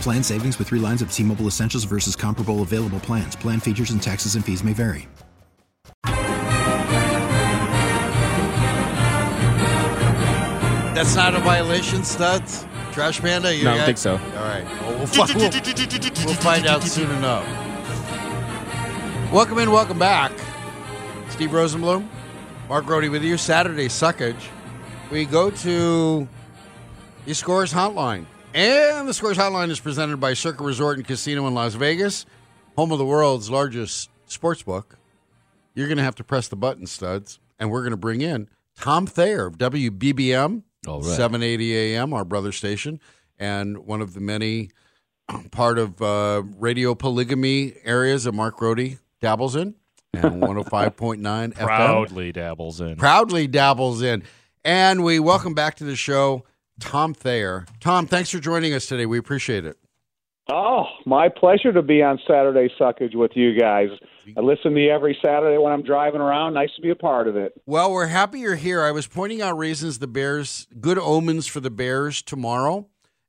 Plan 0.00 0.22
savings 0.22 0.58
with 0.58 0.68
three 0.68 0.78
lines 0.80 1.02
of 1.02 1.12
T 1.12 1.22
Mobile 1.22 1.46
Essentials 1.46 1.84
versus 1.84 2.16
comparable 2.16 2.62
available 2.62 3.00
plans. 3.00 3.36
Plan 3.36 3.60
features 3.60 3.90
and 3.90 4.02
taxes 4.02 4.34
and 4.34 4.44
fees 4.44 4.62
may 4.64 4.72
vary. 4.72 5.08
That's 10.94 11.14
not 11.14 11.34
a 11.34 11.40
violation, 11.40 12.04
studs. 12.04 12.66
Trash 12.92 13.20
Panda. 13.20 13.54
You 13.54 13.64
No, 13.64 13.72
I 13.72 13.76
don't 13.76 13.84
think 13.86 13.98
so. 13.98 14.12
All 14.12 14.18
right. 14.18 14.64
Well, 14.80 14.96
we'll, 14.96 15.06
fi- 15.06 15.34
we'll, 15.34 15.50
we'll 16.24 16.34
find 16.36 16.66
out 16.66 16.82
soon 16.82 17.10
enough. 17.10 17.44
Welcome 19.30 19.58
in. 19.58 19.70
Welcome 19.70 19.98
back. 19.98 20.32
Steve 21.28 21.50
Rosenbloom, 21.50 22.08
Mark 22.70 22.86
Grote 22.86 23.10
with 23.10 23.22
you. 23.22 23.36
Saturday 23.36 23.88
suckage. 23.88 24.40
We 25.10 25.26
go 25.26 25.50
to 25.50 26.26
the 27.26 27.34
Scores 27.34 27.72
Hotline. 27.72 28.24
And 28.54 29.06
the 29.08 29.12
Scores 29.14 29.36
Hotline 29.36 29.70
is 29.70 29.80
presented 29.80 30.18
by 30.18 30.32
Circa 30.34 30.64
Resort 30.64 30.96
and 30.96 31.06
Casino 31.06 31.46
in 31.46 31.54
Las 31.54 31.74
Vegas, 31.74 32.24
home 32.76 32.92
of 32.92 32.98
the 32.98 33.04
world's 33.04 33.50
largest 33.50 34.08
sports 34.26 34.62
book. 34.62 34.96
You're 35.74 35.88
going 35.88 35.98
to 35.98 36.04
have 36.04 36.14
to 36.16 36.24
press 36.24 36.48
the 36.48 36.56
button, 36.56 36.86
studs, 36.86 37.38
and 37.58 37.70
we're 37.70 37.82
going 37.82 37.90
to 37.90 37.96
bring 37.98 38.22
in 38.22 38.48
Tom 38.78 39.06
Thayer 39.06 39.46
of 39.46 39.58
WBBM, 39.58 40.62
All 40.86 41.00
right. 41.02 41.04
780 41.16 41.76
AM, 41.76 42.14
our 42.14 42.24
brother 42.24 42.52
station, 42.52 42.98
and 43.38 43.78
one 43.78 44.00
of 44.00 44.14
the 44.14 44.20
many 44.20 44.70
part 45.50 45.78
of 45.78 46.00
uh, 46.00 46.42
radio 46.56 46.94
polygamy 46.94 47.74
areas 47.84 48.24
that 48.24 48.32
Mark 48.32 48.58
Rohde 48.58 48.98
dabbles 49.20 49.54
in, 49.54 49.74
and 50.14 50.22
105.9 50.42 51.20
FM 51.20 51.52
Proudly 51.54 52.32
dabbles 52.32 52.80
in. 52.80 52.96
proudly 52.96 53.46
dabbles 53.46 54.00
in. 54.00 54.22
And 54.64 55.04
we 55.04 55.18
welcome 55.20 55.52
back 55.54 55.76
to 55.76 55.84
the 55.84 55.94
show 55.94 56.44
Tom 56.80 57.14
Thayer. 57.14 57.66
Tom, 57.80 58.06
thanks 58.06 58.30
for 58.30 58.38
joining 58.38 58.74
us 58.74 58.86
today. 58.86 59.06
We 59.06 59.18
appreciate 59.18 59.64
it. 59.64 59.76
Oh, 60.48 60.84
my 61.04 61.28
pleasure 61.28 61.72
to 61.72 61.82
be 61.82 62.02
on 62.02 62.20
Saturday 62.26 62.72
Suckage 62.78 63.16
with 63.16 63.32
you 63.34 63.58
guys. 63.58 63.88
I 64.36 64.40
listen 64.40 64.74
to 64.74 64.80
you 64.80 64.90
every 64.90 65.18
Saturday 65.24 65.58
when 65.58 65.72
I'm 65.72 65.82
driving 65.82 66.20
around. 66.20 66.54
Nice 66.54 66.70
to 66.76 66.82
be 66.82 66.90
a 66.90 66.96
part 66.96 67.26
of 67.26 67.36
it. 67.36 67.60
Well, 67.66 67.92
we're 67.92 68.06
happy 68.06 68.40
you're 68.40 68.54
here. 68.54 68.82
I 68.82 68.92
was 68.92 69.08
pointing 69.08 69.42
out 69.42 69.58
reasons 69.58 69.98
the 69.98 70.06
Bears, 70.06 70.68
good 70.80 70.98
omens 70.98 71.48
for 71.48 71.58
the 71.58 71.70
Bears 71.70 72.22
tomorrow. 72.22 72.86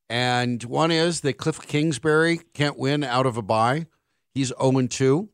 And 0.09 0.63
one 0.63 0.91
is 0.91 1.22
that 1.22 1.38
Cliff 1.38 1.59
Kingsbury 1.59 2.41
can't 2.53 2.78
win 2.78 3.03
out 3.03 3.25
of 3.25 3.36
a 3.36 3.41
bye. 3.41 3.88
He's 4.34 4.53
0 4.62 4.88
2. 4.88 5.30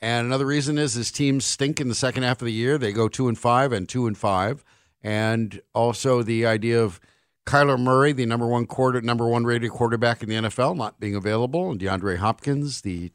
And 0.00 0.26
another 0.26 0.46
reason 0.46 0.76
is 0.76 0.94
his 0.94 1.10
teams 1.12 1.44
stink 1.44 1.80
in 1.80 1.88
the 1.88 1.94
second 1.94 2.24
half 2.24 2.42
of 2.42 2.46
the 2.46 2.52
year. 2.52 2.78
They 2.78 2.92
go 2.92 3.08
2 3.08 3.28
and 3.28 3.38
5 3.38 3.72
and 3.72 3.88
2 3.88 4.06
and 4.08 4.18
5. 4.18 4.64
And 5.02 5.60
also 5.72 6.22
the 6.22 6.46
idea 6.46 6.82
of 6.82 7.00
Kyler 7.48 7.80
Murray, 7.80 8.12
the 8.12 8.26
number 8.26 8.46
one 8.46 8.66
quarter, 8.66 9.00
number 9.00 9.26
one 9.26 9.44
rated 9.44 9.70
quarterback 9.70 10.22
in 10.22 10.28
the 10.28 10.34
NFL, 10.34 10.76
not 10.76 11.00
being 11.00 11.14
available, 11.14 11.70
and 11.70 11.80
DeAndre 11.80 12.18
Hopkins, 12.18 12.82
the 12.82 13.10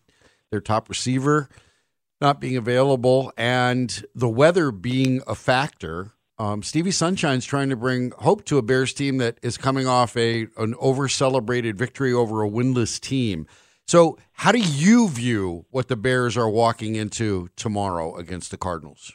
their 0.50 0.60
top 0.60 0.90
receiver, 0.90 1.50
not 2.20 2.42
being 2.42 2.58
available, 2.58 3.32
and 3.38 4.04
the 4.16 4.28
weather 4.28 4.72
being 4.72 5.22
a 5.28 5.36
factor. 5.36 6.14
Um, 6.40 6.64
Stevie 6.64 6.90
Sunshine's 6.90 7.46
trying 7.46 7.70
to 7.70 7.76
bring 7.76 8.12
hope 8.18 8.44
to 8.46 8.58
a 8.58 8.64
Bears 8.64 8.92
team 8.92 9.18
that 9.18 9.38
is 9.44 9.56
coming 9.56 9.86
off 9.86 10.18
a 10.18 10.48
an 10.58 10.74
over 10.80 11.08
celebrated 11.08 11.78
victory 11.78 12.12
over 12.12 12.42
a 12.42 12.50
winless 12.50 13.00
team. 13.00 13.46
So, 13.86 14.18
how 14.32 14.52
do 14.52 14.60
you 14.60 15.10
view 15.10 15.68
what 15.70 15.90
the 15.90 15.96
Bears 15.96 16.36
are 16.38 16.50
walking 16.50 16.96
into 16.96 17.50
tomorrow 17.56 18.16
against 18.16 18.50
the 18.50 18.58
Cardinals? 18.58 19.14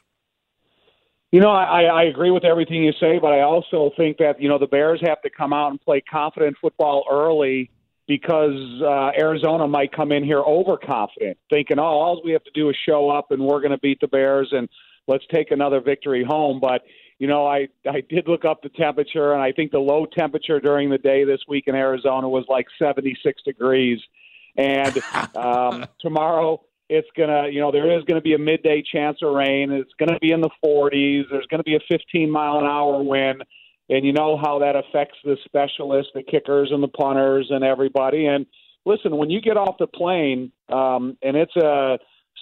You 1.30 1.40
know, 1.40 1.50
I, 1.50 1.82
I 1.82 2.02
agree 2.04 2.30
with 2.30 2.44
everything 2.44 2.82
you 2.82 2.92
say, 2.98 3.18
but 3.18 3.32
I 3.32 3.42
also 3.42 3.90
think 3.98 4.16
that, 4.16 4.40
you 4.40 4.48
know, 4.48 4.58
the 4.58 4.66
Bears 4.66 5.00
have 5.04 5.20
to 5.22 5.30
come 5.30 5.52
out 5.52 5.70
and 5.70 5.80
play 5.80 6.00
confident 6.00 6.56
football 6.58 7.04
early 7.10 7.70
because 8.06 8.80
uh, 8.82 9.10
Arizona 9.20 9.68
might 9.68 9.92
come 9.92 10.10
in 10.10 10.24
here 10.24 10.40
overconfident, 10.40 11.36
thinking, 11.50 11.78
oh, 11.78 11.82
all 11.82 12.22
we 12.24 12.32
have 12.32 12.44
to 12.44 12.50
do 12.54 12.70
is 12.70 12.76
show 12.86 13.10
up 13.10 13.30
and 13.30 13.44
we're 13.44 13.60
going 13.60 13.72
to 13.72 13.78
beat 13.78 14.00
the 14.00 14.08
Bears 14.08 14.48
and 14.52 14.70
let's 15.06 15.24
take 15.30 15.50
another 15.50 15.80
victory 15.82 16.24
home. 16.24 16.60
But, 16.60 16.84
you 17.18 17.26
know, 17.26 17.46
I, 17.46 17.68
I 17.86 18.00
did 18.08 18.26
look 18.26 18.46
up 18.46 18.62
the 18.62 18.70
temperature, 18.70 19.34
and 19.34 19.42
I 19.42 19.52
think 19.52 19.70
the 19.70 19.80
low 19.80 20.06
temperature 20.06 20.60
during 20.60 20.88
the 20.88 20.96
day 20.96 21.24
this 21.24 21.40
week 21.46 21.64
in 21.66 21.74
Arizona 21.74 22.26
was 22.26 22.46
like 22.48 22.66
76 22.78 23.42
degrees. 23.42 24.00
And 24.56 24.98
um, 25.36 25.84
tomorrow, 26.00 26.62
it's 26.88 27.08
gonna, 27.16 27.48
you 27.48 27.60
know, 27.60 27.70
there 27.70 27.96
is 27.96 28.04
gonna 28.04 28.20
be 28.20 28.34
a 28.34 28.38
midday 28.38 28.82
chance 28.82 29.18
of 29.22 29.34
rain. 29.34 29.70
It's 29.70 29.92
gonna 29.98 30.18
be 30.18 30.32
in 30.32 30.40
the 30.40 30.50
40s. 30.64 31.24
There's 31.30 31.46
gonna 31.46 31.62
be 31.62 31.76
a 31.76 31.80
15 31.88 32.30
mile 32.30 32.58
an 32.58 32.66
hour 32.66 33.02
wind, 33.02 33.44
and 33.88 34.04
you 34.04 34.12
know 34.12 34.36
how 34.36 34.58
that 34.60 34.76
affects 34.76 35.18
the 35.24 35.36
specialists, 35.44 36.12
the 36.14 36.22
kickers, 36.22 36.70
and 36.72 36.82
the 36.82 36.88
punters, 36.88 37.48
and 37.50 37.64
everybody. 37.64 38.26
And 38.26 38.46
listen, 38.84 39.16
when 39.16 39.30
you 39.30 39.40
get 39.40 39.56
off 39.56 39.76
the 39.78 39.86
plane, 39.86 40.52
um, 40.70 41.16
and 41.22 41.36
it's 41.36 41.56
a 41.56 41.98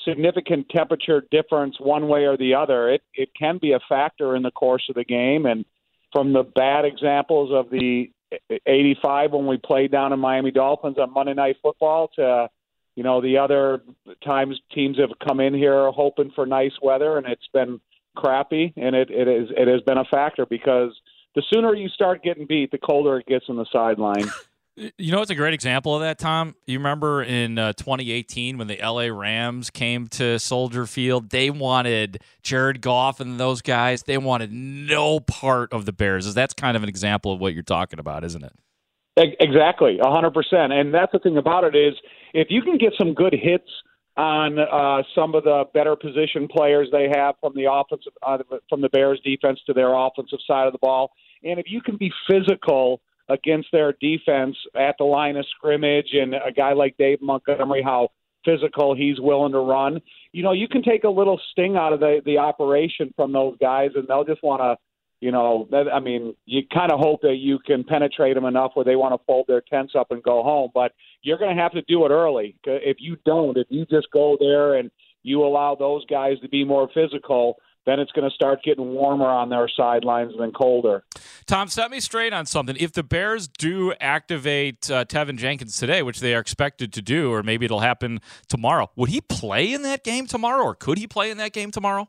significant 0.06 0.68
temperature 0.68 1.24
difference 1.30 1.76
one 1.80 2.06
way 2.08 2.26
or 2.26 2.36
the 2.36 2.54
other, 2.54 2.90
it 2.90 3.02
it 3.14 3.30
can 3.38 3.58
be 3.58 3.72
a 3.72 3.80
factor 3.88 4.36
in 4.36 4.42
the 4.42 4.50
course 4.50 4.84
of 4.88 4.94
the 4.94 5.04
game. 5.04 5.46
And 5.46 5.64
from 6.12 6.32
the 6.32 6.44
bad 6.44 6.84
examples 6.84 7.50
of 7.52 7.70
the 7.70 8.10
85 8.66 9.32
when 9.32 9.46
we 9.46 9.56
played 9.56 9.92
down 9.92 10.12
in 10.12 10.18
Miami 10.18 10.50
Dolphins 10.50 10.98
on 10.98 11.12
Monday 11.12 11.34
Night 11.34 11.56
Football 11.62 12.08
to 12.16 12.48
you 12.96 13.04
know 13.04 13.20
the 13.20 13.38
other 13.38 13.82
times 14.24 14.60
teams 14.74 14.98
have 14.98 15.10
come 15.26 15.38
in 15.38 15.54
here 15.54 15.90
hoping 15.92 16.32
for 16.34 16.44
nice 16.46 16.72
weather 16.82 17.16
and 17.16 17.26
it's 17.26 17.48
been 17.52 17.80
crappy 18.16 18.72
and 18.76 18.96
it 18.96 19.10
it 19.10 19.28
is 19.28 19.48
it 19.56 19.68
has 19.68 19.82
been 19.82 19.98
a 19.98 20.04
factor 20.04 20.44
because 20.46 20.90
the 21.36 21.42
sooner 21.52 21.74
you 21.74 21.88
start 21.88 22.24
getting 22.24 22.46
beat 22.46 22.70
the 22.70 22.78
colder 22.78 23.18
it 23.18 23.26
gets 23.26 23.44
on 23.48 23.56
the 23.56 23.66
sideline 23.72 24.28
You 24.98 25.10
know, 25.10 25.22
it's 25.22 25.30
a 25.30 25.34
great 25.34 25.54
example 25.54 25.94
of 25.94 26.02
that, 26.02 26.18
Tom. 26.18 26.54
You 26.66 26.78
remember 26.78 27.22
in 27.22 27.56
uh, 27.56 27.72
2018 27.72 28.58
when 28.58 28.66
the 28.66 28.76
LA 28.76 29.04
Rams 29.04 29.70
came 29.70 30.06
to 30.08 30.38
Soldier 30.38 30.84
Field, 30.84 31.30
they 31.30 31.48
wanted 31.48 32.20
Jared 32.42 32.82
Goff 32.82 33.18
and 33.18 33.40
those 33.40 33.62
guys. 33.62 34.02
They 34.02 34.18
wanted 34.18 34.52
no 34.52 35.18
part 35.18 35.72
of 35.72 35.86
the 35.86 35.92
Bears. 35.92 36.32
That's 36.34 36.52
kind 36.52 36.76
of 36.76 36.82
an 36.82 36.90
example 36.90 37.32
of 37.32 37.40
what 37.40 37.54
you're 37.54 37.62
talking 37.62 37.98
about, 37.98 38.22
isn't 38.22 38.44
it? 38.44 38.52
Exactly, 39.16 39.98
hundred 40.02 40.34
percent. 40.34 40.74
And 40.74 40.92
that's 40.92 41.12
the 41.12 41.20
thing 41.20 41.38
about 41.38 41.64
it 41.64 41.74
is, 41.74 41.94
if 42.36 42.48
you 42.50 42.60
can 42.60 42.76
get 42.76 42.92
some 42.98 43.14
good 43.14 43.32
hits 43.32 43.68
on 44.16 44.58
uh, 44.58 45.02
some 45.14 45.34
of 45.34 45.44
the 45.44 45.64
better 45.74 45.96
position 45.96 46.48
players 46.48 46.88
they 46.92 47.08
have 47.14 47.34
from 47.40 47.52
the 47.54 47.70
offensive, 47.70 48.12
uh, 48.22 48.38
from 48.68 48.80
the 48.80 48.88
Bears 48.90 49.20
defense 49.24 49.58
to 49.66 49.72
their 49.72 49.92
offensive 49.94 50.38
side 50.46 50.66
of 50.66 50.72
the 50.72 50.78
ball, 50.78 51.10
and 51.42 51.58
if 51.58 51.66
you 51.68 51.80
can 51.80 51.96
be 51.96 52.12
physical 52.28 53.00
against 53.28 53.68
their 53.72 53.94
defense 54.00 54.56
at 54.76 54.96
the 54.98 55.04
line 55.04 55.36
of 55.36 55.46
scrimmage, 55.56 56.08
and 56.12 56.34
a 56.34 56.52
guy 56.54 56.72
like 56.72 56.96
Dave 56.98 57.20
Montgomery, 57.20 57.82
how 57.82 58.08
physical 58.44 58.94
he's 58.94 59.18
willing 59.18 59.52
to 59.52 59.58
run, 59.58 60.00
you 60.32 60.42
know, 60.42 60.52
you 60.52 60.68
can 60.68 60.82
take 60.82 61.04
a 61.04 61.08
little 61.08 61.40
sting 61.50 61.76
out 61.76 61.92
of 61.92 62.00
the 62.00 62.20
the 62.24 62.38
operation 62.38 63.12
from 63.16 63.32
those 63.32 63.56
guys, 63.60 63.90
and 63.94 64.06
they'll 64.08 64.24
just 64.24 64.42
want 64.42 64.60
to 64.60 64.76
you 65.20 65.32
know, 65.32 65.66
that, 65.70 65.86
I 65.92 66.00
mean, 66.00 66.34
you 66.44 66.62
kind 66.72 66.92
of 66.92 67.00
hope 67.00 67.22
that 67.22 67.36
you 67.36 67.58
can 67.58 67.84
penetrate 67.84 68.34
them 68.34 68.44
enough 68.44 68.72
where 68.74 68.84
they 68.84 68.96
want 68.96 69.18
to 69.18 69.24
fold 69.26 69.46
their 69.48 69.62
tents 69.62 69.94
up 69.98 70.10
and 70.10 70.22
go 70.22 70.42
home. 70.42 70.70
But 70.74 70.92
you're 71.22 71.38
going 71.38 71.56
to 71.56 71.62
have 71.62 71.72
to 71.72 71.82
do 71.82 72.04
it 72.04 72.10
early. 72.10 72.56
If 72.64 72.98
you 73.00 73.16
don't, 73.24 73.56
if 73.56 73.66
you 73.70 73.86
just 73.86 74.08
go 74.12 74.36
there 74.38 74.74
and 74.74 74.90
you 75.22 75.42
allow 75.42 75.74
those 75.74 76.04
guys 76.06 76.38
to 76.42 76.48
be 76.48 76.64
more 76.64 76.88
physical, 76.92 77.56
then 77.86 78.00
it's 78.00 78.12
going 78.12 78.28
to 78.28 78.34
start 78.34 78.62
getting 78.64 78.92
warmer 78.92 79.26
on 79.26 79.48
their 79.48 79.68
sidelines 79.74 80.32
than 80.38 80.52
colder. 80.52 81.04
Tom, 81.46 81.68
set 81.68 81.90
me 81.90 82.00
straight 82.00 82.32
on 82.32 82.44
something. 82.44 82.76
If 82.78 82.92
the 82.92 83.04
Bears 83.04 83.46
do 83.46 83.94
activate 84.00 84.90
uh, 84.90 85.04
Teven 85.04 85.38
Jenkins 85.38 85.76
today, 85.76 86.02
which 86.02 86.20
they 86.20 86.34
are 86.34 86.40
expected 86.40 86.92
to 86.94 87.02
do, 87.02 87.32
or 87.32 87.42
maybe 87.42 87.64
it'll 87.64 87.80
happen 87.80 88.20
tomorrow, 88.48 88.90
would 88.96 89.08
he 89.08 89.20
play 89.20 89.72
in 89.72 89.82
that 89.82 90.02
game 90.04 90.26
tomorrow, 90.26 90.64
or 90.64 90.74
could 90.74 90.98
he 90.98 91.06
play 91.06 91.30
in 91.30 91.38
that 91.38 91.52
game 91.52 91.70
tomorrow? 91.70 92.08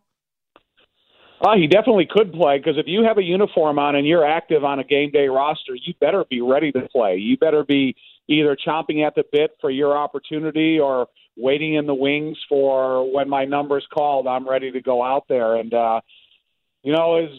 Uh, 1.39 1.55
he 1.55 1.67
definitely 1.67 2.07
could 2.09 2.33
play 2.33 2.57
because 2.57 2.77
if 2.77 2.87
you 2.87 3.03
have 3.03 3.17
a 3.17 3.23
uniform 3.23 3.77
on 3.77 3.95
and 3.95 4.07
you're 4.07 4.25
active 4.25 4.63
on 4.63 4.79
a 4.79 4.83
game 4.83 5.11
day 5.11 5.27
roster, 5.27 5.75
you 5.75 5.93
better 5.99 6.25
be 6.29 6.41
ready 6.41 6.71
to 6.71 6.87
play. 6.89 7.17
You 7.17 7.37
better 7.37 7.63
be 7.63 7.95
either 8.27 8.57
chomping 8.57 9.05
at 9.05 9.13
the 9.15 9.23
bit 9.31 9.51
for 9.61 9.69
your 9.69 9.95
opportunity 9.95 10.79
or 10.79 11.07
waiting 11.37 11.75
in 11.75 11.85
the 11.85 11.93
wings 11.93 12.37
for 12.49 13.13
when 13.13 13.29
my 13.29 13.45
number's 13.45 13.85
called. 13.93 14.25
I'm 14.25 14.49
ready 14.49 14.71
to 14.71 14.81
go 14.81 15.03
out 15.03 15.25
there. 15.29 15.55
And, 15.55 15.73
uh, 15.73 16.01
you 16.81 16.93
know, 16.93 17.17
is 17.17 17.29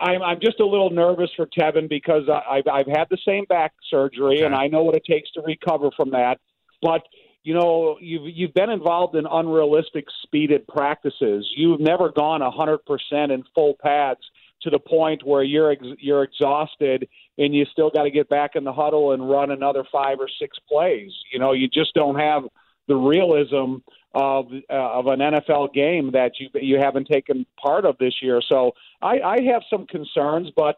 I'm 0.00 0.22
I'm 0.22 0.40
just 0.40 0.58
a 0.58 0.66
little 0.66 0.90
nervous 0.90 1.30
for 1.36 1.46
Teven 1.46 1.88
because 1.88 2.22
I've 2.28 2.66
I've 2.66 2.86
had 2.86 3.06
the 3.10 3.18
same 3.26 3.44
back 3.44 3.74
surgery 3.90 4.38
okay. 4.38 4.44
and 4.44 4.54
I 4.54 4.68
know 4.68 4.82
what 4.82 4.96
it 4.96 5.04
takes 5.04 5.30
to 5.32 5.42
recover 5.42 5.90
from 5.96 6.10
that. 6.10 6.38
But 6.82 7.02
you 7.46 7.54
know, 7.54 7.96
you've 8.00 8.26
you've 8.26 8.54
been 8.54 8.70
involved 8.70 9.14
in 9.14 9.24
unrealistic 9.24 10.06
speeded 10.24 10.66
practices. 10.66 11.48
You've 11.56 11.78
never 11.78 12.10
gone 12.10 12.42
a 12.42 12.50
hundred 12.50 12.78
percent 12.84 13.30
in 13.30 13.44
full 13.54 13.76
pads 13.80 14.18
to 14.62 14.70
the 14.70 14.80
point 14.80 15.24
where 15.24 15.44
you're 15.44 15.70
ex- 15.70 15.96
you're 16.00 16.24
exhausted 16.24 17.08
and 17.38 17.54
you 17.54 17.64
still 17.70 17.88
got 17.88 18.02
to 18.02 18.10
get 18.10 18.28
back 18.28 18.56
in 18.56 18.64
the 18.64 18.72
huddle 18.72 19.12
and 19.12 19.30
run 19.30 19.52
another 19.52 19.84
five 19.92 20.18
or 20.18 20.28
six 20.40 20.58
plays. 20.68 21.12
You 21.32 21.38
know, 21.38 21.52
you 21.52 21.68
just 21.68 21.94
don't 21.94 22.18
have 22.18 22.42
the 22.88 22.96
realism 22.96 23.76
of 24.12 24.46
uh, 24.68 24.72
of 24.72 25.06
an 25.06 25.20
NFL 25.20 25.72
game 25.72 26.10
that 26.14 26.32
you 26.40 26.48
you 26.54 26.80
haven't 26.80 27.06
taken 27.06 27.46
part 27.62 27.84
of 27.84 27.96
this 27.98 28.14
year. 28.20 28.42
So 28.48 28.72
I, 29.00 29.20
I 29.20 29.36
have 29.52 29.62
some 29.70 29.86
concerns, 29.86 30.48
but 30.56 30.74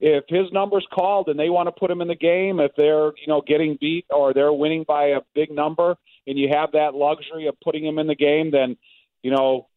if 0.00 0.24
his 0.28 0.52
number's 0.52 0.86
called 0.92 1.28
and 1.28 1.38
they 1.38 1.50
want 1.50 1.66
to 1.66 1.72
put 1.72 1.90
him 1.90 2.00
in 2.00 2.08
the 2.08 2.14
game, 2.14 2.60
if 2.60 2.72
they're 2.76 3.06
you 3.16 3.26
know 3.26 3.42
getting 3.46 3.76
beat 3.80 4.06
or 4.10 4.32
they're 4.32 4.52
winning 4.52 4.84
by 4.86 5.08
a 5.08 5.20
big 5.34 5.50
number, 5.50 5.96
and 6.26 6.38
you 6.38 6.48
have 6.52 6.72
that 6.72 6.94
luxury 6.94 7.46
of 7.46 7.54
putting 7.62 7.84
him 7.84 7.98
in 7.98 8.06
the 8.06 8.14
game, 8.14 8.50
then 8.50 8.76
you 9.22 9.30
know 9.30 9.68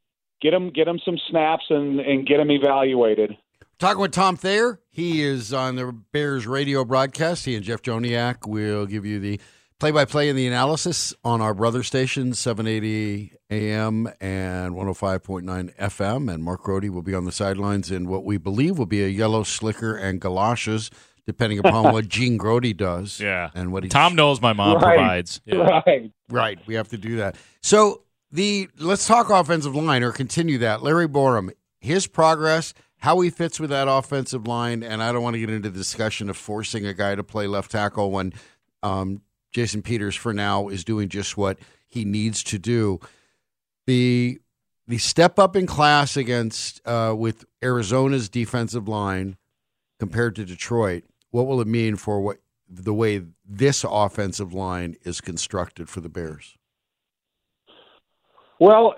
get 0.42 0.54
him 0.54 0.70
get 0.70 0.88
him 0.88 1.00
some 1.04 1.18
snaps 1.30 1.66
and 1.70 2.00
and 2.00 2.28
get 2.28 2.40
him 2.40 2.52
evaluated. 2.52 3.36
Talking 3.80 4.02
with 4.02 4.12
Tom 4.12 4.38
Thayer, 4.38 4.80
he 4.92 5.24
is 5.24 5.52
on 5.54 5.76
the 5.76 5.92
Bears 6.12 6.46
radio 6.46 6.86
broadcast. 6.86 7.46
He 7.46 7.56
and 7.56 7.64
Jeff 7.64 7.82
Joniak 7.82 8.48
will 8.48 8.86
give 8.86 9.08
you 9.08 9.20
the 9.20 9.42
play-by-play 9.80 10.30
and 10.30 10.38
the 10.38 10.46
analysis 10.46 11.16
on 11.24 11.42
our 11.42 11.56
brother 11.56 11.82
station 11.82 12.36
780 12.36 13.34
AM 13.52 14.08
and 14.20 14.74
105.9 14.74 15.76
FM. 15.76 16.34
And 16.34 16.44
Mark 16.44 16.64
Grote 16.64 16.90
will 16.90 17.02
be 17.02 17.14
on 17.14 17.26
the 17.26 17.32
sidelines 17.32 17.92
in 17.92 18.08
what 18.08 18.24
we 18.24 18.38
believe 18.38 18.78
will 18.78 18.86
be 18.86 19.04
a 19.04 19.08
yellow 19.08 19.44
slicker 19.44 19.96
and 19.96 20.20
galoshes, 20.20 20.90
depending 21.26 21.60
upon 21.60 21.94
what 21.94 22.08
Gene 22.08 22.38
Grote 22.38 22.76
does. 22.78 23.20
Yeah, 23.20 23.50
and 23.54 23.72
what 23.72 23.84
he 23.84 23.90
Tom 23.90 24.16
knows 24.16 24.42
my 24.42 24.54
mom 24.54 24.78
right. 24.78 24.96
provides. 24.96 25.42
Yeah. 25.46 25.82
Right, 25.86 26.12
right. 26.30 26.60
We 26.66 26.76
have 26.76 26.90
to 26.90 26.98
do 26.98 27.18
that. 27.18 27.36
So 27.62 28.04
the 28.32 28.70
let's 28.80 29.06
talk 29.06 29.30
offensive 29.30 29.76
line 29.76 30.02
or 30.02 30.12
continue 30.12 30.58
that. 30.60 30.82
Larry 30.82 31.08
Borom, 31.08 31.52
his 31.80 32.08
progress 32.08 32.74
how 33.02 33.20
he 33.22 33.32
fits 33.32 33.60
with 33.60 33.72
that 33.72 33.88
offensive 33.88 34.46
line, 34.48 34.84
and 34.84 35.02
I 35.02 35.12
don't 35.12 35.24
want 35.24 35.34
to 35.34 35.40
get 35.40 35.50
into 35.50 35.72
the 35.72 35.78
discussion 35.78 36.30
of 36.30 36.38
forcing 36.38 36.86
a 36.86 36.94
guy 36.94 37.16
to 37.16 37.24
play 37.24 37.48
left 37.48 37.72
tackle 37.72 38.12
when 38.12 38.32
um, 38.84 39.22
Jason 39.52 39.82
Peters, 39.82 40.16
for 40.16 40.34
now, 40.34 40.68
is 40.68 40.84
doing 40.84 41.10
just 41.10 41.36
what 41.36 41.58
he 41.88 42.06
needs 42.06 42.44
to 42.44 42.60
do. 42.60 43.00
The 43.88 44.40
the 44.88 44.98
step 44.98 45.40
up 45.40 45.56
in 45.56 45.68
class 45.68 46.18
against 46.18 46.82
uh, 46.86 47.14
with 47.18 47.46
Arizona's 47.64 48.30
defensive 48.30 48.88
line 48.88 49.38
compared 50.00 50.36
to 50.36 50.46
Detroit, 50.46 51.04
what 51.30 51.48
will 51.48 51.62
it 51.62 51.68
mean 51.68 51.96
for 51.96 52.20
what 52.20 52.38
the 52.68 52.94
way 52.94 53.24
this 53.46 53.86
offensive 53.88 54.54
line 54.54 54.96
is 55.04 55.22
constructed 55.22 55.90
for 55.90 56.02
the 56.02 56.10
Bears? 56.10 56.58
Well, 58.60 58.96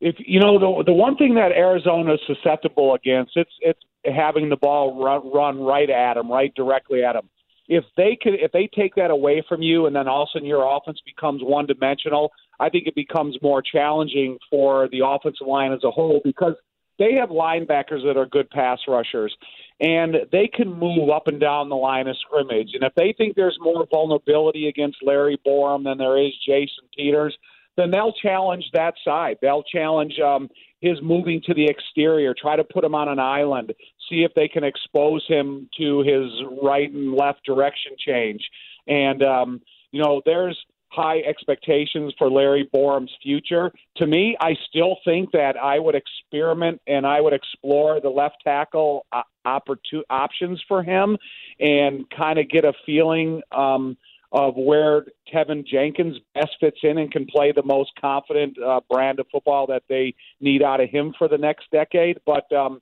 if 0.00 0.16
you 0.18 0.40
know 0.40 0.58
the 0.58 0.84
the 0.84 0.92
one 0.92 1.16
thing 1.16 1.34
that 1.36 1.52
Arizona 1.52 2.14
is 2.14 2.20
susceptible 2.26 2.94
against, 2.94 3.32
it's 3.36 3.50
it's 3.60 3.80
having 4.04 4.50
the 4.50 4.56
ball 4.56 5.02
run 5.02 5.32
run 5.32 5.60
right 5.60 5.88
at 5.88 6.14
them, 6.14 6.30
right 6.30 6.54
directly 6.54 7.02
at 7.02 7.14
them. 7.14 7.28
If 7.68 7.84
they 7.96 8.16
could, 8.20 8.34
if 8.34 8.52
they 8.52 8.68
take 8.74 8.94
that 8.94 9.10
away 9.10 9.44
from 9.48 9.62
you, 9.62 9.86
and 9.86 9.96
then 9.96 10.08
all 10.08 10.22
of 10.22 10.28
a 10.28 10.38
sudden 10.38 10.48
your 10.48 10.64
offense 10.64 11.00
becomes 11.04 11.42
one 11.42 11.66
dimensional, 11.66 12.30
I 12.60 12.68
think 12.68 12.86
it 12.86 12.94
becomes 12.94 13.36
more 13.42 13.62
challenging 13.62 14.38
for 14.50 14.88
the 14.90 15.00
offensive 15.04 15.46
line 15.46 15.72
as 15.72 15.84
a 15.84 15.90
whole 15.90 16.20
because 16.24 16.54
they 16.98 17.14
have 17.14 17.28
linebackers 17.28 18.04
that 18.06 18.16
are 18.16 18.26
good 18.26 18.48
pass 18.50 18.78
rushers, 18.88 19.34
and 19.80 20.16
they 20.32 20.48
can 20.48 20.72
move 20.72 21.10
up 21.10 21.26
and 21.26 21.40
down 21.40 21.68
the 21.68 21.76
line 21.76 22.08
of 22.08 22.16
scrimmage. 22.18 22.70
And 22.72 22.84
if 22.84 22.94
they 22.94 23.14
think 23.16 23.34
there's 23.34 23.58
more 23.60 23.86
vulnerability 23.90 24.68
against 24.68 24.98
Larry 25.02 25.38
Borom 25.46 25.84
than 25.84 25.98
there 25.98 26.18
is 26.18 26.32
Jason 26.46 26.84
Peters 26.96 27.36
then 27.76 27.90
they'll 27.90 28.12
challenge 28.12 28.64
that 28.72 28.94
side. 29.04 29.36
They'll 29.40 29.62
challenge 29.62 30.18
um, 30.18 30.48
his 30.80 30.98
moving 31.02 31.42
to 31.46 31.54
the 31.54 31.66
exterior, 31.66 32.34
try 32.38 32.56
to 32.56 32.64
put 32.64 32.84
him 32.84 32.94
on 32.94 33.08
an 33.08 33.18
island, 33.18 33.72
see 34.08 34.24
if 34.24 34.34
they 34.34 34.48
can 34.48 34.64
expose 34.64 35.24
him 35.26 35.68
to 35.78 36.00
his 36.00 36.30
right 36.62 36.90
and 36.90 37.14
left 37.14 37.44
direction 37.44 37.92
change. 37.98 38.42
And, 38.86 39.22
um, 39.22 39.60
you 39.92 40.02
know, 40.02 40.22
there's 40.24 40.58
high 40.88 41.18
expectations 41.20 42.14
for 42.16 42.30
Larry 42.30 42.68
Borom's 42.72 43.12
future. 43.22 43.72
To 43.96 44.06
me, 44.06 44.36
I 44.40 44.54
still 44.68 44.96
think 45.04 45.32
that 45.32 45.56
I 45.56 45.78
would 45.78 45.94
experiment 45.94 46.80
and 46.86 47.06
I 47.06 47.20
would 47.20 47.32
explore 47.32 48.00
the 48.00 48.08
left 48.08 48.36
tackle 48.44 49.04
uh, 49.12 49.22
options 49.44 50.62
for 50.66 50.82
him 50.82 51.18
and 51.60 52.08
kind 52.10 52.38
of 52.38 52.48
get 52.48 52.64
a 52.64 52.72
feeling. 52.84 53.42
Um, 53.52 53.96
of 54.32 54.54
where 54.56 55.06
Teven 55.32 55.64
Jenkins 55.64 56.16
best 56.34 56.50
fits 56.60 56.78
in 56.82 56.98
and 56.98 57.10
can 57.10 57.26
play 57.26 57.52
the 57.52 57.62
most 57.62 57.92
confident 57.98 58.58
uh, 58.60 58.80
brand 58.90 59.20
of 59.20 59.26
football 59.30 59.68
that 59.68 59.84
they 59.88 60.14
need 60.40 60.62
out 60.62 60.80
of 60.80 60.90
him 60.90 61.14
for 61.16 61.28
the 61.28 61.38
next 61.38 61.70
decade. 61.70 62.18
But 62.26 62.50
um, 62.52 62.80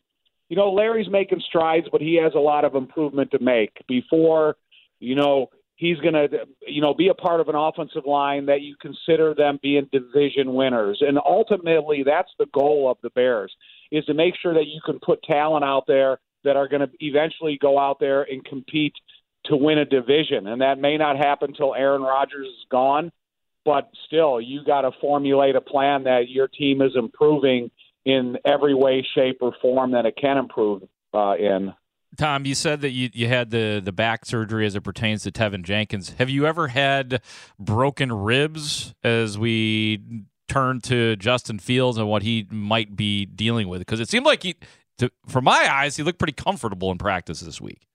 you 0.48 0.56
know, 0.56 0.72
Larry's 0.72 1.08
making 1.10 1.42
strides, 1.46 1.86
but 1.90 2.00
he 2.00 2.20
has 2.22 2.32
a 2.34 2.40
lot 2.40 2.64
of 2.64 2.74
improvement 2.74 3.30
to 3.30 3.38
make 3.38 3.72
before 3.88 4.56
you 5.00 5.14
know 5.14 5.48
he's 5.76 5.98
going 5.98 6.14
to 6.14 6.28
you 6.66 6.80
know 6.80 6.94
be 6.94 7.08
a 7.08 7.14
part 7.14 7.40
of 7.40 7.48
an 7.48 7.54
offensive 7.54 8.04
line 8.06 8.46
that 8.46 8.60
you 8.60 8.76
consider 8.80 9.34
them 9.34 9.58
being 9.62 9.88
division 9.92 10.54
winners. 10.54 11.02
And 11.06 11.18
ultimately, 11.24 12.02
that's 12.04 12.30
the 12.38 12.46
goal 12.52 12.90
of 12.90 12.98
the 13.02 13.10
Bears 13.10 13.52
is 13.90 14.04
to 14.06 14.14
make 14.14 14.34
sure 14.40 14.54
that 14.54 14.66
you 14.66 14.80
can 14.84 14.98
put 14.98 15.22
talent 15.22 15.64
out 15.64 15.84
there 15.86 16.18
that 16.42 16.56
are 16.56 16.68
going 16.68 16.80
to 16.80 16.90
eventually 17.00 17.58
go 17.60 17.78
out 17.78 17.98
there 18.00 18.22
and 18.22 18.44
compete 18.44 18.94
to 19.46 19.56
win 19.56 19.78
a 19.78 19.84
division, 19.84 20.46
and 20.46 20.62
that 20.62 20.78
may 20.78 20.96
not 20.96 21.16
happen 21.16 21.50
until 21.50 21.74
Aaron 21.74 22.02
Rodgers 22.02 22.46
is 22.46 22.66
gone. 22.70 23.12
But 23.64 23.90
still, 24.06 24.42
you 24.42 24.62
got 24.62 24.82
to 24.82 24.90
formulate 25.00 25.56
a 25.56 25.60
plan 25.60 26.04
that 26.04 26.28
your 26.28 26.48
team 26.48 26.82
is 26.82 26.92
improving 26.96 27.70
in 28.04 28.36
every 28.44 28.74
way, 28.74 29.06
shape, 29.14 29.38
or 29.40 29.54
form 29.60 29.92
that 29.92 30.06
it 30.06 30.16
can 30.20 30.36
improve 30.36 30.82
uh, 31.12 31.34
in. 31.38 31.72
Tom, 32.16 32.46
you 32.46 32.54
said 32.54 32.80
that 32.82 32.90
you, 32.90 33.10
you 33.12 33.28
had 33.28 33.50
the, 33.50 33.80
the 33.84 33.92
back 33.92 34.24
surgery 34.24 34.66
as 34.66 34.76
it 34.76 34.82
pertains 34.82 35.24
to 35.24 35.32
Teven 35.32 35.62
Jenkins. 35.62 36.10
Have 36.18 36.30
you 36.30 36.46
ever 36.46 36.68
had 36.68 37.20
broken 37.58 38.12
ribs 38.12 38.94
as 39.02 39.36
we 39.36 40.00
turn 40.48 40.80
to 40.82 41.16
Justin 41.16 41.58
Fields 41.58 41.98
and 41.98 42.08
what 42.08 42.22
he 42.22 42.46
might 42.50 42.94
be 42.94 43.24
dealing 43.24 43.68
with? 43.68 43.80
Because 43.80 43.98
it 43.98 44.08
seemed 44.08 44.26
like 44.26 44.44
he, 44.44 44.54
to, 44.98 45.10
from 45.26 45.44
my 45.44 45.68
eyes, 45.68 45.96
he 45.96 46.02
looked 46.04 46.18
pretty 46.18 46.34
comfortable 46.34 46.92
in 46.92 46.98
practice 46.98 47.40
this 47.40 47.60
week. 47.60 47.88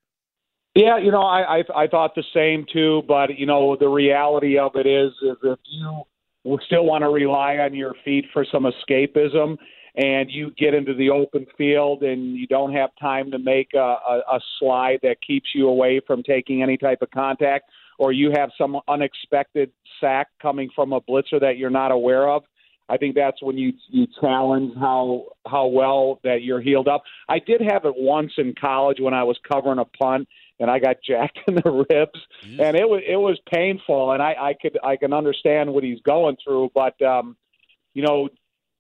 Yeah, 0.76 0.98
you 0.98 1.12
know, 1.12 1.24
I, 1.24 1.60
I 1.60 1.64
I 1.76 1.88
thought 1.88 2.14
the 2.14 2.24
same 2.34 2.66
too, 2.72 3.02
but 3.08 3.38
you 3.38 3.48
know, 3.48 3.76
the 3.76 3.90
reality 3.90 4.60
of 4.60 4.76
it 4.76 4.86
is, 4.86 5.12
is 5.24 5.36
if 5.44 5.60
you 5.66 6.60
still 6.66 6.86
want 6.86 7.02
to 7.02 7.10
rely 7.10 7.58
on 7.58 7.74
your 7.74 7.96
feet 8.06 8.26
for 8.32 8.46
some 8.50 8.66
escapism, 8.66 9.58
and 10.00 10.32
you 10.32 10.52
get 10.58 10.74
into 10.74 10.94
the 10.94 11.10
open 11.10 11.46
field 11.58 12.04
and 12.04 12.34
you 12.38 12.48
don't 12.48 12.74
have 12.74 12.90
time 13.02 13.30
to 13.32 13.38
make 13.38 13.72
a, 13.74 13.78
a, 13.78 14.22
a 14.32 14.40
slide 14.58 15.00
that 15.04 15.18
keeps 15.22 15.50
you 15.54 15.68
away 15.68 16.00
from 16.08 16.24
taking 16.24 16.64
any 16.64 16.78
type 16.78 17.02
of 17.02 17.12
contact, 17.12 17.70
or 17.98 18.14
you 18.14 18.32
have 18.34 18.50
some 18.58 18.80
unexpected 18.88 19.72
sack 20.00 20.28
coming 20.42 20.70
from 20.74 20.94
a 20.94 21.02
blitzer 21.02 21.42
that 21.42 21.58
you're 21.58 21.70
not 21.70 21.92
aware 21.92 22.30
of. 22.30 22.44
I 22.88 22.96
think 22.96 23.14
that's 23.14 23.44
when 23.44 23.58
you 23.58 23.74
you 23.90 24.08
challenge 24.20 24.74
how 24.80 25.26
how 25.46 25.68
well 25.68 26.22
that 26.24 26.44
you're 26.44 26.62
healed 26.62 26.88
up. 26.88 27.04
I 27.28 27.40
did 27.40 27.62
have 27.62 27.84
it 27.84 27.94
once 27.96 28.32
in 28.38 28.56
college 28.60 29.00
when 29.00 29.14
I 29.14 29.24
was 29.24 29.38
covering 29.52 29.80
a 29.80 29.86
punt 29.86 30.30
and 30.62 30.72
I 30.72 30.80
got 30.80 30.96
jacked 31.08 31.40
in 31.46 31.56
the 31.56 31.86
ribs, 31.90 32.20
and 32.58 32.78
it 32.78 32.88
was 32.88 33.04
it 33.06 33.18
was 33.18 33.38
painful, 33.54 34.14
and 34.14 34.24
I, 34.24 34.36
I 34.40 34.54
could 34.60 34.80
I 34.82 34.96
can 34.96 35.12
understand 35.12 35.74
what 35.74 35.84
he's 35.84 36.00
going 36.02 36.38
through, 36.42 36.72
but 36.74 37.00
um, 37.02 37.36
you 37.94 38.02
know, 38.02 38.30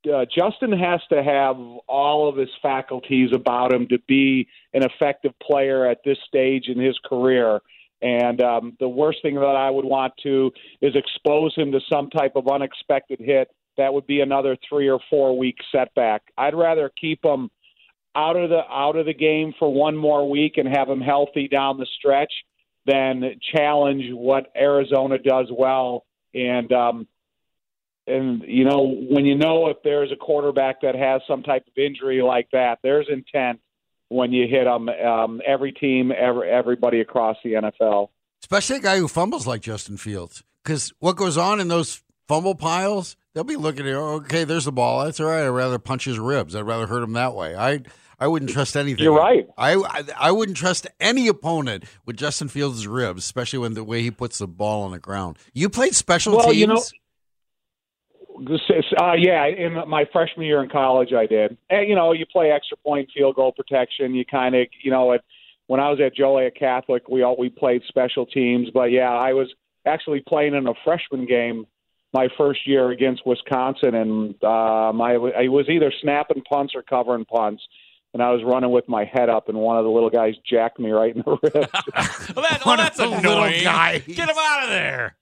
uh, 0.08 0.25
Justin 0.25 0.72
has 0.72 1.01
to 1.12 1.24
have 1.24 1.58
all 1.88 2.29
of 2.29 2.38
his 2.38 2.50
faculties 2.62 3.32
about 3.34 3.74
him 3.74 3.88
to 3.89 4.00
be 4.08 4.48
an 4.74 4.84
effective 4.84 5.34
player 5.41 5.86
at 5.86 6.00
this 6.06 6.18
stage 6.27 6.68
in 6.68 6.79
his 6.79 6.98
career. 7.06 7.60
And 8.01 8.41
um, 8.41 8.77
the 8.79 8.88
worst 8.88 9.20
thing 9.22 9.36
that 9.36 9.41
I 9.41 9.70
would 9.70 9.86
want 9.86 10.13
to 10.24 10.51
is 10.82 10.96
expose 10.96 11.53
him 11.56 11.72
to 11.74 11.79
some 11.91 12.10
type 12.10 12.34
of 12.36 12.48
unexpected 12.48 13.20
hit. 13.20 13.50
That 13.77 13.94
would 13.94 14.08
be 14.08 14.22
another 14.22 14.58
three 14.68 14.89
or 14.89 15.00
four 15.10 15.38
week 15.38 15.58
setback. 15.72 16.22
I'd 16.38 16.56
rather 16.56 16.91
keep 17.00 17.24
him 17.24 17.50
out 18.15 18.36
of 18.36 18.50
the 18.50 18.62
out 18.70 18.96
of 18.96 19.06
the 19.06 19.13
game 19.13 19.53
for 19.60 19.72
one 19.72 19.96
more 19.96 20.29
week 20.29 20.58
and 20.58 20.68
have 20.68 20.89
him 20.89 21.01
healthy 21.01 21.48
down 21.48 21.77
the 21.77 21.88
stretch 21.98 22.32
than 22.86 23.39
challenge 23.56 24.06
what 24.12 24.51
Arizona 24.56 25.18
does 25.18 25.48
well. 25.51 26.06
And 26.34 26.72
um, 26.72 27.08
and 28.09 28.43
you 28.47 28.65
know 28.65 28.95
when 29.09 29.25
you 29.25 29.35
know 29.35 29.67
if 29.67 29.77
there's 29.83 30.11
a 30.11 30.15
quarterback 30.15 30.81
that 30.81 30.95
has 30.95 31.21
some 31.27 31.43
type 31.43 31.65
of 31.67 31.77
injury 31.77 32.21
like 32.21 32.49
that, 32.51 32.79
there's 32.83 33.07
intent 33.09 33.59
when 34.09 34.31
you 34.31 34.47
hit 34.47 34.65
them. 34.65 34.89
Um, 34.89 35.41
every 35.45 35.71
team, 35.71 36.11
every 36.11 36.49
everybody 36.49 36.99
across 36.99 37.37
the 37.43 37.53
NFL, 37.53 38.09
especially 38.41 38.77
a 38.77 38.81
guy 38.81 38.97
who 38.97 39.07
fumbles 39.07 39.47
like 39.47 39.61
Justin 39.61 39.97
Fields, 39.97 40.43
because 40.63 40.93
what 40.99 41.15
goes 41.15 41.37
on 41.37 41.59
in 41.59 41.67
those 41.67 42.03
fumble 42.27 42.55
piles, 42.55 43.15
they'll 43.33 43.43
be 43.43 43.55
looking 43.55 43.87
at, 43.87 43.95
okay, 43.95 44.43
there's 44.43 44.65
the 44.65 44.71
ball. 44.71 45.03
That's 45.03 45.19
all 45.19 45.27
right. 45.27 45.43
I'd 45.43 45.49
rather 45.49 45.79
punch 45.79 46.05
his 46.05 46.19
ribs. 46.19 46.55
I'd 46.55 46.61
rather 46.61 46.87
hurt 46.87 47.03
him 47.03 47.13
that 47.13 47.33
way. 47.35 47.55
I 47.55 47.81
I 48.19 48.27
wouldn't 48.27 48.51
trust 48.51 48.75
anything. 48.75 49.03
You're 49.03 49.17
right. 49.17 49.47
I, 49.57 49.75
I, 49.75 50.03
I 50.17 50.31
wouldn't 50.31 50.57
trust 50.57 50.87
any 50.99 51.27
opponent 51.27 51.85
with 52.05 52.17
Justin 52.17 52.49
Fields' 52.49 52.85
ribs, 52.85 53.23
especially 53.23 53.59
when 53.59 53.75
the 53.75 53.83
way 53.83 54.01
he 54.01 54.11
puts 54.11 54.39
the 54.39 54.47
ball 54.47 54.83
on 54.83 54.91
the 54.91 54.99
ground. 54.99 55.37
You 55.53 55.69
played 55.69 55.95
special 55.95 56.35
well, 56.35 56.47
teams. 56.47 56.57
You 56.57 56.67
know, 56.67 56.83
uh, 59.01 59.13
yeah, 59.17 59.46
in 59.46 59.74
my 59.88 60.05
freshman 60.12 60.46
year 60.46 60.63
in 60.63 60.69
college, 60.69 61.13
I 61.13 61.25
did. 61.25 61.58
And, 61.69 61.88
you 61.88 61.96
know, 61.96 62.12
you 62.13 62.25
play 62.25 62.51
extra 62.51 62.77
point, 62.77 63.10
field 63.15 63.36
goal 63.36 63.51
protection. 63.51 64.13
You 64.13 64.25
kind 64.25 64.55
of, 64.55 64.67
you 64.81 64.91
know, 64.91 65.13
at, 65.13 65.22
when 65.67 65.79
I 65.79 65.89
was 65.89 66.00
at 66.00 66.15
Joliet 66.15 66.55
Catholic, 66.55 67.08
we 67.08 67.22
all 67.24 67.36
we 67.38 67.50
played 67.50 67.84
special 67.88 68.25
teams. 68.25 68.69
But 68.74 68.91
yeah, 68.91 69.12
I 69.12 69.34
was 69.34 69.48
actually 69.86 70.22
playing 70.22 70.55
in 70.55 70.67
a 70.67 70.74
freshman 70.84 71.25
game 71.25 71.65
my 72.13 72.27
first 72.38 72.67
year 72.67 72.89
against 72.89 73.25
Wisconsin, 73.25 73.93
and 73.93 74.43
um, 74.43 75.00
I, 75.00 75.13
I 75.13 75.48
was 75.48 75.67
either 75.69 75.93
snapping 76.01 76.41
punts 76.41 76.74
or 76.75 76.81
covering 76.81 77.25
punts. 77.25 77.63
And 78.12 78.24
I 78.24 78.31
was 78.31 78.41
running 78.43 78.72
with 78.72 78.89
my 78.89 79.05
head 79.05 79.29
up, 79.29 79.50
and 79.50 79.58
one 79.60 79.77
of 79.77 79.84
the 79.84 79.91
little 79.91 80.10
guys 80.10 80.34
jacked 80.43 80.79
me 80.79 80.89
right 80.89 81.15
in 81.15 81.22
the 81.22 81.31
ribs. 81.43 81.53
well, 82.36 82.46
that, 82.50 82.63
well, 82.65 82.75
that's 82.75 82.98
annoying. 82.98 83.63
Guy. 83.63 84.00
Get 84.00 84.27
him 84.27 84.36
out 84.36 84.63
of 84.63 84.69
there. 84.69 85.15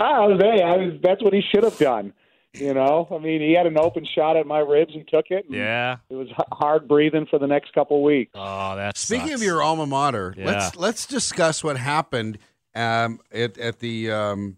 I 0.00 0.26
was, 0.26 0.40
hey, 0.40 0.62
I 0.62 0.76
was, 0.76 1.00
that's 1.02 1.22
what 1.22 1.32
he 1.32 1.42
should 1.42 1.64
have 1.64 1.78
done. 1.78 2.12
You 2.54 2.74
know, 2.74 3.06
I 3.12 3.18
mean, 3.18 3.40
he 3.40 3.52
had 3.52 3.66
an 3.66 3.78
open 3.78 4.04
shot 4.04 4.36
at 4.36 4.44
my 4.44 4.58
ribs 4.58 4.94
and 4.94 5.06
took 5.06 5.26
it. 5.30 5.46
And 5.46 5.54
yeah, 5.54 5.98
it 6.08 6.16
was 6.16 6.26
hard 6.50 6.88
breathing 6.88 7.26
for 7.30 7.38
the 7.38 7.46
next 7.46 7.72
couple 7.72 7.98
of 7.98 8.02
weeks. 8.02 8.32
Oh, 8.34 8.74
that's 8.74 8.98
speaking 8.98 9.28
sucks. 9.28 9.40
of 9.40 9.44
your 9.44 9.62
alma 9.62 9.86
mater. 9.86 10.34
Yeah. 10.36 10.46
Let's 10.46 10.74
let's 10.76 11.06
discuss 11.06 11.62
what 11.62 11.76
happened 11.76 12.38
um, 12.74 13.20
at 13.30 13.56
at 13.56 13.78
the 13.78 14.10
um, 14.10 14.56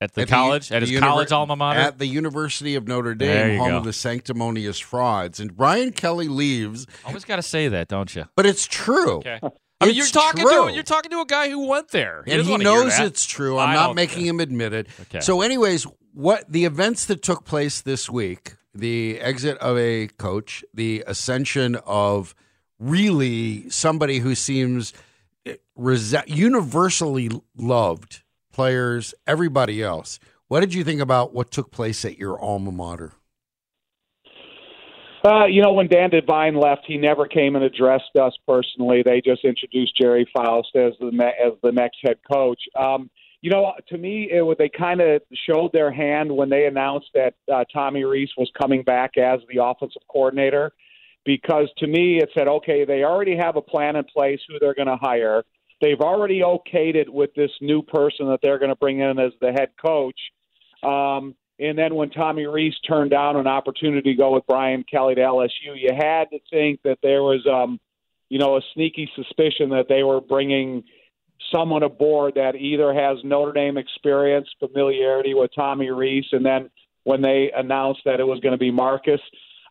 at 0.00 0.14
the 0.14 0.24
college 0.24 0.70
the, 0.70 0.76
at 0.76 0.82
his 0.82 0.90
the 0.90 0.98
college 0.98 1.30
alma 1.30 1.56
mater 1.56 1.78
at 1.78 1.98
the 1.98 2.06
University 2.06 2.74
of 2.74 2.88
Notre 2.88 3.14
Dame, 3.14 3.52
you 3.52 3.58
home 3.58 3.70
go. 3.70 3.76
of 3.78 3.84
the 3.84 3.92
sanctimonious 3.92 4.78
frauds. 4.78 5.38
And 5.38 5.54
Brian 5.54 5.92
Kelly 5.92 6.28
leaves, 6.28 6.86
Always 7.04 7.26
got 7.26 7.36
to 7.36 7.42
say 7.42 7.68
that, 7.68 7.88
don't 7.88 8.14
you? 8.16 8.24
but 8.34 8.46
it's 8.46 8.66
true. 8.66 9.18
Okay. 9.18 9.40
I 9.80 9.86
mean, 9.86 9.94
you're 9.94 10.06
talking 10.06 10.42
true. 10.42 10.68
to 10.68 10.72
you're 10.72 10.82
talking 10.82 11.10
to 11.10 11.20
a 11.20 11.26
guy 11.26 11.50
who 11.50 11.68
went 11.68 11.88
there, 11.88 12.24
and 12.26 12.42
he 12.42 12.56
knows 12.56 12.98
it's 12.98 13.26
true. 13.26 13.58
I'm 13.58 13.70
I 13.70 13.74
not 13.74 13.94
making 13.94 14.20
care. 14.20 14.30
him 14.30 14.40
admit 14.40 14.72
it. 14.72 14.86
Okay. 15.02 15.20
So, 15.20 15.42
anyways, 15.42 15.86
what 16.12 16.50
the 16.50 16.64
events 16.64 17.04
that 17.06 17.22
took 17.22 17.44
place 17.44 17.82
this 17.82 18.08
week, 18.08 18.54
the 18.74 19.20
exit 19.20 19.58
of 19.58 19.76
a 19.76 20.08
coach, 20.08 20.64
the 20.72 21.04
ascension 21.06 21.76
of 21.84 22.34
really 22.78 23.68
somebody 23.68 24.18
who 24.20 24.34
seems 24.34 24.94
eh, 25.44 25.56
universally 26.26 27.30
loved 27.54 28.22
players, 28.52 29.14
everybody 29.26 29.82
else. 29.82 30.18
What 30.48 30.60
did 30.60 30.72
you 30.72 30.84
think 30.84 31.00
about 31.00 31.34
what 31.34 31.50
took 31.50 31.70
place 31.70 32.04
at 32.04 32.18
your 32.18 32.40
alma 32.40 32.72
mater? 32.72 33.12
Uh, 35.26 35.46
you 35.46 35.60
know, 35.60 35.72
when 35.72 35.88
Dan 35.88 36.10
Devine 36.10 36.54
left, 36.54 36.82
he 36.86 36.96
never 36.96 37.26
came 37.26 37.56
and 37.56 37.64
addressed 37.64 38.14
us 38.20 38.32
personally. 38.46 39.02
They 39.04 39.20
just 39.20 39.44
introduced 39.44 39.96
Gerry 40.00 40.24
Faust 40.32 40.68
as 40.76 40.92
the 41.00 41.10
ne- 41.12 41.34
as 41.44 41.54
the 41.64 41.72
next 41.72 41.98
head 42.04 42.18
coach. 42.30 42.60
Um, 42.78 43.10
you 43.40 43.50
know, 43.50 43.72
to 43.88 43.98
me, 43.98 44.28
it 44.30 44.58
they 44.58 44.68
kind 44.68 45.00
of 45.00 45.22
showed 45.48 45.72
their 45.72 45.90
hand 45.90 46.30
when 46.30 46.48
they 46.48 46.66
announced 46.66 47.08
that 47.14 47.34
uh, 47.52 47.64
Tommy 47.72 48.04
Rees 48.04 48.30
was 48.38 48.48
coming 48.60 48.84
back 48.84 49.16
as 49.16 49.40
the 49.52 49.64
offensive 49.64 50.02
coordinator. 50.08 50.72
Because 51.24 51.68
to 51.78 51.88
me, 51.88 52.18
it 52.18 52.30
said, 52.38 52.46
okay, 52.46 52.84
they 52.84 53.02
already 53.02 53.36
have 53.36 53.56
a 53.56 53.62
plan 53.62 53.96
in 53.96 54.04
place 54.04 54.38
who 54.48 54.60
they're 54.60 54.74
going 54.74 54.86
to 54.86 54.96
hire. 54.96 55.42
They've 55.80 56.00
already 56.00 56.40
okayed 56.40 56.94
it 56.94 57.12
with 57.12 57.34
this 57.34 57.50
new 57.60 57.82
person 57.82 58.28
that 58.28 58.38
they're 58.44 58.60
going 58.60 58.70
to 58.70 58.76
bring 58.76 59.00
in 59.00 59.18
as 59.18 59.32
the 59.40 59.50
head 59.50 59.70
coach. 59.84 60.18
Um, 60.84 61.34
and 61.58 61.78
then 61.78 61.94
when 61.94 62.10
Tommy 62.10 62.46
Rees 62.46 62.74
turned 62.86 63.10
down 63.10 63.36
an 63.36 63.46
opportunity 63.46 64.12
to 64.12 64.16
go 64.16 64.34
with 64.34 64.46
Brian 64.46 64.84
Kelly 64.90 65.14
to 65.14 65.20
LSU, 65.20 65.74
you 65.74 65.90
had 65.96 66.30
to 66.30 66.38
think 66.50 66.80
that 66.84 66.98
there 67.02 67.22
was, 67.22 67.46
um, 67.46 67.80
you 68.28 68.38
know, 68.38 68.56
a 68.56 68.60
sneaky 68.74 69.10
suspicion 69.16 69.70
that 69.70 69.86
they 69.88 70.02
were 70.02 70.20
bringing 70.20 70.84
someone 71.54 71.82
aboard 71.82 72.34
that 72.34 72.56
either 72.56 72.92
has 72.92 73.18
Notre 73.24 73.52
Dame 73.52 73.78
experience, 73.78 74.48
familiarity 74.58 75.34
with 75.34 75.50
Tommy 75.54 75.90
Rees, 75.90 76.26
and 76.32 76.44
then 76.44 76.70
when 77.04 77.22
they 77.22 77.52
announced 77.56 78.00
that 78.04 78.20
it 78.20 78.26
was 78.26 78.40
going 78.40 78.52
to 78.52 78.58
be 78.58 78.70
Marcus, 78.70 79.20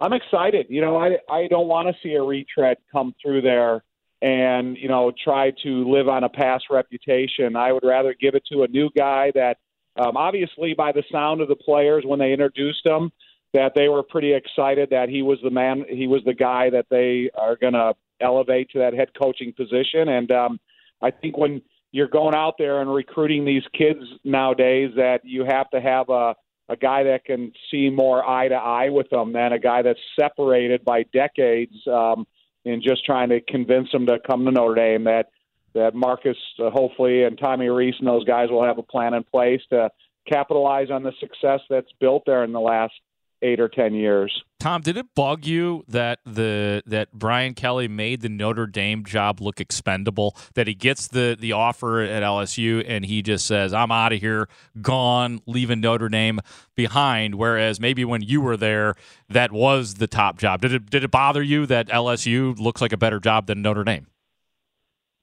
I'm 0.01 0.13
excited. 0.13 0.67
You 0.69 0.81
know, 0.81 0.97
I 0.97 1.17
I 1.29 1.47
don't 1.47 1.67
want 1.67 1.87
to 1.87 1.93
see 2.01 2.15
a 2.15 2.21
retread 2.21 2.77
come 2.91 3.13
through 3.21 3.41
there 3.41 3.83
and 4.21 4.77
you 4.77 4.87
know 4.87 5.11
try 5.23 5.51
to 5.63 5.91
live 5.91 6.07
on 6.07 6.23
a 6.23 6.29
past 6.29 6.65
reputation. 6.69 7.55
I 7.55 7.71
would 7.71 7.83
rather 7.83 8.15
give 8.19 8.35
it 8.35 8.43
to 8.51 8.63
a 8.63 8.67
new 8.67 8.89
guy 8.95 9.31
that 9.35 9.57
um, 9.97 10.17
obviously, 10.17 10.73
by 10.73 10.91
the 10.91 11.03
sound 11.11 11.41
of 11.41 11.47
the 11.47 11.55
players 11.55 12.03
when 12.05 12.19
they 12.19 12.33
introduced 12.33 12.85
him, 12.85 13.11
that 13.53 13.73
they 13.75 13.87
were 13.87 14.03
pretty 14.03 14.33
excited 14.33 14.89
that 14.89 15.09
he 15.09 15.21
was 15.21 15.39
the 15.43 15.49
man, 15.49 15.85
he 15.89 16.07
was 16.07 16.21
the 16.25 16.33
guy 16.33 16.69
that 16.69 16.87
they 16.89 17.29
are 17.35 17.55
going 17.55 17.73
to 17.73 17.93
elevate 18.19 18.69
to 18.71 18.79
that 18.79 18.93
head 18.93 19.09
coaching 19.21 19.53
position. 19.53 20.09
And 20.09 20.31
um, 20.31 20.59
I 21.01 21.11
think 21.11 21.37
when 21.37 21.61
you're 21.91 22.09
going 22.09 22.35
out 22.35 22.55
there 22.57 22.81
and 22.81 22.93
recruiting 22.93 23.45
these 23.45 23.63
kids 23.77 24.01
nowadays, 24.23 24.91
that 24.97 25.21
you 25.23 25.45
have 25.45 25.69
to 25.69 25.79
have 25.79 26.09
a 26.09 26.35
a 26.67 26.75
guy 26.75 27.03
that 27.03 27.25
can 27.25 27.51
see 27.69 27.89
more 27.89 28.27
eye 28.27 28.47
to 28.47 28.55
eye 28.55 28.89
with 28.89 29.09
them 29.09 29.33
than 29.33 29.53
a 29.53 29.59
guy 29.59 29.81
that's 29.81 29.99
separated 30.19 30.83
by 30.83 31.03
decades 31.13 31.75
um, 31.87 32.25
and 32.65 32.81
just 32.81 33.05
trying 33.05 33.29
to 33.29 33.39
convince 33.41 33.91
them 33.91 34.07
to 34.07 34.17
come 34.25 34.45
to 34.45 34.51
Notre 34.51 34.75
Dame. 34.75 35.03
That 35.03 35.27
that 35.75 35.93
Marcus, 35.93 36.37
uh, 36.57 36.71
hopefully, 36.71 37.23
and 37.23 37.37
Tommy 37.37 37.69
Rees 37.69 37.93
and 37.99 38.07
those 38.07 38.23
guys 38.23 38.49
will 38.49 38.63
have 38.63 38.79
a 38.79 38.83
plan 38.83 39.13
in 39.13 39.23
place 39.23 39.61
to 39.69 39.91
capitalize 40.27 40.89
on 40.89 41.03
the 41.03 41.11
success 41.19 41.59
that's 41.69 41.91
built 41.99 42.23
there 42.25 42.43
in 42.43 42.51
the 42.51 42.59
last 42.59 42.93
eight 43.41 43.59
or 43.59 43.67
ten 43.67 43.93
years. 43.93 44.43
Tom, 44.59 44.81
did 44.81 44.97
it 44.97 45.13
bug 45.13 45.45
you 45.45 45.83
that 45.87 46.19
the 46.25 46.81
that 46.87 47.11
Brian 47.11 47.53
Kelly 47.53 47.87
made 47.87 48.21
the 48.21 48.29
Notre 48.29 48.65
Dame 48.65 49.03
job 49.03 49.41
look 49.41 49.59
expendable? 49.59 50.35
That 50.55 50.67
he 50.67 50.73
gets 50.73 51.07
the 51.07 51.37
the 51.39 51.51
offer 51.51 52.01
at 52.01 52.23
LSU 52.23 52.83
and 52.87 53.05
he 53.05 53.21
just 53.21 53.45
says, 53.45 53.73
"I'm 53.73 53.91
out 53.91 54.13
of 54.13 54.21
here, 54.21 54.47
gone, 54.81 55.41
leaving 55.45 55.81
Notre 55.81 56.09
Dame 56.09 56.39
behind." 56.75 57.35
Whereas 57.35 57.79
maybe 57.79 58.05
when 58.05 58.21
you 58.21 58.41
were 58.41 58.57
there, 58.57 58.95
that 59.29 59.51
was 59.51 59.95
the 59.95 60.07
top 60.07 60.39
job. 60.39 60.61
Did 60.61 60.73
it 60.73 60.89
did 60.89 61.03
it 61.03 61.11
bother 61.11 61.43
you 61.43 61.65
that 61.67 61.89
LSU 61.89 62.57
looks 62.57 62.81
like 62.81 62.93
a 62.93 62.97
better 62.97 63.19
job 63.19 63.47
than 63.47 63.61
Notre 63.61 63.83
Dame? 63.83 64.07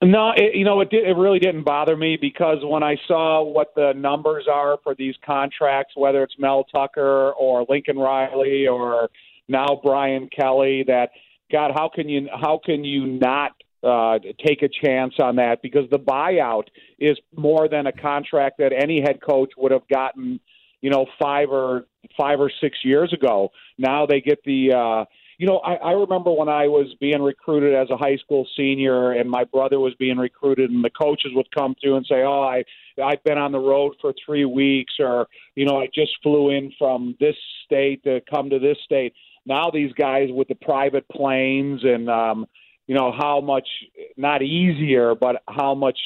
No, 0.03 0.33
it, 0.37 0.57
you 0.57 0.65
know 0.65 0.81
it. 0.81 0.91
Did, 0.91 1.07
it 1.07 1.17
really 1.17 1.39
didn't 1.39 1.63
bother 1.63 1.97
me 1.97 2.19
because 2.21 2.59
when 2.63 2.83
I 2.83 2.97
saw 3.07 3.43
what 3.43 3.73
the 3.77 3.93
numbers 3.95 4.47
are 4.53 4.79
for 4.83 4.97
these 4.97 5.15
contracts, 5.25 5.95
whether 5.97 6.25
it's 6.25 6.35
Mel 6.39 6.65
Tucker 6.65 7.31
or 7.33 7.65
Lincoln 7.69 7.97
Riley 7.97 8.67
or 8.67 9.11
now 9.47 9.81
Brian 9.83 10.29
Kelly, 10.29 10.85
that 10.89 11.11
God, 11.53 11.71
how 11.75 11.89
can 11.89 12.09
you 12.09 12.29
how 12.33 12.61
can 12.65 12.83
you 12.83 13.07
not 13.07 13.53
uh, 13.85 14.19
take 14.45 14.63
a 14.63 14.69
chance 14.85 15.15
on 15.21 15.37
that? 15.37 15.63
Because 15.63 15.89
the 15.91 16.01
buyout 16.01 16.65
is 16.99 17.17
more 17.37 17.69
than 17.69 17.87
a 17.87 17.93
contract 17.93 18.59
that 18.59 18.73
any 18.73 19.01
head 19.01 19.21
coach 19.23 19.51
would 19.57 19.71
have 19.71 19.87
gotten, 19.89 20.41
you 20.81 20.91
know, 20.91 21.07
five 21.21 21.49
or 21.51 21.85
five 22.19 22.41
or 22.41 22.51
six 22.61 22.79
years 22.83 23.13
ago. 23.13 23.51
Now 23.79 24.07
they 24.07 24.21
get 24.21 24.43
the. 24.45 24.73
Uh, 24.73 25.05
you 25.43 25.49
know, 25.49 25.59
I, 25.59 25.75
I 25.75 25.91
remember 25.91 26.31
when 26.31 26.49
I 26.49 26.69
was 26.69 26.95
being 27.01 27.21
recruited 27.21 27.75
as 27.75 27.91
a 27.91 27.97
high 27.97 28.17
school 28.19 28.47
senior, 28.57 29.11
and 29.11 29.29
my 29.29 29.43
brother 29.43 29.81
was 29.81 29.93
being 29.99 30.17
recruited, 30.17 30.71
and 30.71 30.85
the 30.85 30.91
coaches 30.91 31.33
would 31.35 31.51
come 31.51 31.75
through 31.83 31.97
and 31.97 32.07
say, 32.07 32.23
"Oh, 32.23 32.43
I 32.43 32.63
I've 33.03 33.25
been 33.25 33.39
on 33.39 33.51
the 33.51 33.59
road 33.59 33.95
for 34.01 34.15
three 34.25 34.45
weeks," 34.45 34.95
or 35.01 35.27
you 35.57 35.67
know, 35.67 35.81
I 35.81 35.89
just 35.93 36.13
flew 36.23 36.51
in 36.51 36.71
from 36.79 37.17
this 37.19 37.35
state 37.65 38.05
to 38.05 38.21
come 38.33 38.51
to 38.51 38.61
this 38.61 38.79
state. 38.85 39.15
Now 39.45 39.69
these 39.69 39.93
guys 39.95 40.29
with 40.31 40.47
the 40.47 40.55
private 40.55 41.09
planes 41.09 41.81
and 41.83 42.09
um, 42.09 42.47
you 42.87 42.95
know 42.95 43.11
how 43.11 43.41
much 43.41 43.69
not 44.17 44.43
easier, 44.43 45.17
but 45.17 45.43
how 45.49 45.75
much 45.75 45.99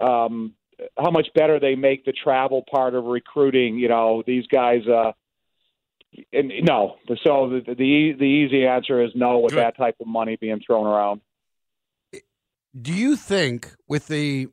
um, 0.00 0.52
how 1.02 1.10
much 1.10 1.28
better 1.34 1.58
they 1.58 1.76
make 1.76 2.04
the 2.04 2.12
travel 2.12 2.62
part 2.70 2.94
of 2.94 3.04
recruiting. 3.04 3.78
You 3.78 3.88
know, 3.88 4.22
these 4.26 4.46
guys. 4.48 4.86
uh 4.86 5.12
and 6.32 6.52
no, 6.62 6.96
so 7.22 7.48
the, 7.48 7.74
the 7.74 8.12
the 8.18 8.24
easy 8.24 8.66
answer 8.66 9.02
is 9.02 9.10
no 9.14 9.38
with 9.38 9.52
Good. 9.52 9.60
that 9.60 9.76
type 9.76 9.96
of 10.00 10.06
money 10.06 10.36
being 10.36 10.60
thrown 10.64 10.86
around. 10.86 11.20
Do 12.80 12.92
you 12.92 13.16
think 13.16 13.74
with 13.88 14.08
the 14.08 14.48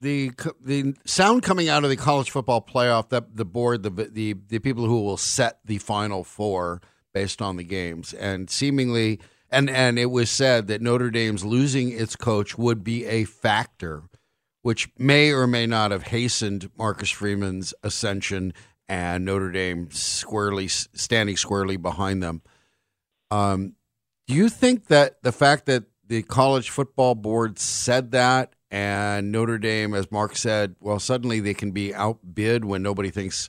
the 0.00 0.30
the 0.60 0.94
sound 1.04 1.42
coming 1.42 1.68
out 1.68 1.84
of 1.84 1.90
the 1.90 1.96
college 1.96 2.30
football 2.30 2.62
playoff 2.62 3.10
that 3.10 3.36
the 3.36 3.44
board 3.44 3.82
the 3.82 3.90
the 3.90 4.34
the 4.48 4.58
people 4.58 4.86
who 4.86 5.02
will 5.02 5.16
set 5.16 5.60
the 5.64 5.78
final 5.78 6.24
four 6.24 6.80
based 7.12 7.42
on 7.42 7.56
the 7.56 7.64
games, 7.64 8.12
and 8.14 8.48
seemingly, 8.50 9.20
and 9.50 9.68
and 9.68 9.98
it 9.98 10.06
was 10.06 10.30
said 10.30 10.68
that 10.68 10.80
Notre 10.80 11.10
Dame's 11.10 11.44
losing 11.44 11.90
its 11.90 12.16
coach 12.16 12.56
would 12.56 12.82
be 12.82 13.04
a 13.06 13.24
factor, 13.24 14.04
which 14.62 14.88
may 14.98 15.32
or 15.32 15.46
may 15.46 15.66
not 15.66 15.90
have 15.90 16.04
hastened 16.04 16.70
Marcus 16.76 17.10
Freeman's 17.10 17.74
ascension 17.82 18.52
and 18.90 19.24
Notre 19.24 19.52
Dame 19.52 19.88
squarely 19.92 20.66
standing 20.66 21.36
squarely 21.36 21.76
behind 21.76 22.20
them. 22.20 22.42
Um, 23.30 23.76
do 24.26 24.34
you 24.34 24.48
think 24.48 24.88
that 24.88 25.22
the 25.22 25.30
fact 25.30 25.66
that 25.66 25.84
the 26.08 26.24
college 26.24 26.70
football 26.70 27.14
board 27.14 27.60
said 27.60 28.10
that 28.10 28.52
and 28.68 29.30
Notre 29.30 29.58
Dame, 29.58 29.94
as 29.94 30.10
Mark 30.10 30.34
said, 30.34 30.74
well, 30.80 30.98
suddenly 30.98 31.38
they 31.38 31.54
can 31.54 31.70
be 31.70 31.94
outbid 31.94 32.64
when 32.64 32.82
nobody 32.82 33.10
thinks 33.10 33.48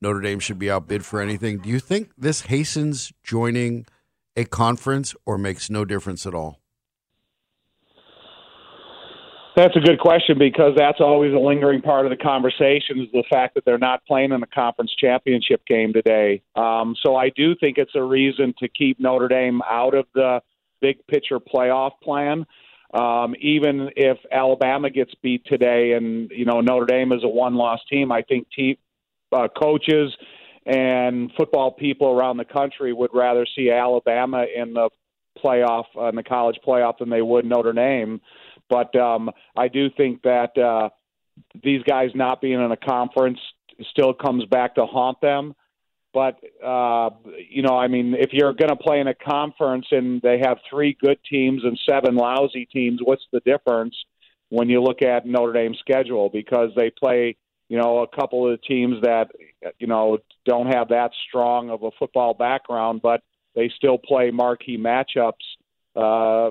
Notre 0.00 0.22
Dame 0.22 0.40
should 0.40 0.58
be 0.58 0.70
outbid 0.70 1.04
for 1.04 1.20
anything. 1.20 1.58
Do 1.58 1.68
you 1.68 1.78
think 1.78 2.12
this 2.16 2.42
hastens 2.42 3.12
joining 3.22 3.84
a 4.34 4.46
conference 4.46 5.14
or 5.26 5.36
makes 5.36 5.68
no 5.68 5.84
difference 5.84 6.26
at 6.26 6.34
all? 6.34 6.58
That's 9.56 9.76
a 9.76 9.80
good 9.80 10.00
question 10.00 10.36
because 10.36 10.72
that's 10.76 11.00
always 11.00 11.32
a 11.32 11.38
lingering 11.38 11.80
part 11.80 12.06
of 12.06 12.10
the 12.10 12.16
conversation 12.16 12.98
is 12.98 13.08
the 13.12 13.22
fact 13.30 13.54
that 13.54 13.64
they're 13.64 13.78
not 13.78 14.04
playing 14.04 14.32
in 14.32 14.40
the 14.40 14.48
conference 14.48 14.92
championship 14.98 15.64
game 15.64 15.92
today. 15.92 16.42
Um, 16.56 16.96
so 17.00 17.14
I 17.14 17.28
do 17.28 17.54
think 17.54 17.78
it's 17.78 17.94
a 17.94 18.02
reason 18.02 18.52
to 18.58 18.68
keep 18.68 18.98
Notre 18.98 19.28
Dame 19.28 19.62
out 19.70 19.94
of 19.94 20.06
the 20.12 20.40
big 20.80 21.06
picture 21.06 21.38
playoff 21.38 21.92
plan. 22.02 22.46
Um, 22.92 23.36
even 23.40 23.90
if 23.96 24.18
Alabama 24.32 24.90
gets 24.90 25.12
beat 25.22 25.44
today, 25.46 25.92
and 25.92 26.30
you 26.30 26.44
know 26.44 26.60
Notre 26.60 26.86
Dame 26.86 27.12
is 27.12 27.22
a 27.22 27.28
one-loss 27.28 27.80
team, 27.88 28.10
I 28.10 28.22
think 28.22 28.48
te- 28.54 28.78
uh, 29.32 29.48
coaches 29.56 30.14
and 30.66 31.30
football 31.36 31.70
people 31.72 32.08
around 32.08 32.38
the 32.38 32.44
country 32.44 32.92
would 32.92 33.10
rather 33.12 33.46
see 33.56 33.70
Alabama 33.70 34.46
in 34.54 34.74
the 34.74 34.90
playoff 35.42 35.84
uh, 35.96 36.08
in 36.08 36.16
the 36.16 36.22
college 36.22 36.56
playoff 36.66 36.98
than 36.98 37.10
they 37.10 37.22
would 37.22 37.44
Notre 37.44 37.72
Dame. 37.72 38.20
But 38.68 38.94
um, 38.96 39.30
I 39.56 39.68
do 39.68 39.88
think 39.90 40.22
that 40.22 40.56
uh, 40.56 40.90
these 41.62 41.82
guys 41.82 42.10
not 42.14 42.40
being 42.40 42.60
in 42.60 42.72
a 42.72 42.76
conference 42.76 43.38
still 43.90 44.14
comes 44.14 44.44
back 44.46 44.76
to 44.76 44.86
haunt 44.86 45.20
them. 45.20 45.54
But 46.12 46.38
uh, 46.64 47.10
you 47.50 47.62
know, 47.62 47.76
I 47.76 47.88
mean, 47.88 48.14
if 48.16 48.32
you're 48.32 48.52
going 48.52 48.68
to 48.68 48.76
play 48.76 49.00
in 49.00 49.08
a 49.08 49.14
conference 49.14 49.86
and 49.90 50.22
they 50.22 50.38
have 50.44 50.58
three 50.70 50.96
good 51.00 51.18
teams 51.28 51.62
and 51.64 51.78
seven 51.88 52.14
lousy 52.14 52.66
teams, 52.66 53.00
what's 53.02 53.24
the 53.32 53.40
difference 53.40 53.96
when 54.48 54.68
you 54.68 54.80
look 54.80 55.02
at 55.02 55.26
Notre 55.26 55.52
Dame's 55.52 55.78
schedule? 55.80 56.28
Because 56.28 56.70
they 56.76 56.90
play, 56.90 57.36
you 57.68 57.76
know, 57.76 57.98
a 57.98 58.06
couple 58.06 58.48
of 58.48 58.62
teams 58.62 59.02
that 59.02 59.32
you 59.80 59.88
know 59.88 60.18
don't 60.44 60.72
have 60.72 60.88
that 60.88 61.10
strong 61.28 61.70
of 61.70 61.82
a 61.82 61.90
football 61.98 62.32
background, 62.32 63.02
but 63.02 63.20
they 63.56 63.68
still 63.76 63.98
play 63.98 64.30
marquee 64.30 64.78
matchups 64.78 65.32
uh, 65.96 66.50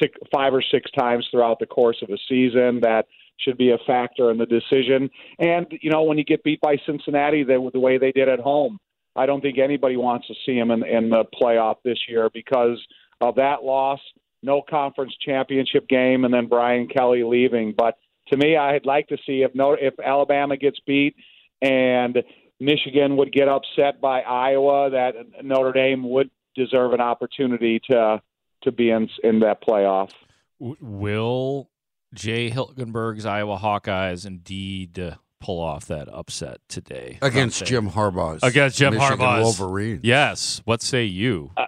six, 0.00 0.18
five 0.32 0.52
or 0.52 0.62
six 0.62 0.90
times 0.92 1.26
throughout 1.30 1.58
the 1.58 1.66
course 1.66 1.96
of 2.02 2.10
a 2.10 2.18
season. 2.28 2.80
That 2.82 3.06
should 3.38 3.58
be 3.58 3.70
a 3.70 3.78
factor 3.86 4.30
in 4.30 4.38
the 4.38 4.46
decision. 4.46 5.10
And 5.38 5.66
you 5.80 5.90
know, 5.90 6.02
when 6.02 6.18
you 6.18 6.24
get 6.24 6.44
beat 6.44 6.60
by 6.60 6.76
Cincinnati 6.86 7.44
the, 7.44 7.70
the 7.72 7.80
way 7.80 7.98
they 7.98 8.12
did 8.12 8.28
at 8.28 8.40
home, 8.40 8.78
I 9.16 9.26
don't 9.26 9.40
think 9.40 9.58
anybody 9.58 9.96
wants 9.96 10.26
to 10.28 10.34
see 10.44 10.58
them 10.58 10.70
in, 10.70 10.84
in 10.84 11.10
the 11.10 11.24
playoff 11.40 11.76
this 11.84 11.98
year 12.08 12.30
because 12.32 12.78
of 13.20 13.36
that 13.36 13.62
loss, 13.62 14.00
no 14.42 14.62
conference 14.68 15.14
championship 15.24 15.88
game, 15.88 16.24
and 16.24 16.34
then 16.34 16.46
Brian 16.46 16.88
Kelly 16.88 17.22
leaving. 17.22 17.74
But 17.76 17.96
to 18.28 18.36
me, 18.36 18.56
I'd 18.56 18.86
like 18.86 19.08
to 19.08 19.16
see 19.26 19.42
if 19.42 19.54
no, 19.54 19.76
if 19.80 19.94
Alabama 20.04 20.56
gets 20.56 20.78
beat 20.86 21.16
and 21.62 22.22
Michigan 22.60 23.16
would 23.16 23.32
get 23.32 23.48
upset 23.48 24.00
by 24.00 24.22
Iowa, 24.22 24.90
that 24.90 25.14
Notre 25.42 25.72
Dame 25.72 26.08
would 26.10 26.30
deserve 26.54 26.92
an 26.92 27.00
opportunity 27.00 27.80
to 27.90 28.20
to 28.64 28.72
be 28.72 28.90
in 28.90 29.08
in 29.22 29.40
that 29.40 29.62
playoff. 29.62 30.10
Will 30.58 31.70
Jay 32.14 32.50
Hilgenberg's 32.50 33.26
Iowa 33.26 33.58
Hawkeyes 33.58 34.26
indeed 34.26 35.16
pull 35.40 35.60
off 35.60 35.86
that 35.86 36.08
upset 36.08 36.58
today 36.68 37.18
against 37.20 37.66
Jim 37.66 37.90
Harbaugh's 37.90 38.42
against 38.42 38.78
Jim 38.78 38.94
Michigan 38.94 39.18
Harbaugh's 39.18 39.58
Wolverines. 39.58 40.00
Yes. 40.02 40.62
What 40.64 40.80
say 40.80 41.04
you? 41.04 41.50
Uh, 41.56 41.66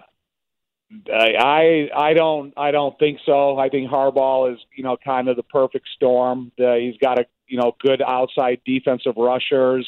I 1.13 1.89
I 1.95 2.13
don't 2.13 2.53
I 2.57 2.71
don't 2.71 2.97
think 2.97 3.19
so. 3.25 3.57
I 3.57 3.69
think 3.69 3.89
Harbaugh 3.89 4.53
is 4.53 4.59
you 4.75 4.83
know 4.83 4.97
kind 5.03 5.27
of 5.27 5.35
the 5.35 5.43
perfect 5.43 5.87
storm. 5.95 6.51
Uh, 6.59 6.73
he's 6.75 6.97
got 6.97 7.19
a 7.19 7.25
you 7.47 7.57
know 7.59 7.75
good 7.79 8.01
outside 8.01 8.61
defensive 8.65 9.15
rushers. 9.17 9.87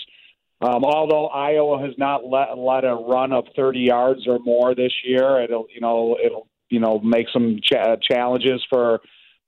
Um, 0.61 0.83
although 0.83 1.27
Iowa 1.27 1.81
has 1.81 1.97
not 1.97 2.25
let 2.25 2.57
let 2.57 2.83
a 2.83 2.93
run 2.93 3.31
of 3.31 3.45
30 3.55 3.79
yards 3.79 4.27
or 4.27 4.39
more 4.39 4.75
this 4.75 4.91
year, 5.05 5.41
it'll 5.41 5.67
you 5.73 5.79
know 5.79 6.17
it'll 6.23 6.47
you 6.69 6.79
know 6.79 6.99
make 6.99 7.27
some 7.31 7.59
ch- 7.61 8.01
challenges 8.09 8.65
for 8.69 9.01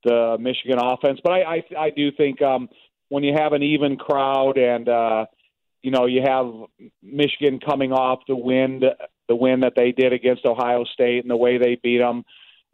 the 0.04 0.36
Michigan 0.40 0.78
offense. 0.80 1.20
But 1.22 1.32
I 1.32 1.42
I, 1.42 1.62
I 1.78 1.90
do 1.90 2.10
think 2.12 2.42
um, 2.42 2.68
when 3.08 3.24
you 3.24 3.34
have 3.36 3.52
an 3.52 3.62
even 3.62 3.96
crowd 3.96 4.58
and 4.58 4.88
uh, 4.88 5.26
you 5.82 5.90
know 5.90 6.06
you 6.06 6.22
have 6.22 6.46
Michigan 7.02 7.60
coming 7.60 7.92
off 7.92 8.20
the 8.28 8.36
wind, 8.36 8.84
the 9.28 9.36
win 9.36 9.60
that 9.60 9.74
they 9.76 9.92
did 9.92 10.12
against 10.12 10.44
Ohio 10.44 10.84
State 10.84 11.22
and 11.22 11.30
the 11.30 11.36
way 11.36 11.58
they 11.58 11.78
beat 11.82 11.98
them. 11.98 12.24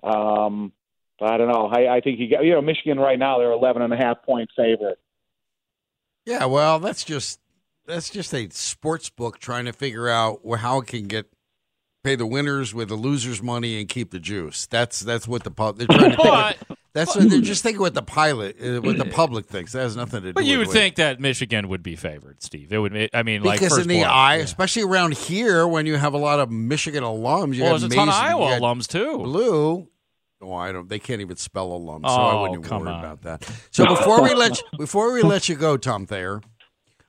Um, 0.03 0.73
I 1.21 1.37
don't 1.37 1.49
know. 1.49 1.67
I, 1.67 1.97
I 1.97 2.01
think 2.01 2.21
you 2.21 2.31
got 2.31 2.45
you 2.45 2.53
know 2.53 2.63
Michigan 2.63 2.99
right 2.99 3.19
now 3.19 3.39
they're 3.39 3.53
eleven 3.53 3.83
and 3.83 3.93
a 3.93 3.97
half 3.97 4.23
point 4.23 4.51
favorite. 4.57 4.99
Yeah, 6.25 6.45
well, 6.45 6.79
that's 6.79 7.05
just 7.05 7.41
that's 7.87 8.11
just 8.11 8.35
a 8.35 8.49
sports 8.51 9.09
book 9.09 9.39
trying 9.39 9.65
to 9.65 9.73
figure 9.73 10.09
out 10.09 10.41
how 10.59 10.81
it 10.81 10.87
can 10.87 11.07
get 11.07 11.27
pay 12.05 12.15
the 12.17 12.27
winners 12.27 12.75
with 12.75 12.89
the 12.89 12.95
losers' 12.97 13.43
money 13.43 13.81
and 13.81 13.89
keep 13.89 14.11
the 14.11 14.19
juice. 14.21 14.67
That's 14.67 15.01
that's 15.01 15.27
what 15.29 15.45
the 15.45 15.51
they're 15.51 15.87
trying 15.87 16.11
to 16.13 16.17
think. 16.17 16.79
That's 16.95 17.15
what 17.15 17.29
they're 17.31 17.41
just 17.41 17.63
thinking 17.63 17.81
what 17.81 17.95
the 17.95 18.03
pilot, 18.03 18.57
uh, 18.61 18.81
what 18.81 18.97
the 18.99 19.05
public 19.05 19.47
thinks. 19.47 19.73
That 19.73 19.81
has 19.83 19.95
nothing 19.95 20.23
to 20.23 20.27
do. 20.27 20.27
With 20.29 20.31
it. 20.31 20.35
But 20.35 20.45
you 20.47 20.59
with 20.59 20.69
would 20.69 20.73
think 20.75 20.97
that 20.97 21.21
Michigan 21.21 21.69
would 21.69 21.83
be 21.83 21.95
favored, 21.97 22.43
Steve. 22.43 22.73
It 22.73 22.79
would. 22.79 23.11
I 23.13 23.23
mean, 23.23 23.43
like 23.43 23.61
because 23.61 23.79
in 23.79 23.89
the 23.89 24.05
eye, 24.05 24.37
Yeah. 24.37 24.43
especially 24.45 24.83
around 24.83 25.15
here, 25.15 25.67
when 25.69 25.87
you 25.87 25.97
have 25.97 26.15
a 26.15 26.19
lot 26.19 26.41
of 26.41 26.51
Michigan 26.51 27.05
alums, 27.05 27.55
you 27.55 27.63
well, 27.63 27.73
there's 27.79 27.85
a 27.85 27.89
ton 27.95 28.09
of 28.09 28.15
Iowa 28.15 28.47
alums 28.59 28.87
too. 28.89 29.19
Blue. 29.19 29.89
Oh, 30.41 30.53
I 30.55 30.71
don't. 30.73 30.89
They 30.89 30.99
can't 31.01 31.21
even 31.21 31.37
spell 31.37 31.73
alum, 31.73 32.03
so 32.05 32.09
I 32.11 32.33
Oh, 32.33 32.43
wouldn't 32.43 32.61
even 32.61 32.69
come 32.69 32.83
worry 32.83 32.93
on. 32.93 33.01
about 33.05 33.23
that. 33.23 33.49
So 33.71 33.87
before 33.87 34.23
we 34.23 34.35
let 34.35 34.57
you, 34.57 34.79
before 34.79 35.13
we 35.13 35.23
let 35.23 35.49
you 35.49 35.57
go, 35.57 35.77
Tom 35.77 36.07
Thayer, 36.07 36.41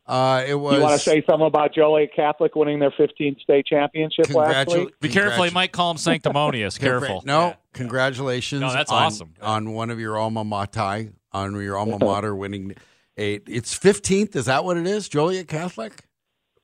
uh, 0.10 0.44
it 0.46 0.56
was. 0.56 0.76
You 0.76 0.82
want 0.82 0.94
to 0.94 1.00
say 1.00 1.24
something 1.30 1.46
about 1.46 1.72
Joliet 1.72 2.10
Catholic 2.16 2.56
winning 2.56 2.80
their 2.80 2.90
15th 2.90 3.40
state 3.42 3.68
championship 3.68 4.34
last 4.34 4.70
week? 4.70 5.00
Be 5.00 5.08
careful. 5.08 5.44
He 5.44 5.52
might 5.52 5.72
call 5.72 5.92
him 5.92 5.98
sanctimonious. 5.98 6.78
Careful. 6.80 7.22
No, 7.26 7.56
congratulations. 7.74 8.62
No, 8.62 8.74
that's 8.74 8.92
on, 8.92 9.04
awesome. 9.04 9.34
on 9.40 9.74
one 9.74 9.92
of 9.92 10.00
your 10.00 10.18
alma 10.18 10.44
mater, 10.44 11.14
on 11.32 11.62
your 11.62 11.78
alma 11.78 12.00
mater 12.00 12.36
winning 12.36 12.74
a. 13.18 13.36
It's 13.48 13.76
fifteenth. 13.76 14.36
Is 14.36 14.46
that 14.46 14.66
what 14.66 14.78
it 14.78 14.88
is? 14.88 15.08
Joliet 15.08 15.48
Catholic. 15.48 16.06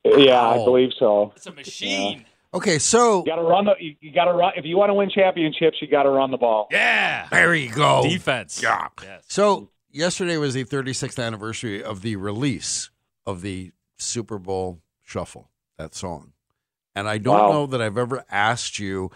Yeah, 0.04 0.40
I 0.40 0.56
believe 0.56 0.90
so. 0.98 1.32
It's 1.36 1.46
a 1.46 1.52
machine. 1.52 2.24
Okay, 2.52 2.80
so 2.80 3.20
You 3.20 3.26
got 3.26 3.36
to 3.36 3.42
run 3.42 3.66
the. 3.66 3.74
You, 3.78 3.94
you 4.00 4.12
got 4.12 4.24
to 4.24 4.32
run 4.32 4.54
if 4.56 4.64
you 4.64 4.76
want 4.76 4.90
to 4.90 4.94
win 4.94 5.08
championships. 5.08 5.76
You 5.80 5.86
got 5.86 6.02
to 6.02 6.10
run 6.10 6.32
the 6.32 6.36
ball. 6.36 6.66
Yeah. 6.72 7.28
there 7.30 7.54
you 7.54 7.70
go. 7.72 8.02
Defense. 8.02 8.60
Yeah. 8.60 8.88
Yes. 9.02 9.24
So 9.28 9.70
yesterday 9.92 10.36
was 10.36 10.54
the 10.54 10.64
36th 10.64 11.24
anniversary 11.24 11.80
of 11.82 12.02
the 12.02 12.16
release 12.16 12.90
of 13.26 13.42
the 13.42 13.72
Super 13.96 14.38
Bowl 14.38 14.80
Shuffle, 15.02 15.50
that 15.78 15.94
song. 15.94 16.32
And 16.94 17.08
I 17.08 17.18
don't 17.18 17.34
Wow. 17.46 17.48
know 17.50 17.66
that 17.66 17.82
I've 17.82 17.98
ever 17.98 18.24
asked 18.30 18.78
you 18.78 19.10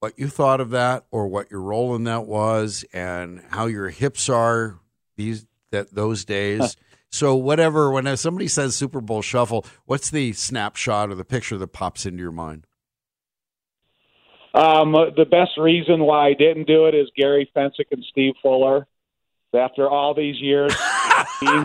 what 0.00 0.18
you 0.18 0.28
thought 0.28 0.60
of 0.60 0.70
that 0.70 1.04
or 1.10 1.28
what 1.28 1.50
your 1.50 1.60
role 1.62 1.94
in 1.94 2.04
that 2.04 2.26
was 2.26 2.84
and 2.92 3.42
how 3.50 3.66
your 3.66 3.88
hips 3.88 4.28
are 4.28 4.78
these 5.16 5.46
that 5.70 5.94
those 5.94 6.24
days. 6.24 6.76
so 7.10 7.34
whatever 7.34 7.90
when 7.90 8.16
somebody 8.16 8.48
says 8.48 8.74
Super 8.74 9.00
Bowl 9.00 9.22
Shuffle, 9.22 9.64
what's 9.86 10.10
the 10.10 10.32
snapshot 10.32 11.10
or 11.10 11.14
the 11.14 11.24
picture 11.24 11.56
that 11.56 11.68
pops 11.68 12.04
into 12.04 12.20
your 12.20 12.32
mind? 12.32 12.66
Um, 14.54 14.92
the 14.92 15.24
best 15.24 15.52
reason 15.56 16.00
why 16.00 16.28
I 16.28 16.34
didn't 16.34 16.66
do 16.66 16.84
it 16.86 16.94
is 16.94 17.08
Gary 17.16 17.50
Fencik 17.56 17.86
and 17.90 18.04
Steve 18.10 18.34
Fuller. 18.42 18.86
After 19.54 19.88
all 19.88 20.14
these 20.14 20.40
years 20.40 20.74
being, 21.40 21.64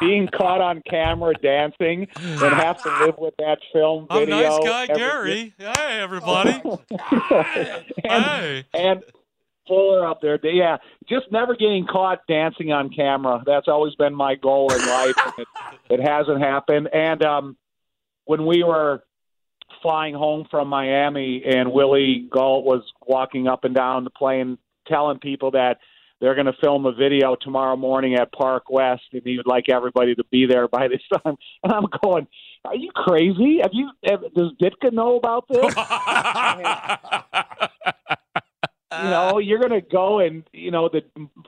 being 0.00 0.28
caught 0.28 0.60
on 0.60 0.82
camera 0.88 1.34
dancing 1.34 2.06
and 2.16 2.54
have 2.54 2.82
to 2.82 2.88
live 3.04 3.16
with 3.18 3.34
that 3.38 3.58
film 3.72 4.06
video. 4.10 4.36
I'm 4.36 4.42
nice 4.42 4.64
guy 4.64 4.84
every- 4.84 4.96
Gary. 4.96 5.54
Hey, 5.58 6.00
everybody. 6.00 6.50
and, 8.04 8.24
hey. 8.24 8.64
and 8.74 9.02
Fuller 9.66 10.06
up 10.06 10.20
there. 10.20 10.38
Yeah, 10.42 10.76
just 11.08 11.32
never 11.32 11.54
getting 11.56 11.86
caught 11.86 12.26
dancing 12.28 12.70
on 12.72 12.90
camera. 12.90 13.42
That's 13.46 13.66
always 13.66 13.94
been 13.94 14.14
my 14.14 14.34
goal 14.34 14.70
in 14.70 14.78
life. 14.78 15.14
it, 15.38 15.48
it 15.88 16.00
hasn't 16.00 16.40
happened. 16.40 16.88
And 16.92 17.22
um, 17.24 17.56
when 18.26 18.44
we 18.44 18.62
were 18.62 19.02
flying 19.80 20.14
home 20.14 20.46
from 20.50 20.68
Miami, 20.68 21.42
and 21.44 21.72
Willie 21.72 22.26
Gault 22.30 22.64
was 22.64 22.82
walking 23.06 23.48
up 23.48 23.64
and 23.64 23.74
down 23.74 24.04
the 24.04 24.10
plane, 24.10 24.58
telling 24.86 25.18
people 25.18 25.52
that 25.52 25.78
they're 26.24 26.34
going 26.34 26.46
to 26.46 26.54
film 26.54 26.86
a 26.86 26.92
video 26.92 27.36
tomorrow 27.38 27.76
morning 27.76 28.14
at 28.14 28.32
Park 28.32 28.70
West, 28.70 29.02
and 29.12 29.20
he 29.26 29.36
would 29.36 29.46
like 29.46 29.68
everybody 29.68 30.14
to 30.14 30.24
be 30.30 30.46
there 30.46 30.68
by 30.68 30.88
this 30.88 31.02
time. 31.12 31.36
And 31.62 31.70
I'm 31.70 31.84
going, 32.02 32.26
are 32.64 32.74
you 32.74 32.90
crazy? 32.94 33.58
Have 33.62 33.72
you? 33.74 33.90
Have, 34.08 34.22
does 34.34 34.52
Ditka 34.60 34.90
know 34.90 35.16
about 35.16 35.46
this? 35.48 35.60
you 39.02 39.10
know, 39.10 39.38
you're 39.38 39.58
going 39.58 39.78
to 39.78 39.86
go 39.86 40.20
and 40.20 40.44
you 40.52 40.70
know 40.70 40.88
the 40.88 41.02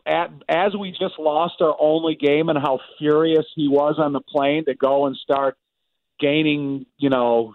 at, 0.05 0.31
as 0.47 0.77
we 0.79 0.91
just 0.91 1.19
lost 1.19 1.55
our 1.61 1.75
only 1.81 2.15
game 2.15 2.51
and 2.51 2.59
how 2.59 2.81
furious 2.99 3.47
he 3.55 3.69
was 3.69 3.95
on 3.99 4.13
the 4.13 4.21
plane 4.21 4.67
to 4.67 4.75
go 4.75 5.07
and 5.07 5.17
start 5.17 5.57
gaining, 6.21 6.85
you 6.99 7.09
know, 7.09 7.55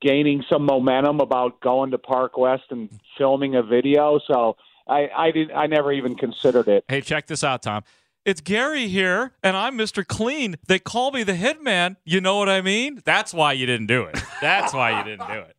gaining 0.00 0.42
some 0.50 0.64
momentum 0.64 1.20
about 1.20 1.60
going 1.60 1.90
to 1.90 1.98
Park 1.98 2.38
West 2.38 2.64
and 2.70 2.88
filming 3.18 3.56
a 3.56 3.62
video. 3.62 4.18
So 4.26 4.56
I 4.86 5.08
I 5.16 5.30
didn't 5.30 5.56
I 5.56 5.66
never 5.66 5.92
even 5.92 6.14
considered 6.14 6.68
it. 6.68 6.84
Hey, 6.88 7.00
check 7.00 7.26
this 7.26 7.42
out, 7.44 7.62
Tom. 7.62 7.82
It's 8.24 8.40
Gary 8.40 8.88
here, 8.88 9.34
and 9.42 9.56
I'm 9.56 9.78
Mr. 9.78 10.04
Clean. 10.04 10.56
They 10.66 10.80
call 10.80 11.12
me 11.12 11.22
the 11.22 11.34
hitman. 11.34 11.96
You 12.04 12.20
know 12.20 12.38
what 12.38 12.48
I 12.48 12.60
mean? 12.60 13.00
That's 13.04 13.32
why 13.32 13.52
you 13.52 13.66
didn't 13.66 13.86
do 13.86 14.02
it. 14.02 14.18
That's 14.40 14.74
why 14.74 14.98
you 14.98 15.04
didn't 15.04 15.28
do 15.28 15.40
it. 15.40 15.56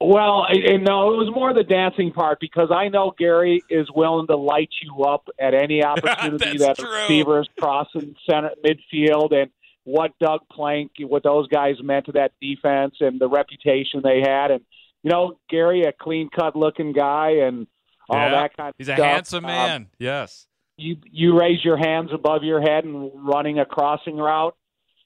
Well, 0.00 0.46
I, 0.48 0.76
no, 0.76 1.12
it 1.12 1.16
was 1.16 1.30
more 1.34 1.54
the 1.54 1.62
dancing 1.62 2.12
part 2.12 2.38
because 2.38 2.70
I 2.70 2.88
know 2.88 3.14
Gary 3.18 3.62
is 3.70 3.86
willing 3.94 4.26
to 4.26 4.36
light 4.36 4.70
you 4.82 5.04
up 5.04 5.28
at 5.38 5.54
any 5.54 5.82
opportunity 5.84 6.58
that 6.58 6.78
true. 6.78 6.90
receivers 7.02 7.48
crossing 7.58 8.14
center 8.28 8.50
midfield 8.64 9.34
and 9.34 9.50
what 9.84 10.12
Doug 10.18 10.40
Plank, 10.50 10.92
what 11.00 11.22
those 11.22 11.48
guys 11.48 11.76
meant 11.82 12.06
to 12.06 12.12
that 12.12 12.32
defense 12.40 12.96
and 13.00 13.20
the 13.20 13.28
reputation 13.28 14.00
they 14.02 14.20
had. 14.20 14.50
And 14.50 14.64
you 15.02 15.10
know, 15.10 15.38
Gary, 15.48 15.82
a 15.82 15.92
clean 15.92 16.28
cut 16.34 16.56
looking 16.56 16.92
guy 16.92 17.42
and 17.42 17.66
all 18.08 18.16
Yeah. 18.18 18.30
that 18.42 18.56
kind 18.56 18.68
of 18.70 18.74
He's 18.78 18.88
a 18.88 18.94
stuff. 18.94 19.06
handsome 19.06 19.44
Um, 19.44 19.50
man. 19.50 19.86
yes. 19.98 20.46
you 20.76 20.96
you 21.10 21.38
raise 21.38 21.64
your 21.64 21.76
hands 21.76 22.10
above 22.12 22.42
your 22.44 22.60
head 22.60 22.84
and 22.84 23.10
running 23.14 23.58
a 23.58 23.64
crossing 23.64 24.16
route. 24.16 24.54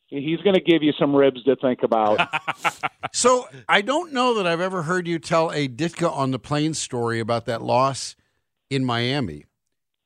He's 0.09 0.41
going 0.41 0.55
to 0.57 0.61
give 0.61 0.83
you 0.83 0.93
some 0.99 1.15
ribs 1.15 1.45
to 1.45 1.55
think 1.57 1.83
about. 1.85 2.19
So 3.13 3.49
I 3.69 3.81
don't 3.81 4.13
know 4.13 4.35
that 4.35 4.47
I've 4.47 4.61
ever 4.61 4.83
heard 4.83 5.09
you 5.09 5.19
tell 5.19 5.51
a 5.51 5.67
Ditka 5.67 6.11
on 6.13 6.31
the 6.31 6.39
plane 6.39 6.75
story 6.75 7.19
about 7.19 7.45
that 7.47 7.61
loss 7.61 8.15
in 8.71 8.85
Miami. 8.85 9.47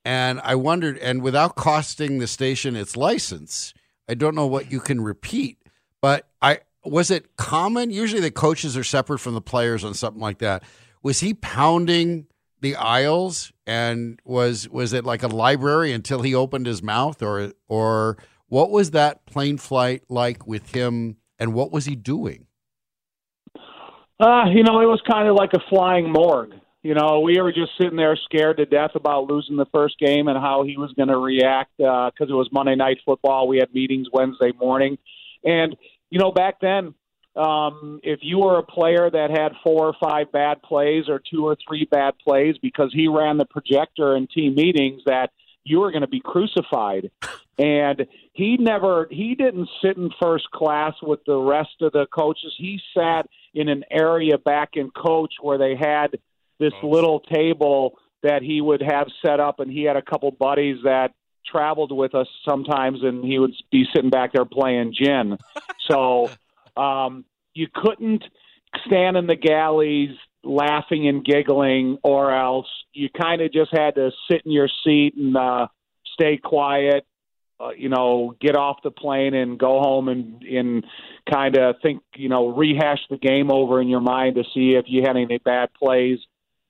And 0.07 0.41
I 0.43 0.55
wondered, 0.55 0.97
and 0.99 1.21
without 1.23 1.55
costing 1.55 2.19
the 2.19 2.27
station 2.27 2.77
its 2.77 2.97
license, 2.97 3.75
I 4.09 4.15
don't 4.15 4.35
know 4.35 4.47
what 4.47 4.73
you 4.73 4.81
can 4.81 5.03
repeat. 5.03 5.59
But 6.01 6.29
I 6.41 6.61
was 6.85 7.11
it 7.11 7.37
common? 7.37 7.91
Usually 7.91 8.21
the 8.23 8.31
coaches 8.31 8.75
are 8.77 8.85
separate 8.85 9.19
from 9.19 9.35
the 9.35 9.41
players 9.43 9.85
on 9.85 9.93
something 9.95 10.21
like 10.21 10.39
that. 10.39 10.63
Was 11.03 11.21
he 11.21 11.35
pounding 11.35 12.27
the 12.65 12.77
aisles 12.77 13.53
and 13.67 14.21
was 14.25 14.69
was 14.69 14.93
it 14.93 15.05
like 15.05 15.23
a 15.23 15.29
library 15.29 15.93
until 15.93 16.23
he 16.23 16.35
opened 16.35 16.67
his 16.67 16.83
mouth 16.83 17.23
or 17.23 17.53
or 17.69 18.17
what 18.49 18.71
was 18.71 18.93
that 18.93 19.27
plane 19.27 19.59
flight 19.59 20.03
like 20.09 20.47
with 20.47 20.75
him 20.75 21.17
and 21.39 21.55
what 21.55 21.71
was 21.71 21.85
he 21.85 21.95
doing? 21.95 22.47
Uh, 24.21 24.47
you 24.53 24.63
know, 24.63 24.81
it 24.81 24.87
was 24.87 25.03
kind 25.11 25.29
of 25.29 25.35
like 25.35 25.51
a 25.55 25.61
flying 25.69 26.11
morgue. 26.11 26.55
You 26.83 26.95
know, 26.95 27.21
we 27.21 27.41
were 27.41 27.53
just 27.53 27.73
sitting 27.81 27.97
there 27.97 28.17
scared 28.25 28.59
to 28.59 28.67
death 28.67 28.93
about 28.95 29.29
losing 29.29 29.57
the 29.57 29.67
first 29.73 29.99
game 29.99 30.29
and 30.29 30.39
how 30.39 30.65
he 30.65 30.77
was 30.77 30.93
going 30.93 31.09
to 31.09 31.17
react 31.17 31.73
because 31.77 32.29
it 32.29 32.35
was 32.35 32.49
Monday 32.53 32.77
Night 32.77 32.99
Football. 33.05 33.49
We 33.49 33.59
had 33.59 33.73
meetings 33.75 34.07
Wednesday 34.13 34.53
morning. 34.59 34.99
And, 35.43 35.75
you 36.11 36.19
know, 36.19 36.31
back 36.31 36.61
then, 36.61 36.95
um, 37.37 38.01
if 38.03 38.21
you 38.23 38.39
were 38.39 38.59
a 38.59 38.63
player 38.63 39.11
that 39.11 39.31
had 39.31 39.53
four 39.63 39.89
or 39.89 39.95
five 40.01 40.31
bad 40.31 40.63
plays 40.63 41.09
or 41.09 41.21
two 41.31 41.47
or 41.47 41.57
three 41.67 41.85
bad 41.85 42.15
plays 42.19 42.57
because 42.63 42.93
he 42.93 43.09
ran 43.09 43.39
the 43.39 43.45
projector 43.45 44.17
in 44.17 44.29
team 44.29 44.55
meetings, 44.55 45.03
that 45.07 45.31
you 45.65 45.81
were 45.81 45.91
going 45.91 46.03
to 46.03 46.09
be 46.09 46.21
crucified. 46.21 47.11
And 47.59 48.07
he 48.33 48.57
never, 48.57 49.09
he 49.11 49.35
didn't 49.35 49.69
sit 49.81 49.97
in 49.97 50.11
first 50.21 50.51
class 50.51 50.95
with 51.03 51.21
the 51.25 51.37
rest 51.37 51.81
of 51.81 51.93
the 51.93 52.07
coaches. 52.07 52.53
He 52.59 52.81
sat 52.97 53.27
in 53.55 53.69
an 53.69 53.85
area 53.91 54.39
back 54.39 54.71
in 54.75 54.91
coach 54.91 55.35
where 55.41 55.59
they 55.59 55.77
had 55.77 56.19
this 56.59 56.73
little 56.83 57.21
table 57.21 57.99
that 58.23 58.43
he 58.43 58.61
would 58.61 58.83
have 58.83 59.07
set 59.25 59.39
up, 59.39 59.61
and 59.61 59.71
he 59.71 59.85
had 59.85 59.97
a 59.97 60.03
couple 60.03 60.31
buddies 60.31 60.79
that 60.85 61.13
traveled 61.47 61.93
with 61.93 62.15
us 62.15 62.27
sometimes, 62.49 63.03
and 63.03 63.25
he 63.25 63.39
would 63.39 63.53
be 63.71 63.85
sitting 63.95 64.11
back 64.11 64.33
there 64.33 64.45
playing 64.45 64.95
gin. 64.99 65.37
so 65.89 66.31
um, 66.77 67.25
you 67.55 67.69
couldn't 67.73 68.25
stand 68.87 69.17
in 69.17 69.27
the 69.27 69.37
galleys 69.37 70.17
laughing 70.43 71.09
and 71.09 71.25
giggling, 71.25 71.99
or 72.03 72.35
else 72.35 72.67
you 72.93 73.09
kind 73.11 73.41
of 73.41 73.53
just 73.53 73.71
had 73.73 73.95
to 73.97 74.11
sit 74.31 74.43
in 74.45 74.53
your 74.53 74.69
seat 74.85 75.15
and 75.17 75.37
uh, 75.37 75.67
stay 76.13 76.37
quiet. 76.37 77.07
Uh, 77.61 77.71
you 77.71 77.89
know, 77.89 78.35
get 78.41 78.57
off 78.57 78.79
the 78.83 78.91
plane 78.91 79.33
and 79.33 79.59
go 79.59 79.81
home 79.81 80.09
and 80.09 80.43
and 80.43 80.85
kind 81.33 81.57
of 81.57 81.77
think, 81.83 82.03
you 82.17 82.29
know, 82.29 82.49
rehash 82.49 82.99
the 83.09 83.17
game 83.17 83.51
over 83.51 83.81
in 83.81 83.89
your 83.89 84.01
mind 84.01 84.35
to 84.35 84.43
see 84.53 84.75
if 84.75 84.87
you 84.89 85.03
had 85.03 85.17
any 85.17 85.39
bad 85.39 85.69
plays 85.73 86.19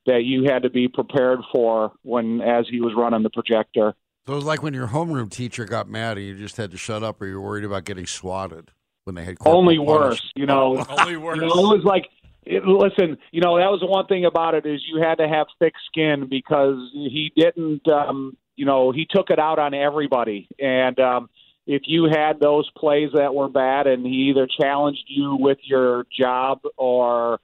that 0.07 0.25
you 0.25 0.45
had 0.45 0.63
to 0.63 0.71
be 0.71 0.87
prepared 0.87 1.39
for 1.53 1.93
when 2.03 2.43
as 2.43 2.67
he 2.71 2.83
was 2.83 2.93
running 2.95 3.23
the 3.23 3.31
projector. 3.31 3.95
So 4.27 4.35
it 4.35 4.37
was 4.37 4.45
like 4.45 4.63
when 4.63 4.75
your 4.75 4.89
homeroom 4.89 5.31
teacher 5.31 5.65
got 5.65 5.89
mad 5.89 6.19
and 6.19 6.27
you 6.27 6.37
just 6.37 6.59
had 6.59 6.71
to 6.73 6.77
shut 6.77 7.03
up 7.03 7.21
or 7.21 7.27
you 7.27 7.35
were 7.35 7.41
worried 7.41 7.65
about 7.65 7.85
getting 7.85 8.07
swatted 8.07 8.71
when 9.05 9.15
they 9.15 9.25
had 9.25 9.37
Only 9.45 9.79
worse, 9.79 10.23
you 10.35 10.47
know. 10.47 10.85
Only 10.99 11.17
worse. 11.17 11.37
You 11.37 11.43
know, 11.43 11.73
it 11.73 11.77
was 11.77 11.85
like, 11.85 12.09
it, 12.45 12.65
listen, 12.65 13.19
you 13.31 13.41
know, 13.41 13.59
that 13.59 13.71
was 13.71 13.81
the 13.81 13.87
one 13.87 14.07
thing 14.07 14.25
about 14.25 14.55
it 14.55 14.67
is 14.67 14.83
you 14.93 15.03
had 15.03 15.17
to 15.17 15.29
have 15.29 15.47
thick 15.59 15.75
skin 15.87 16.27
because 16.29 16.79
he 16.93 17.33
didn't, 17.37 17.87
um, 17.89 18.37
you 18.57 18.67
know, 18.67 18.93
he 18.93 19.07
took 19.09 19.31
it 19.31 19.39
out 19.39 19.59
on 19.59 19.73
everybody. 19.75 20.49
And 20.59 20.99
um, 21.01 21.31
if 21.67 21.83
you 21.87 22.05
had 22.05 22.41
those 22.41 22.69
plays 22.77 23.11
that 23.15 23.35
were 23.35 23.49
bad 23.49 23.87
and 23.87 24.05
he 24.05 24.31
either 24.31 24.47
challenged 24.61 25.05
you 25.07 25.37
with 25.39 25.59
your 25.63 26.07
job 26.19 26.61
or 26.77 27.41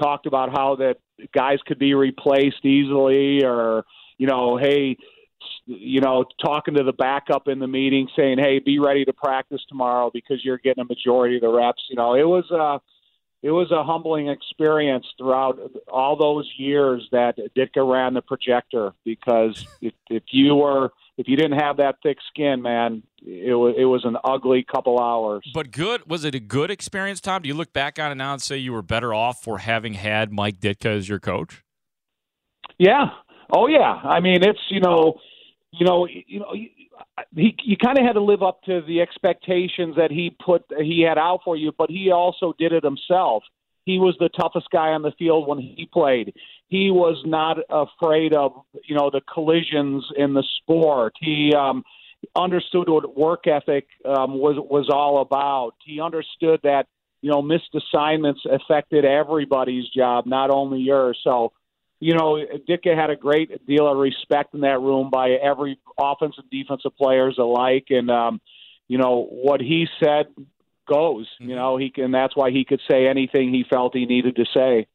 talked 0.00 0.26
about 0.26 0.50
how 0.50 0.76
that 0.76 0.96
guys 1.34 1.58
could 1.66 1.78
be 1.78 1.94
replaced 1.94 2.64
easily 2.64 3.44
or, 3.44 3.84
you 4.16 4.26
know, 4.26 4.56
hey, 4.56 4.96
you 5.68 6.00
know, 6.00 6.24
talking 6.42 6.74
to 6.74 6.82
the 6.82 6.94
backup 6.94 7.46
in 7.46 7.58
the 7.58 7.66
meeting 7.66 8.08
saying, 8.16 8.38
"Hey, 8.38 8.58
be 8.58 8.78
ready 8.78 9.04
to 9.04 9.12
practice 9.12 9.60
tomorrow 9.68 10.10
because 10.12 10.44
you're 10.44 10.58
getting 10.58 10.80
a 10.80 10.86
majority 10.86 11.36
of 11.36 11.42
the 11.42 11.48
reps." 11.48 11.82
You 11.90 11.96
know, 11.96 12.14
it 12.14 12.24
was 12.24 12.50
a 12.50 12.80
it 13.42 13.50
was 13.50 13.70
a 13.70 13.84
humbling 13.84 14.28
experience 14.28 15.06
throughout 15.16 15.60
all 15.92 16.16
those 16.16 16.50
years 16.56 17.06
that 17.12 17.36
Ditka 17.56 17.88
ran 17.88 18.14
the 18.14 18.22
projector 18.22 18.92
because 19.04 19.64
if, 19.80 19.92
if 20.10 20.24
you 20.32 20.54
were 20.54 20.90
if 21.18 21.28
you 21.28 21.36
didn't 21.36 21.58
have 21.58 21.76
that 21.76 21.96
thick 22.02 22.18
skin, 22.28 22.62
man, 22.62 23.02
it 23.24 23.54
was 23.54 23.74
it 23.76 23.84
was 23.84 24.04
an 24.04 24.16
ugly 24.24 24.64
couple 24.64 24.98
hours. 24.98 25.44
But 25.52 25.70
good 25.70 26.08
was 26.08 26.24
it 26.24 26.34
a 26.34 26.40
good 26.40 26.70
experience, 26.70 27.20
Tom? 27.20 27.42
Do 27.42 27.48
you 27.48 27.54
look 27.54 27.72
back 27.72 27.98
on 27.98 28.10
it 28.10 28.14
now 28.14 28.32
and 28.32 28.40
say 28.40 28.56
you 28.56 28.72
were 28.72 28.82
better 28.82 29.12
off 29.12 29.42
for 29.42 29.58
having 29.58 29.94
had 29.94 30.32
Mike 30.32 30.60
Ditka 30.60 30.96
as 30.96 31.08
your 31.08 31.20
coach? 31.20 31.62
Yeah. 32.78 33.10
Oh 33.54 33.66
yeah. 33.66 34.00
I 34.04 34.20
mean, 34.20 34.42
it's 34.42 34.60
you 34.70 34.80
know, 34.80 35.18
you 35.78 35.86
know, 35.86 36.06
you 36.06 36.40
know, 36.40 36.52
he 36.52 37.56
you 37.62 37.76
kind 37.76 37.98
of 37.98 38.04
had 38.04 38.14
to 38.14 38.22
live 38.22 38.42
up 38.42 38.62
to 38.64 38.82
the 38.86 39.00
expectations 39.00 39.96
that 39.96 40.10
he 40.10 40.34
put 40.44 40.64
he 40.78 41.04
had 41.08 41.18
out 41.18 41.40
for 41.44 41.56
you, 41.56 41.72
but 41.76 41.90
he 41.90 42.10
also 42.10 42.52
did 42.58 42.72
it 42.72 42.84
himself. 42.84 43.44
He 43.84 43.98
was 43.98 44.16
the 44.18 44.28
toughest 44.28 44.66
guy 44.70 44.88
on 44.88 45.02
the 45.02 45.12
field 45.18 45.48
when 45.48 45.58
he 45.58 45.88
played. 45.90 46.34
He 46.68 46.90
was 46.90 47.22
not 47.24 47.58
afraid 47.70 48.34
of 48.34 48.52
you 48.84 48.96
know 48.96 49.10
the 49.10 49.20
collisions 49.32 50.04
in 50.16 50.34
the 50.34 50.44
sport. 50.60 51.14
He 51.20 51.54
um, 51.54 51.84
understood 52.34 52.88
what 52.88 53.16
work 53.16 53.46
ethic 53.46 53.86
um, 54.04 54.38
was 54.38 54.56
was 54.58 54.88
all 54.92 55.20
about. 55.20 55.72
He 55.84 56.00
understood 56.00 56.60
that 56.64 56.86
you 57.22 57.30
know 57.30 57.40
missed 57.40 57.74
assignments 57.74 58.40
affected 58.50 59.04
everybody's 59.04 59.88
job, 59.88 60.26
not 60.26 60.50
only 60.50 60.80
yours. 60.80 61.18
So 61.22 61.52
you 62.00 62.14
know, 62.14 62.38
Ditka 62.68 62.96
had 62.96 63.10
a 63.10 63.16
great 63.16 63.66
deal 63.66 63.86
of 63.88 63.96
respect 63.98 64.54
in 64.54 64.60
that 64.60 64.80
room 64.80 65.10
by 65.10 65.30
every 65.30 65.78
offensive 65.98 66.44
and 66.44 66.50
defensive 66.50 66.96
players 66.96 67.38
alike, 67.38 67.86
and 67.90 68.10
um, 68.10 68.40
you 68.86 68.98
know 68.98 69.26
what 69.30 69.60
he 69.60 69.86
said 70.02 70.26
goes. 70.88 71.28
You 71.38 71.48
mm-hmm. 71.48 71.56
know, 71.56 71.76
he 71.76 71.90
can. 71.90 72.12
That's 72.12 72.36
why 72.36 72.50
he 72.50 72.64
could 72.64 72.80
say 72.88 73.06
anything 73.06 73.52
he 73.52 73.64
felt 73.68 73.94
he 73.96 74.06
needed 74.06 74.36
to 74.36 74.44
say. 74.54 74.86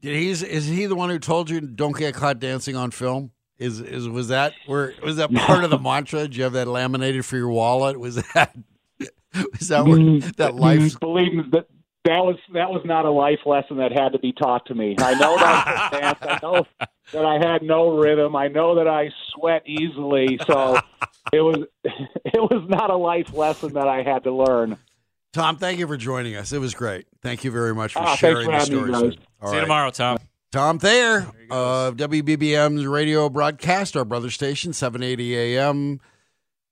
Did 0.00 0.16
he's 0.16 0.42
is 0.42 0.66
he 0.66 0.86
the 0.86 0.96
one 0.96 1.10
who 1.10 1.18
told 1.18 1.50
you 1.50 1.60
don't 1.60 1.96
get 1.96 2.14
caught 2.14 2.38
dancing 2.38 2.76
on 2.76 2.90
film? 2.90 3.32
Is 3.58 3.80
is 3.80 4.08
was 4.08 4.28
that 4.28 4.54
where 4.66 4.94
was 5.02 5.16
that 5.16 5.32
part 5.34 5.64
of 5.64 5.70
the 5.70 5.78
mantra? 5.78 6.22
Did 6.22 6.36
you 6.36 6.44
have 6.44 6.52
that 6.52 6.68
laminated 6.68 7.24
for 7.24 7.36
your 7.36 7.50
wallet? 7.50 7.98
Was 7.98 8.16
that 8.34 8.56
was 9.34 9.68
that 9.68 9.84
where, 9.84 9.98
mm-hmm. 9.98 10.30
that 10.36 10.54
life? 10.54 10.80
Mm-hmm. 10.80 10.98
Believe 10.98 11.34
me, 11.34 11.62
that 12.04 12.10
that 12.10 12.24
was 12.24 12.36
that 12.54 12.70
was 12.70 12.82
not 12.84 13.04
a 13.04 13.10
life 13.10 13.40
lesson 13.46 13.76
that 13.78 13.92
had 13.92 14.12
to 14.12 14.18
be 14.18 14.32
taught 14.32 14.66
to 14.66 14.74
me. 14.74 14.94
I 14.98 15.14
know 15.14 15.36
that 15.36 15.90
I 15.92 15.98
dance. 16.00 16.18
I 16.22 16.38
know 16.42 16.66
that 17.12 17.24
I 17.24 17.34
had 17.52 17.62
no 17.62 17.96
rhythm. 17.98 18.34
I 18.36 18.48
know 18.48 18.76
that 18.76 18.88
I 18.88 19.10
sweat 19.34 19.62
easily. 19.66 20.38
So 20.46 20.78
it 21.32 21.40
was 21.40 21.64
it 21.84 22.40
was 22.40 22.64
not 22.68 22.90
a 22.90 22.96
life 22.96 23.34
lesson 23.34 23.74
that 23.74 23.88
I 23.88 24.02
had 24.02 24.24
to 24.24 24.32
learn. 24.32 24.78
Tom, 25.34 25.56
thank 25.56 25.78
you 25.78 25.86
for 25.86 25.96
joining 25.98 26.34
us. 26.36 26.52
It 26.52 26.58
was 26.58 26.74
great. 26.74 27.06
Thank 27.22 27.44
you 27.44 27.50
very 27.50 27.74
much 27.74 27.92
for 27.92 27.98
Ah, 28.00 28.14
sharing 28.16 28.46
for 28.46 28.52
the 28.52 28.58
having 28.58 28.74
me, 28.86 28.92
stories. 28.94 29.14
guys. 29.16 29.24
All 29.42 29.48
See 29.50 29.54
you 29.56 29.60
tomorrow, 29.62 29.90
Tom. 29.90 30.18
Tom 30.50 30.78
Thayer 30.78 31.26
of 31.50 31.96
WBBM's 31.98 32.86
radio 32.86 33.28
broadcast, 33.28 33.94
our 33.98 34.06
brother 34.06 34.30
station, 34.30 34.72
780 34.72 35.36
AM, 35.36 36.00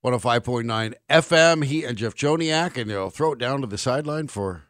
105.9 0.03 0.93
FM. 1.09 1.63
He 1.65 1.83
and 1.83 1.95
Jeff 1.97 2.15
Joniak, 2.15 2.77
and 2.81 2.89
they'll 2.89 3.11
throw 3.11 3.33
it 3.33 3.39
down 3.39 3.61
to 3.61 3.67
the 3.67 3.77
sideline 3.77 4.27
for 4.27 4.63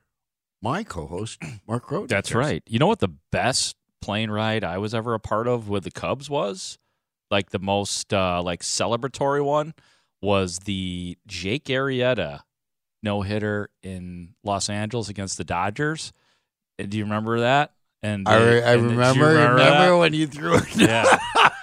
my 0.61 0.83
co-host, 0.83 1.41
Mark 1.67 1.83
Crow. 1.83 2.07
That's 2.07 2.33
right. 2.33 2.63
You 2.67 2.79
know 2.79 2.87
what 2.87 2.99
the 2.99 3.13
best 3.31 3.75
plane 4.01 4.31
ride 4.31 4.63
I 4.63 4.77
was 4.77 4.93
ever 4.93 5.13
a 5.13 5.19
part 5.19 5.47
of 5.47 5.69
with 5.69 5.83
the 5.83 5.91
Cubs 5.91 6.29
was? 6.29 6.77
Like 7.29 7.49
the 7.49 7.59
most 7.59 8.13
uh, 8.13 8.41
like 8.41 8.61
celebratory 8.61 9.43
one 9.43 9.73
was 10.21 10.59
the 10.59 11.17
Jake 11.27 11.65
Arrieta 11.65 12.41
no 13.03 13.21
hitter 13.21 13.69
in 13.83 14.33
Los 14.43 14.69
Angeles 14.69 15.09
against 15.09 15.37
the 15.37 15.43
Dodgers. 15.43 16.13
Do 16.77 16.97
you 16.97 17.03
remember 17.03 17.41
that? 17.41 17.73
And 18.03 18.27
I, 18.27 18.37
re- 18.37 18.63
I 18.63 18.73
and 18.73 18.83
you 18.83 18.89
remember, 18.89 19.27
remember, 19.27 19.97
when 19.97 20.13
you 20.13 20.27
threw 20.27 20.55
it. 20.57 20.75
Yeah. 20.75 21.05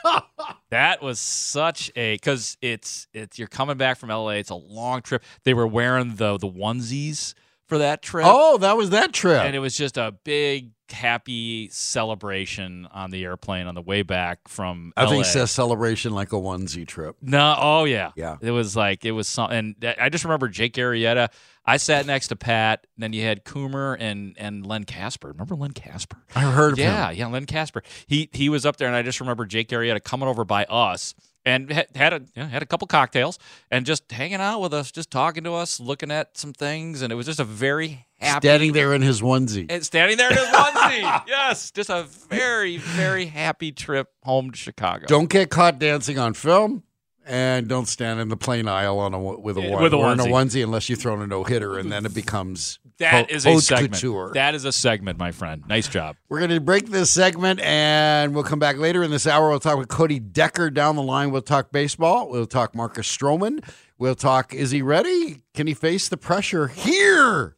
that 0.70 1.02
was 1.02 1.20
such 1.20 1.90
a 1.94 2.14
because 2.14 2.56
it's 2.60 3.06
it's 3.12 3.38
you're 3.38 3.48
coming 3.48 3.76
back 3.76 3.98
from 3.98 4.08
LA. 4.08 4.30
It's 4.30 4.50
a 4.50 4.56
long 4.56 5.02
trip. 5.02 5.22
They 5.44 5.54
were 5.54 5.66
wearing 5.66 6.16
the 6.16 6.36
the 6.38 6.48
onesies 6.48 7.34
for 7.66 7.78
that 7.78 8.02
trip. 8.02 8.26
Oh, 8.28 8.58
that 8.58 8.76
was 8.76 8.90
that 8.90 9.12
trip. 9.12 9.42
And 9.42 9.54
it 9.56 9.58
was 9.58 9.76
just 9.76 9.96
a 9.96 10.12
big 10.24 10.70
happy 10.90 11.68
celebration 11.70 12.86
on 12.92 13.10
the 13.10 13.24
airplane 13.24 13.66
on 13.66 13.74
the 13.74 13.82
way 13.82 14.02
back 14.02 14.46
from 14.48 14.92
I 14.96 15.06
think 15.06 15.24
it 15.24 15.28
says 15.28 15.50
celebration 15.50 16.12
like 16.12 16.32
a 16.32 16.36
onesie 16.36 16.86
trip. 16.86 17.16
No, 17.22 17.56
oh 17.58 17.84
yeah, 17.84 18.12
Yeah. 18.16 18.36
It 18.40 18.50
was 18.50 18.76
like 18.76 19.04
it 19.04 19.12
was 19.12 19.26
something. 19.26 19.76
And 19.82 19.94
I 19.98 20.08
just 20.08 20.24
remember 20.24 20.48
Jake 20.48 20.74
Arrieta. 20.74 21.30
I 21.64 21.78
sat 21.78 22.04
next 22.06 22.28
to 22.28 22.36
Pat. 22.36 22.86
Then 22.98 23.12
you 23.14 23.22
had 23.22 23.44
Coomer 23.44 23.96
and 23.98 24.36
and 24.38 24.66
Len 24.66 24.84
Kasper. 24.84 25.28
Remember 25.28 25.56
Len 25.56 25.72
Kasper? 25.72 26.18
I 26.34 26.42
heard 26.42 26.74
of 26.74 26.78
yeah, 26.78 27.10
him. 27.10 27.18
yeah, 27.18 27.26
Len 27.28 27.46
Kasper. 27.46 27.82
He 28.06 28.28
he 28.32 28.48
was 28.48 28.66
up 28.66 28.76
there, 28.76 28.86
and 28.86 28.96
I 28.96 29.02
just 29.02 29.20
remember 29.20 29.46
Jake 29.46 29.68
Arrieta 29.70 30.02
coming 30.02 30.28
over 30.28 30.44
by 30.44 30.64
us 30.64 31.14
and 31.44 31.70
had, 31.70 31.86
had 31.94 32.12
a 32.12 32.20
you 32.34 32.42
know, 32.42 32.46
had 32.48 32.62
a 32.62 32.66
couple 32.66 32.86
cocktails 32.86 33.38
and 33.70 33.84
just 33.86 34.10
hanging 34.10 34.40
out 34.40 34.60
with 34.60 34.72
us, 34.74 34.90
just 34.90 35.10
talking 35.10 35.44
to 35.44 35.52
us, 35.54 35.78
looking 35.80 36.10
at 36.10 36.36
some 36.38 36.52
things, 36.52 37.02
and 37.02 37.12
it 37.12 37.16
was 37.16 37.26
just 37.26 37.40
a 37.40 37.44
very 37.44 38.06
happy. 38.18 38.46
Standing 38.46 38.72
there 38.72 38.94
in 38.94 39.02
his 39.02 39.20
onesie. 39.20 39.66
and 39.68 39.84
standing 39.84 40.16
there 40.16 40.30
in 40.30 40.36
his 40.36 40.46
onesie. 40.46 41.22
yes, 41.28 41.70
just 41.70 41.90
a 41.90 42.04
very, 42.28 42.78
very 42.78 43.26
happy 43.26 43.72
trip 43.72 44.08
home 44.22 44.50
to 44.50 44.56
Chicago. 44.56 45.06
Don't 45.06 45.28
get 45.28 45.50
caught 45.50 45.78
dancing 45.78 46.18
on 46.18 46.34
film, 46.34 46.82
and 47.26 47.68
don't 47.68 47.86
stand 47.86 48.20
in 48.20 48.28
the 48.28 48.36
plane 48.36 48.68
aisle 48.68 48.98
on 48.98 49.14
a 49.14 49.18
with 49.20 49.56
a 49.56 49.60
with 49.60 49.92
a 49.92 49.96
or 49.96 50.12
in 50.12 50.20
a 50.20 50.24
onesie. 50.24 50.28
onesie 50.30 50.64
unless 50.64 50.88
you 50.88 50.96
throw 50.96 51.14
in 51.14 51.20
a 51.22 51.26
no 51.26 51.44
hitter, 51.44 51.78
and 51.78 51.92
then 51.92 52.06
it 52.06 52.14
becomes 52.14 52.78
That 52.98 53.30
is 53.30 53.44
a 53.46 53.58
segment. 53.60 53.94
couture. 53.94 54.30
That 54.34 54.54
is 54.54 54.64
a 54.64 54.72
segment, 54.72 55.18
my 55.18 55.32
friend. 55.32 55.64
Nice 55.66 55.88
job. 55.88 56.16
We're 56.28 56.38
going 56.38 56.50
to 56.50 56.60
break 56.60 56.88
this 56.90 57.10
segment, 57.10 57.60
and 57.60 58.34
we'll 58.34 58.44
come 58.44 58.58
back 58.60 58.76
later 58.76 59.02
in 59.02 59.10
this 59.10 59.26
hour. 59.26 59.48
We'll 59.48 59.60
talk 59.60 59.78
with 59.78 59.88
Cody 59.88 60.20
Decker 60.20 60.70
down 60.70 60.96
the 60.96 61.02
line. 61.02 61.30
We'll 61.32 61.42
talk 61.42 61.72
baseball. 61.72 62.30
We'll 62.30 62.46
talk 62.46 62.74
Marcus 62.74 63.06
Stroman. 63.06 63.64
We'll 63.98 64.14
talk. 64.14 64.54
Is 64.54 64.70
he 64.70 64.82
ready? 64.82 65.42
Can 65.54 65.66
he 65.66 65.74
face 65.74 66.08
the 66.08 66.16
pressure 66.16 66.68
here? 66.68 67.56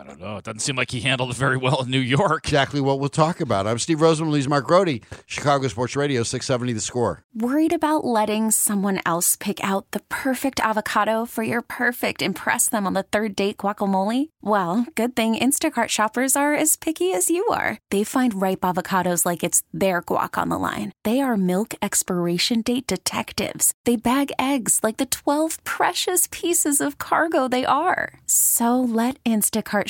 I 0.00 0.02
don't 0.02 0.18
know. 0.18 0.38
It 0.38 0.44
doesn't 0.44 0.60
seem 0.60 0.76
like 0.76 0.92
he 0.92 1.00
handled 1.00 1.28
it 1.28 1.36
very 1.36 1.58
well 1.58 1.82
in 1.82 1.90
New 1.90 2.00
York. 2.00 2.46
Exactly 2.46 2.80
what 2.80 3.00
we'll 3.00 3.10
talk 3.10 3.38
about. 3.38 3.66
I'm 3.66 3.78
Steve 3.78 3.98
Rosenbloom. 3.98 4.34
He's 4.34 4.48
Mark 4.48 4.66
Grote, 4.66 5.02
Chicago 5.26 5.68
Sports 5.68 5.94
Radio, 5.94 6.22
670 6.22 6.72
The 6.72 6.80
Score. 6.80 7.22
Worried 7.34 7.74
about 7.74 8.06
letting 8.06 8.50
someone 8.50 9.00
else 9.04 9.36
pick 9.36 9.62
out 9.62 9.90
the 9.90 10.00
perfect 10.08 10.58
avocado 10.58 11.26
for 11.26 11.42
your 11.42 11.60
perfect 11.60 12.22
impress 12.22 12.66
them 12.66 12.86
on 12.86 12.94
the 12.94 13.02
third 13.02 13.36
date 13.36 13.58
guacamole? 13.58 14.30
Well, 14.40 14.86
good 14.94 15.14
thing 15.14 15.36
Instacart 15.36 15.88
shoppers 15.88 16.34
are 16.34 16.54
as 16.54 16.76
picky 16.76 17.12
as 17.12 17.28
you 17.28 17.46
are. 17.48 17.76
They 17.90 18.02
find 18.02 18.40
ripe 18.40 18.60
avocados 18.60 19.26
like 19.26 19.44
it's 19.44 19.62
their 19.74 20.00
guac 20.00 20.38
on 20.38 20.48
the 20.48 20.58
line. 20.58 20.92
They 21.04 21.20
are 21.20 21.36
milk 21.36 21.74
expiration 21.82 22.62
date 22.62 22.86
detectives. 22.86 23.74
They 23.84 23.96
bag 23.96 24.32
eggs 24.38 24.80
like 24.82 24.96
the 24.96 25.04
12 25.04 25.62
precious 25.64 26.26
pieces 26.30 26.80
of 26.80 26.96
cargo 26.96 27.48
they 27.48 27.66
are. 27.66 28.14
So 28.24 28.80
let 28.80 29.22
Instacart 29.24 29.89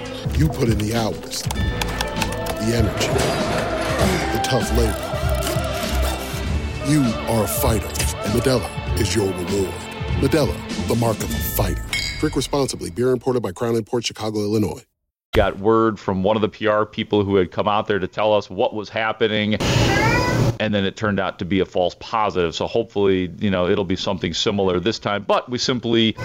You 0.37 0.47
put 0.47 0.69
in 0.69 0.77
the 0.77 0.93
hours, 0.95 1.41
the 1.41 2.75
energy, 2.75 3.07
the 4.33 4.41
tough 4.43 4.69
labor. 4.77 5.07
You 6.87 7.01
are 7.27 7.43
a 7.43 7.47
fighter, 7.47 7.87
and 7.87 8.33
Modelo 8.33 8.99
is 8.99 9.15
your 9.15 9.27
reward. 9.27 9.73
Modelo, 10.21 10.87
the 10.87 10.95
mark 10.95 11.17
of 11.17 11.31
a 11.31 11.37
fighter. 11.37 11.83
Drink 12.19 12.35
responsibly. 12.35 12.91
Beer 12.91 13.11
imported 13.11 13.41
by 13.41 13.51
Crown 13.51 13.83
Port 13.83 14.05
Chicago, 14.05 14.39
Illinois. 14.41 14.83
got 15.33 15.57
word 15.59 15.99
from 15.99 16.21
one 16.21 16.35
of 16.35 16.41
the 16.43 16.49
PR 16.49 16.85
people 16.85 17.23
who 17.23 17.35
had 17.35 17.51
come 17.51 17.67
out 17.67 17.87
there 17.87 17.99
to 17.99 18.07
tell 18.07 18.33
us 18.33 18.49
what 18.49 18.75
was 18.75 18.89
happening. 18.89 19.57
And 20.61 20.75
then 20.75 20.85
it 20.85 20.95
turned 20.95 21.19
out 21.19 21.39
to 21.39 21.45
be 21.45 21.59
a 21.59 21.65
false 21.65 21.95
positive. 21.99 22.53
So 22.53 22.67
hopefully, 22.67 23.31
you 23.39 23.49
know, 23.49 23.67
it'll 23.67 23.83
be 23.83 23.95
something 23.95 24.31
similar 24.31 24.79
this 24.79 24.99
time. 24.99 25.23
But 25.23 25.49
we 25.49 25.57
simply 25.57 26.15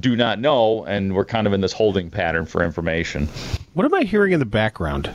do 0.00 0.16
not 0.16 0.40
know. 0.40 0.84
And 0.84 1.14
we're 1.14 1.24
kind 1.24 1.46
of 1.46 1.52
in 1.52 1.60
this 1.60 1.72
holding 1.72 2.10
pattern 2.10 2.44
for 2.44 2.64
information. 2.64 3.28
What 3.74 3.86
am 3.86 3.94
I 3.94 4.02
hearing 4.02 4.32
in 4.32 4.40
the 4.40 4.46
background? 4.46 5.14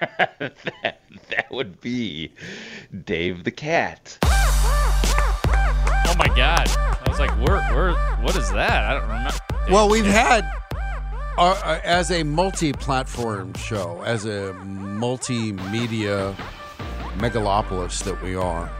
that, 0.00 0.48
that 1.28 1.50
would 1.50 1.78
be 1.82 2.32
Dave 3.04 3.44
the 3.44 3.50
Cat. 3.50 4.16
Oh 4.24 6.14
my 6.16 6.28
god! 6.28 6.68
I 6.70 7.04
was 7.06 7.18
like, 7.18 7.30
"Where, 7.46 7.60
where? 7.74 7.92
What 8.22 8.34
is 8.34 8.50
that?" 8.52 8.84
I 8.84 8.94
don't 8.94 9.08
remember. 9.08 9.38
Well, 9.70 9.90
we've 9.90 10.06
had 10.06 10.50
uh, 11.36 11.60
uh, 11.64 11.80
as 11.84 12.10
a 12.10 12.22
multi-platform 12.22 13.54
show, 13.54 14.02
as 14.04 14.24
a 14.24 14.54
multimedia 14.62 16.34
megalopolis 17.18 18.02
that 18.04 18.20
we 18.22 18.34
are. 18.34 18.70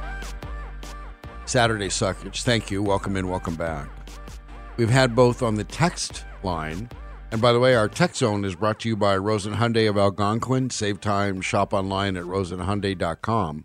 Saturday 1.44 1.88
Suckage. 1.88 2.42
Thank 2.42 2.70
you. 2.70 2.82
Welcome 2.82 3.16
in. 3.16 3.28
Welcome 3.28 3.56
back. 3.56 3.88
We've 4.76 4.90
had 4.90 5.14
both 5.14 5.42
on 5.42 5.56
the 5.56 5.64
text 5.64 6.24
line, 6.42 6.88
and 7.30 7.40
by 7.40 7.52
the 7.52 7.60
way, 7.60 7.74
our 7.74 7.88
text 7.88 8.20
zone 8.20 8.44
is 8.44 8.54
brought 8.54 8.80
to 8.80 8.88
you 8.88 8.96
by 8.96 9.16
Rosen 9.16 9.54
Hyundai 9.54 9.88
of 9.88 9.96
Algonquin. 9.96 10.70
Save 10.70 11.00
time, 11.00 11.40
shop 11.40 11.72
online 11.72 12.16
at 12.16 12.24
rosenhyundai.com. 12.24 13.64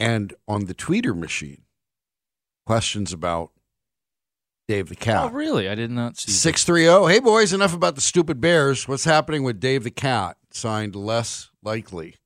And 0.00 0.34
on 0.46 0.66
the 0.66 0.74
tweeter 0.74 1.16
machine, 1.16 1.62
questions 2.66 3.12
about 3.12 3.50
Dave 4.68 4.88
the 4.88 4.96
Cat. 4.96 5.24
Oh, 5.24 5.34
really? 5.34 5.68
I 5.68 5.74
did 5.74 5.90
not 5.90 6.18
see. 6.18 6.30
630. 6.30 7.12
Hey, 7.12 7.20
boys, 7.20 7.52
enough 7.52 7.74
about 7.74 7.94
the 7.94 8.00
stupid 8.00 8.40
Bears. 8.40 8.86
What's 8.86 9.04
happening 9.04 9.42
with 9.42 9.58
Dave 9.58 9.82
the 9.82 9.90
Cat? 9.90 10.36
Signed 10.50 10.94
less 10.94 11.50
likely. 11.62 12.16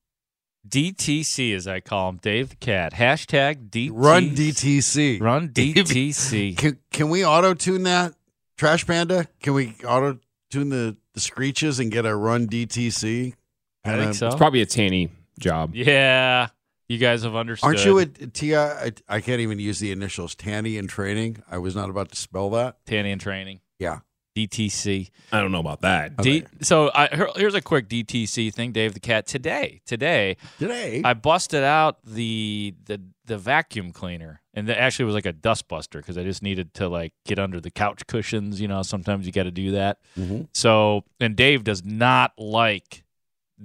DTC, 0.69 1.55
as 1.55 1.67
I 1.67 1.81
call 1.81 2.09
him, 2.11 2.17
Dave 2.19 2.51
the 2.51 2.57
Cat. 2.57 2.93
Hashtag 2.95 3.71
DTC. 3.71 3.91
Run 3.93 4.31
DTC. 4.31 5.21
Run 5.21 5.49
DTC. 5.53 6.57
Can, 6.57 6.79
can 6.91 7.09
we 7.11 7.25
auto 7.25 7.55
tune 7.55 7.83
that? 7.85 8.15
Trash 8.57 8.87
Panda? 8.87 9.27
Can 9.41 9.55
we 9.55 9.75
auto 9.85 10.19
tune 10.51 10.69
the, 10.69 10.97
the 11.15 11.21
screeches 11.21 11.81
and 11.81 11.91
get 11.91 12.07
a 12.07 12.15
run 12.15 12.47
DTC? 12.47 13.35
I 13.85 13.97
think 13.97 14.15
so. 14.15 14.29
It's 14.29 14.37
probably 14.37 14.63
a 14.63 14.67
Tanny 14.67 15.11
job. 15.41 15.75
Yeah, 15.75 16.49
you 16.89 16.99
guys 16.99 17.25
have 17.25 17.35
understood. 17.35 17.67
Aren't 17.67 17.85
you 17.85 17.99
a 17.99 18.07
Tia? 18.07 18.93
I 19.09 19.21
can't 19.21 19.41
even 19.41 19.59
use 19.59 19.81
the 19.81 19.91
initials. 19.91 20.37
Tanny 20.37 20.77
in 20.77 20.87
training. 20.87 21.43
I 21.51 21.59
was 21.59 21.75
not 21.75 21.91
about 21.91 22.11
to 22.11 22.17
spell 22.17 22.51
that. 22.51 22.77
Tanny 22.87 23.11
in 23.11 23.19
training? 23.19 23.61
Yeah. 23.81 24.01
DTC. 24.35 25.11
I 25.33 25.41
don't 25.41 25.53
know 25.53 25.61
about 25.61 25.81
that. 25.83 26.17
D- 26.19 26.45
so 26.61 26.91
I, 26.95 27.09
here- 27.09 27.29
here's 27.37 27.55
a 27.55 27.61
quick 27.63 27.89
DTC 27.89 28.53
thing, 28.53 28.73
Dave 28.73 28.95
the 28.95 29.01
Cat. 29.01 29.27
Today, 29.27 29.81
today, 29.87 30.37
Today, 30.59 31.03
I 31.05 31.15
busted 31.15 31.63
out 31.65 31.99
the 32.05 32.75
the 32.87 33.01
the 33.25 33.39
vacuum 33.39 33.93
cleaner, 33.93 34.41
and 34.53 34.69
it 34.69 34.77
actually 34.77 35.05
was 35.05 35.15
like 35.15 35.27
a 35.27 35.33
dust 35.33 35.69
buster 35.69 35.99
because 36.01 36.19
I 36.19 36.25
just 36.25 36.43
needed 36.43 36.75
to 36.75 36.89
like 36.89 37.13
get 37.25 37.39
under 37.39 37.61
the 37.61 37.71
couch 37.71 38.07
cushions. 38.07 38.61
You 38.61 38.69
know, 38.69 38.83
sometimes 38.83 39.27
you 39.27 39.33
got 39.33 39.45
to 39.45 39.51
do 39.51 39.73
that. 39.73 39.99
Mhm. 40.19 40.49
So, 40.53 41.05
and 41.21 41.37
Dave 41.37 41.63
does 41.65 41.85
not 41.85 42.33
like, 42.37 43.02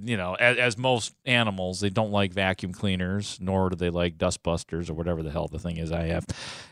you 0.02 0.16
know, 0.16 0.34
as, 0.34 0.56
as 0.58 0.78
most 0.78 1.14
animals, 1.24 1.80
they 1.80 1.90
don't 1.90 2.10
like 2.10 2.32
vacuum 2.32 2.72
cleaners, 2.72 3.38
nor 3.40 3.70
do 3.70 3.76
they 3.76 3.90
like 3.90 4.18
dust 4.18 4.42
busters 4.42 4.88
or 4.88 4.94
whatever 4.94 5.22
the 5.22 5.30
hell 5.30 5.48
the 5.48 5.58
thing 5.58 5.76
is 5.76 5.92
I 5.92 6.06
have. 6.06 6.24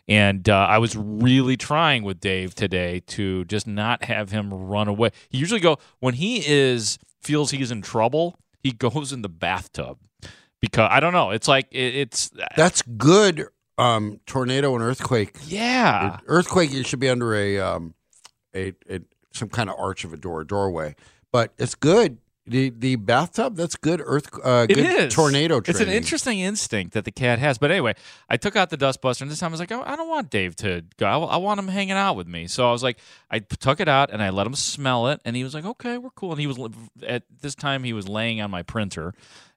And 0.08 0.48
uh, 0.48 0.66
I 0.68 0.78
was 0.78 0.96
really 0.96 1.56
trying 1.56 2.02
with 2.02 2.20
Dave 2.20 2.54
today 2.54 3.00
to 3.08 3.44
just 3.46 3.66
not 3.66 4.04
have 4.04 4.30
him 4.30 4.52
run 4.52 4.88
away. 4.88 5.10
He 5.28 5.38
usually 5.38 5.60
go 5.60 5.78
when 6.00 6.14
he 6.14 6.42
is 6.46 6.98
feels 7.20 7.50
he's 7.50 7.70
in 7.70 7.82
trouble. 7.82 8.38
He 8.62 8.72
goes 8.72 9.12
in 9.12 9.22
the 9.22 9.28
bathtub 9.28 9.98
because 10.60 10.88
I 10.90 11.00
don't 11.00 11.12
know. 11.12 11.30
It's 11.30 11.48
like 11.48 11.66
it, 11.70 11.94
it's 11.94 12.30
that's 12.56 12.82
good. 12.82 13.46
Um, 13.78 14.20
tornado 14.24 14.74
and 14.74 14.82
earthquake. 14.82 15.36
yeah. 15.44 16.18
Earthquake, 16.26 16.72
you 16.72 16.82
should 16.82 16.98
be 16.98 17.10
under 17.10 17.34
a 17.34 17.58
um, 17.58 17.94
a, 18.54 18.72
a 18.88 19.00
some 19.32 19.48
kind 19.50 19.68
of 19.68 19.76
arch 19.78 20.04
of 20.04 20.12
a 20.12 20.16
door, 20.16 20.44
doorway. 20.44 20.94
But 21.30 21.52
it's 21.58 21.74
good. 21.74 22.18
The 22.48 22.70
the 22.70 22.94
bathtub, 22.96 23.56
that's 23.56 23.74
good. 23.74 24.00
Earth, 24.04 24.28
uh, 24.44 24.66
good 24.66 24.78
is 24.78 25.12
tornado. 25.14 25.58
It's 25.58 25.80
an 25.80 25.88
interesting 25.88 26.38
instinct 26.38 26.94
that 26.94 27.04
the 27.04 27.10
cat 27.10 27.40
has. 27.40 27.58
But 27.58 27.72
anyway, 27.72 27.94
I 28.28 28.36
took 28.36 28.54
out 28.54 28.70
the 28.70 28.76
dustbuster, 28.78 29.22
and 29.22 29.30
this 29.30 29.40
time 29.40 29.48
I 29.48 29.52
was 29.52 29.60
like, 29.60 29.72
oh, 29.72 29.82
I 29.84 29.96
don't 29.96 30.08
want 30.08 30.30
Dave 30.30 30.54
to 30.56 30.84
go. 30.96 31.06
I, 31.06 31.18
I 31.18 31.36
want 31.38 31.58
him 31.58 31.66
hanging 31.66 31.96
out 31.96 32.14
with 32.14 32.28
me. 32.28 32.46
So 32.46 32.68
I 32.68 32.70
was 32.70 32.84
like, 32.84 32.98
I 33.30 33.40
took 33.40 33.80
it 33.80 33.88
out 33.88 34.12
and 34.12 34.22
I 34.22 34.30
let 34.30 34.46
him 34.46 34.54
smell 34.54 35.08
it, 35.08 35.20
and 35.24 35.34
he 35.34 35.42
was 35.42 35.54
like, 35.54 35.64
okay, 35.64 35.98
we're 35.98 36.10
cool. 36.10 36.30
And 36.30 36.40
he 36.40 36.46
was 36.46 36.56
at 37.04 37.24
this 37.40 37.56
time 37.56 37.82
he 37.82 37.92
was 37.92 38.08
laying 38.08 38.40
on 38.40 38.48
my 38.52 38.62
printer, 38.62 39.12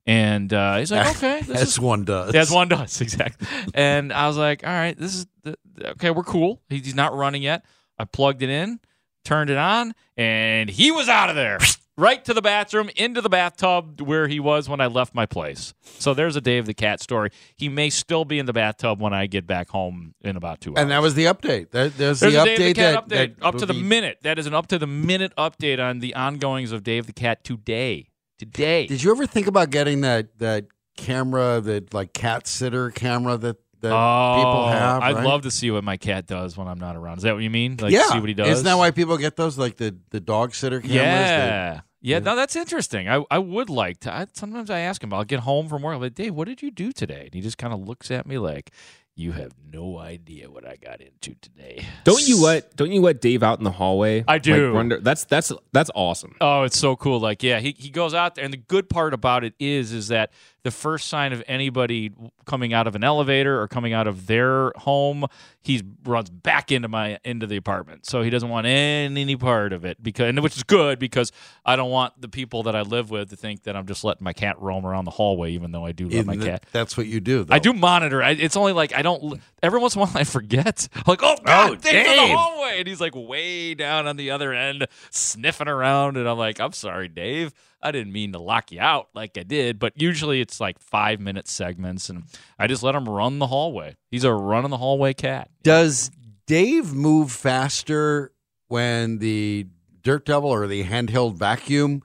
and 0.07 0.51
uh, 0.51 0.77
he's 0.77 0.91
like, 0.91 1.07
okay, 1.17 1.41
this 1.41 1.61
as 1.61 1.67
is 1.73 1.79
one 1.79 2.05
does. 2.05 2.33
as 2.33 2.49
one 2.49 2.69
does 2.69 3.01
exactly. 3.01 3.47
And 3.75 4.11
I 4.11 4.27
was 4.27 4.35
like, 4.37 4.65
all 4.65 4.73
right, 4.73 4.97
this 4.97 5.13
is 5.13 5.27
the, 5.43 5.55
okay. 5.91 6.09
We're 6.09 6.23
cool. 6.23 6.59
He- 6.69 6.79
He's 6.79 6.95
not 6.95 7.13
running 7.13 7.43
yet. 7.43 7.63
I 7.99 8.05
plugged 8.05 8.41
it 8.41 8.49
in, 8.49 8.79
turned 9.25 9.51
it 9.51 9.57
on, 9.57 9.93
and 10.17 10.69
he 10.71 10.89
was 10.89 11.07
out 11.07 11.29
of 11.29 11.35
there. 11.35 11.59
Right 11.99 12.23
to 12.23 12.33
the 12.33 12.41
bathroom, 12.41 12.89
into 12.95 13.19
the 13.19 13.27
bathtub 13.27 13.99
where 13.99 14.29
he 14.29 14.39
was 14.39 14.69
when 14.69 14.79
I 14.79 14.87
left 14.87 15.13
my 15.13 15.25
place. 15.25 15.73
So 15.81 16.13
there's 16.13 16.37
a 16.37 16.41
Dave 16.41 16.65
the 16.65 16.73
Cat 16.73 17.01
story. 17.01 17.31
He 17.57 17.67
may 17.67 17.89
still 17.89 18.23
be 18.23 18.39
in 18.39 18.45
the 18.45 18.53
bathtub 18.53 19.01
when 19.01 19.13
I 19.13 19.27
get 19.27 19.45
back 19.45 19.67
home 19.67 20.15
in 20.21 20.37
about 20.37 20.61
two 20.61 20.71
hours. 20.71 20.81
And 20.81 20.91
that 20.91 21.01
was 21.01 21.15
the 21.15 21.25
update. 21.25 21.71
That, 21.71 21.97
there's, 21.97 22.21
There's 22.21 22.33
the 22.33 22.39
update 22.39 22.57
the 22.57 22.73
that, 22.73 23.03
update 23.03 23.09
that 23.09 23.45
up 23.45 23.57
to 23.57 23.65
the 23.65 23.73
minute. 23.73 24.19
That 24.21 24.39
is 24.39 24.47
an 24.47 24.53
up 24.53 24.67
to 24.67 24.79
the 24.79 24.87
minute 24.87 25.33
update 25.37 25.83
on 25.83 25.99
the 25.99 26.15
ongoings 26.15 26.71
of 26.71 26.83
Dave 26.83 27.05
the 27.05 27.11
Cat 27.11 27.43
today. 27.43 28.07
Today. 28.37 28.87
Did 28.87 29.03
you 29.03 29.11
ever 29.11 29.25
think 29.25 29.47
about 29.47 29.69
getting 29.69 29.99
that 29.99 30.39
that 30.39 30.67
camera, 30.95 31.59
that 31.59 31.93
like 31.93 32.13
cat 32.13 32.47
sitter 32.47 32.91
camera 32.91 33.35
that 33.35 33.57
that 33.81 33.91
oh, 33.91 34.35
people 34.37 34.67
have? 34.69 35.01
I'd 35.01 35.15
right? 35.15 35.25
love 35.25 35.41
to 35.41 35.51
see 35.51 35.69
what 35.69 35.83
my 35.83 35.97
cat 35.97 36.27
does 36.27 36.55
when 36.55 36.69
I'm 36.69 36.79
not 36.79 36.95
around. 36.95 37.17
Is 37.17 37.23
that 37.23 37.33
what 37.33 37.43
you 37.43 37.49
mean? 37.49 37.75
Like 37.77 37.91
yeah, 37.91 38.07
see 38.07 38.21
what 38.21 38.29
he 38.29 38.35
does? 38.35 38.47
Isn't 38.47 38.63
that 38.63 38.77
why 38.77 38.91
people 38.91 39.17
get 39.17 39.35
those, 39.35 39.57
like 39.57 39.75
the 39.75 39.97
the 40.11 40.21
dog 40.21 40.55
sitter 40.55 40.79
cameras? 40.79 40.97
that- 40.97 41.83
Yeah. 42.01 42.17
Yeah, 42.17 42.19
no, 42.19 42.35
that's 42.35 42.55
interesting. 42.55 43.09
I, 43.09 43.23
I 43.29 43.39
would 43.39 43.69
like 43.69 43.99
to. 44.01 44.13
I, 44.13 44.27
sometimes 44.33 44.69
I 44.69 44.79
ask 44.79 45.03
him, 45.03 45.13
I'll 45.13 45.23
get 45.25 45.41
home 45.41 45.67
from 45.67 45.81
work, 45.81 45.95
I'm 45.95 46.01
like, 46.01 46.15
Dave, 46.15 46.33
what 46.33 46.47
did 46.47 46.61
you 46.61 46.71
do 46.71 46.91
today? 46.91 47.23
And 47.25 47.33
he 47.33 47.41
just 47.41 47.57
kind 47.57 47.73
of 47.73 47.81
looks 47.81 48.09
at 48.09 48.25
me 48.25 48.37
like, 48.37 48.71
you 49.19 49.33
have 49.33 49.51
no 49.69 49.97
idea 49.99 50.49
what 50.49 50.65
I 50.65 50.77
got 50.77 51.01
into 51.01 51.35
today. 51.41 51.85
Don't 52.05 52.25
you 52.25 52.41
let 52.41 52.77
don't 52.77 52.89
you 52.89 53.01
let 53.01 53.19
Dave 53.19 53.43
out 53.43 53.57
in 53.57 53.65
the 53.65 53.71
hallway? 53.71 54.23
I 54.25 54.37
do. 54.37 54.71
Like, 54.73 55.03
that's 55.03 55.25
that's 55.25 55.51
that's 55.73 55.91
awesome. 55.93 56.35
Oh, 56.39 56.63
it's 56.63 56.79
so 56.79 56.95
cool. 56.95 57.19
Like, 57.19 57.43
yeah, 57.43 57.59
he, 57.59 57.75
he 57.77 57.89
goes 57.89 58.13
out 58.13 58.35
there, 58.35 58.45
and 58.45 58.53
the 58.53 58.57
good 58.57 58.87
part 58.89 59.13
about 59.13 59.43
it 59.43 59.55
is 59.59 59.91
is 59.91 60.07
that 60.07 60.31
the 60.63 60.71
first 60.71 61.07
sign 61.07 61.31
of 61.33 61.41
anybody 61.47 62.11
coming 62.45 62.73
out 62.73 62.85
of 62.87 62.95
an 62.95 63.03
elevator 63.03 63.61
or 63.61 63.67
coming 63.67 63.93
out 63.93 64.07
of 64.07 64.27
their 64.27 64.71
home, 64.75 65.25
he 65.61 65.81
runs 66.03 66.29
back 66.29 66.71
into 66.71 66.87
my 66.87 67.17
into 67.23 67.47
the 67.47 67.55
apartment. 67.57 68.05
So 68.05 68.21
he 68.21 68.29
doesn't 68.29 68.49
want 68.49 68.67
any, 68.67 69.21
any 69.21 69.35
part 69.37 69.71
of 69.71 69.85
it 69.85 70.01
because, 70.03 70.33
which 70.41 70.57
is 70.57 70.63
good 70.63 70.99
because 70.99 71.31
I 71.65 71.75
don't 71.75 71.91
want 71.91 72.19
the 72.21 72.27
people 72.27 72.63
that 72.63 72.75
I 72.75 72.81
live 72.81 73.09
with 73.09 73.29
to 73.29 73.35
think 73.35 73.63
that 73.63 73.75
I'm 73.75 73.85
just 73.87 74.03
letting 74.03 74.23
my 74.23 74.33
cat 74.33 74.59
roam 74.61 74.85
around 74.85 75.05
the 75.05 75.11
hallway, 75.11 75.51
even 75.51 75.71
though 75.71 75.85
I 75.85 75.91
do 75.93 76.05
love 76.05 76.13
In 76.13 76.25
my 76.25 76.35
the- 76.35 76.45
cat. 76.45 76.65
That's 76.71 76.97
what 76.97 77.07
you 77.07 77.19
do. 77.19 77.43
Though. 77.45 77.53
I 77.53 77.59
do 77.59 77.71
monitor. 77.73 78.21
I, 78.21 78.31
it's 78.31 78.57
only 78.57 78.73
like 78.73 78.93
I 78.93 79.01
don't. 79.01 79.39
Every 79.63 79.79
once 79.79 79.95
in 79.95 80.01
a 80.01 80.05
while, 80.05 80.11
I 80.15 80.23
forget. 80.23 80.87
Like, 81.07 81.21
oh 81.23 81.37
God, 81.43 81.69
Oh, 81.69 81.73
in 81.73 81.79
the 81.79 82.35
hallway, 82.35 82.79
and 82.79 82.87
he's 82.87 83.01
like 83.01 83.13
way 83.15 83.73
down 83.73 84.05
on 84.05 84.15
the 84.17 84.29
other 84.31 84.53
end, 84.53 84.85
sniffing 85.09 85.67
around, 85.67 86.17
and 86.17 86.27
I'm 86.27 86.37
like, 86.37 86.59
I'm 86.59 86.73
sorry, 86.73 87.07
Dave. 87.07 87.53
I 87.81 87.91
didn't 87.91 88.11
mean 88.11 88.33
to 88.33 88.39
lock 88.39 88.71
you 88.71 88.79
out 88.79 89.09
like 89.13 89.37
I 89.37 89.43
did, 89.43 89.79
but 89.79 89.93
usually 89.95 90.41
it's 90.41 90.59
like 90.59 90.79
five 90.79 91.19
minute 91.19 91.47
segments, 91.47 92.09
and 92.09 92.23
I 92.57 92.67
just 92.67 92.83
let 92.83 92.95
him 92.95 93.07
run 93.07 93.39
the 93.39 93.47
hallway. 93.47 93.95
He's 94.11 94.23
a 94.23 94.33
run 94.33 94.65
in 94.65 94.71
the 94.71 94.77
hallway 94.77 95.13
cat. 95.13 95.49
Does 95.63 96.11
Dave 96.45 96.93
move 96.93 97.31
faster 97.31 98.31
when 98.67 99.19
the 99.19 99.67
dirt 100.01 100.25
devil 100.25 100.49
or 100.49 100.67
the 100.67 100.83
handheld 100.83 101.35
vacuum 101.35 102.03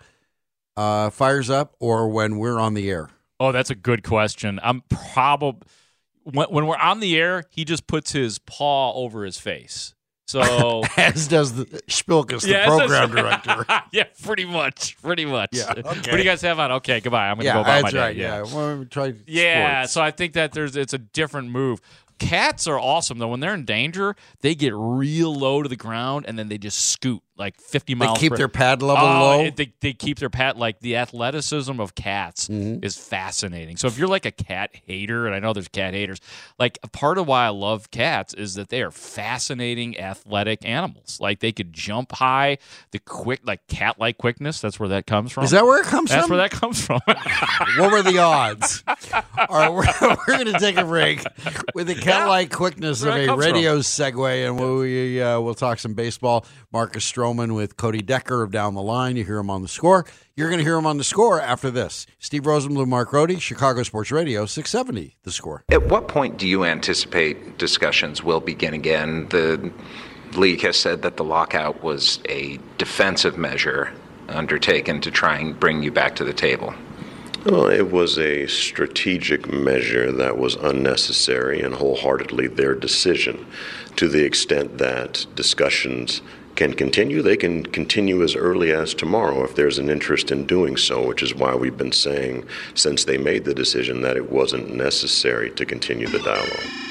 uh, 0.76 1.10
fires 1.10 1.50
up, 1.50 1.74
or 1.80 2.08
when 2.08 2.38
we're 2.38 2.58
on 2.58 2.74
the 2.74 2.90
air? 2.90 3.10
Oh, 3.40 3.52
that's 3.52 3.70
a 3.70 3.74
good 3.74 4.02
question. 4.04 4.60
I'm 4.62 4.82
probably 4.88 5.66
when, 6.24 6.48
when 6.48 6.66
we're 6.66 6.76
on 6.76 7.00
the 7.00 7.16
air, 7.16 7.44
he 7.50 7.64
just 7.64 7.87
puts 7.87 8.12
his 8.12 8.38
paw 8.38 8.92
over 8.94 9.24
his 9.24 9.38
face. 9.38 9.93
So 10.26 10.82
As 10.96 11.28
does 11.28 11.54
the 11.54 11.66
Spilkus, 11.88 12.42
the 12.42 12.62
program 12.66 13.10
director. 13.14 13.66
yeah, 13.92 14.04
pretty 14.22 14.44
much, 14.44 14.96
pretty 15.02 15.26
much. 15.26 15.50
Yeah, 15.52 15.74
What 15.74 16.02
do 16.04 16.18
you 16.18 16.24
guys 16.24 16.40
have 16.42 16.58
on? 16.58 16.72
Okay, 16.72 17.00
goodbye. 17.00 17.28
I'm 17.28 17.37
gonna 17.37 17.44
yeah, 17.46 17.54
go 17.54 17.60
about 17.60 17.82
my 17.82 17.90
day. 17.90 17.98
right. 17.98 18.16
Yeah, 18.16 18.42
well, 18.42 18.78
we 18.78 18.84
tried. 18.87 19.18
Yeah, 19.26 19.82
sports. 19.82 19.92
so 19.92 20.02
I 20.02 20.10
think 20.10 20.32
that 20.34 20.52
there's 20.52 20.76
it's 20.76 20.94
a 20.94 20.98
different 20.98 21.50
move. 21.50 21.80
Cats 22.18 22.66
are 22.66 22.78
awesome 22.78 23.18
though. 23.18 23.28
When 23.28 23.40
they're 23.40 23.54
in 23.54 23.64
danger, 23.64 24.14
they 24.40 24.54
get 24.54 24.72
real 24.74 25.34
low 25.34 25.62
to 25.62 25.68
the 25.68 25.76
ground 25.76 26.24
and 26.28 26.38
then 26.38 26.48
they 26.48 26.58
just 26.58 26.88
scoot 26.88 27.22
like 27.37 27.61
50 27.61 27.94
miles. 27.97 28.14
they 28.16 28.20
keep 28.20 28.31
per- 28.33 28.37
their 28.37 28.49
pad 28.49 28.81
level 28.83 29.05
Oh, 29.07 29.20
low. 29.44 29.51
they, 29.51 29.73
they 29.81 29.92
keep 29.92 30.18
their 30.18 30.31
pad 30.31 30.57
like 30.57 30.81
the 30.81 30.97
athleticism 30.97 31.81
of 31.81 31.94
cats 31.94 32.49
Mm-hmm. 32.49 32.85
is 32.85 32.97
fascinating. 32.97 33.77
So 33.77 33.87
if 33.88 33.99
you're 33.99 34.09
like 34.09 34.25
a 34.27 34.31
cat 34.31 34.70
hater, 34.87 35.27
and 35.27 35.35
I 35.35 35.38
know 35.40 35.53
there's 35.53 35.68
cat 35.68 35.94
haters, 35.94 36.20
like 36.59 36.79
a 36.83 36.88
part 36.88 37.18
of 37.18 37.27
why 37.27 37.47
I 37.47 37.49
love 37.49 37.90
cats 37.90 38.35
is 38.35 38.55
that 38.55 38.68
they 38.68 38.83
are 38.83 38.90
fascinating 38.90 39.99
athletic 39.99 40.64
animals. 40.64 41.18
Like 41.20 41.40
they 41.40 41.51
could 41.53 41.73
jump 41.73 42.12
high, 42.12 42.59
the 42.92 42.99
quick 42.99 43.40
like 43.44 43.66
cat 43.66 43.99
like 43.99 44.18
quickness. 44.18 44.61
That's 44.61 44.79
where 44.79 44.88
that 44.90 45.07
comes 45.07 45.33
from. 45.33 45.44
Is 45.44 45.51
that 45.51 45.64
where 45.64 45.81
it 45.81 45.87
comes 45.87 46.11
That's 46.11 46.27
from? 46.29 46.37
That's 46.38 46.53
where 46.53 46.61
that 46.61 46.61
comes 46.61 46.85
from. 46.85 47.01
what 47.79 47.92
were 47.92 48.03
the 48.03 48.18
odds? 48.18 48.85
All 48.87 49.59
right, 49.59 49.73
we're, 49.73 49.85
we're 50.29 50.38
going 50.38 50.53
to 50.53 50.59
take 50.61 50.77
a 50.77 50.85
break 50.85 51.23
with 51.75 51.87
the 51.88 51.94
cat-like 51.94 52.53
quickness 52.53 53.03
of 53.03 53.14
a 53.14 53.35
radio 53.37 53.79
segue, 53.79 54.47
and 54.47 54.59
we 54.79 55.20
uh, 55.23 55.40
we'll 55.40 55.55
talk 55.55 55.79
some 55.79 55.94
baseball. 55.94 56.44
Marcus 56.73 57.05
Stroman 57.24 57.54
with 57.54 57.78
Cody 57.78 58.02
Decker 58.02 58.42
of 58.42 58.50
Down 58.50 58.74
the 58.74 58.82
Line. 58.82 59.16
You 59.16 59.24
hear 59.24 59.38
him 59.38 59.48
on 59.48 59.62
the 59.62 59.68
score. 59.68 60.04
You're 60.37 60.48
going 60.48 60.58
to 60.58 60.64
hear 60.64 60.76
him 60.76 60.84
on 60.84 60.98
the 60.98 61.04
score 61.04 61.40
after 61.40 61.70
this. 61.70 62.06
Steve 62.18 62.42
Rosenbloom, 62.42 62.88
Mark 62.88 63.10
Grote, 63.10 63.40
Chicago 63.40 63.82
Sports 63.82 64.10
Radio, 64.10 64.44
670. 64.44 65.16
The 65.22 65.30
score. 65.30 65.64
At 65.70 65.87
what 65.87 66.06
point 66.06 66.37
do 66.37 66.46
you 66.46 66.64
anticipate 66.64 67.56
discussions 67.56 68.22
will 68.22 68.40
begin 68.40 68.74
again? 68.74 69.28
The 69.30 69.72
league 70.34 70.60
has 70.62 70.78
said 70.78 71.00
that 71.00 71.16
the 71.16 71.24
lockout 71.24 71.82
was 71.82 72.20
a 72.28 72.58
defensive 72.76 73.38
measure 73.38 73.90
undertaken 74.28 75.00
to 75.00 75.10
try 75.10 75.38
and 75.38 75.58
bring 75.58 75.82
you 75.82 75.90
back 75.90 76.16
to 76.16 76.24
the 76.24 76.34
table. 76.34 76.74
Well, 77.46 77.68
it 77.68 77.90
was 77.90 78.18
a 78.18 78.46
strategic 78.48 79.50
measure 79.50 80.12
that 80.12 80.37
was 80.37 80.56
unnecessary 80.56 81.62
and 81.62 81.74
wholeheartedly 81.74 82.48
their 82.48 82.74
decision. 82.74 83.46
To 83.96 84.08
the 84.08 84.24
extent 84.24 84.78
that 84.78 85.24
discussions 85.37 86.20
can 86.55 86.73
continue, 86.73 87.21
they 87.21 87.37
can 87.37 87.64
continue 87.64 88.23
as 88.23 88.37
early 88.37 88.73
as 88.73 88.95
tomorrow 88.95 89.43
if 89.45 89.57
there's 89.57 89.79
an 89.79 89.90
interest 89.90 90.31
in 90.31 90.47
doing 90.47 90.77
so, 90.77 91.07
which 91.07 91.23
is 91.23 91.35
why 91.35 91.55
we've 91.55 91.77
been 91.77 91.93
saying 91.93 92.47
since 92.75 93.05
they 93.05 93.19
made 93.19 93.45
the 93.45 93.55
decision 93.55 94.03
that 94.03 94.17
it 94.17 94.31
wasn't 94.31 94.75
necessary 94.75 95.51
to 95.51 95.67
continue 95.67 96.07
the 96.07 96.21
dialogue. 96.21 96.85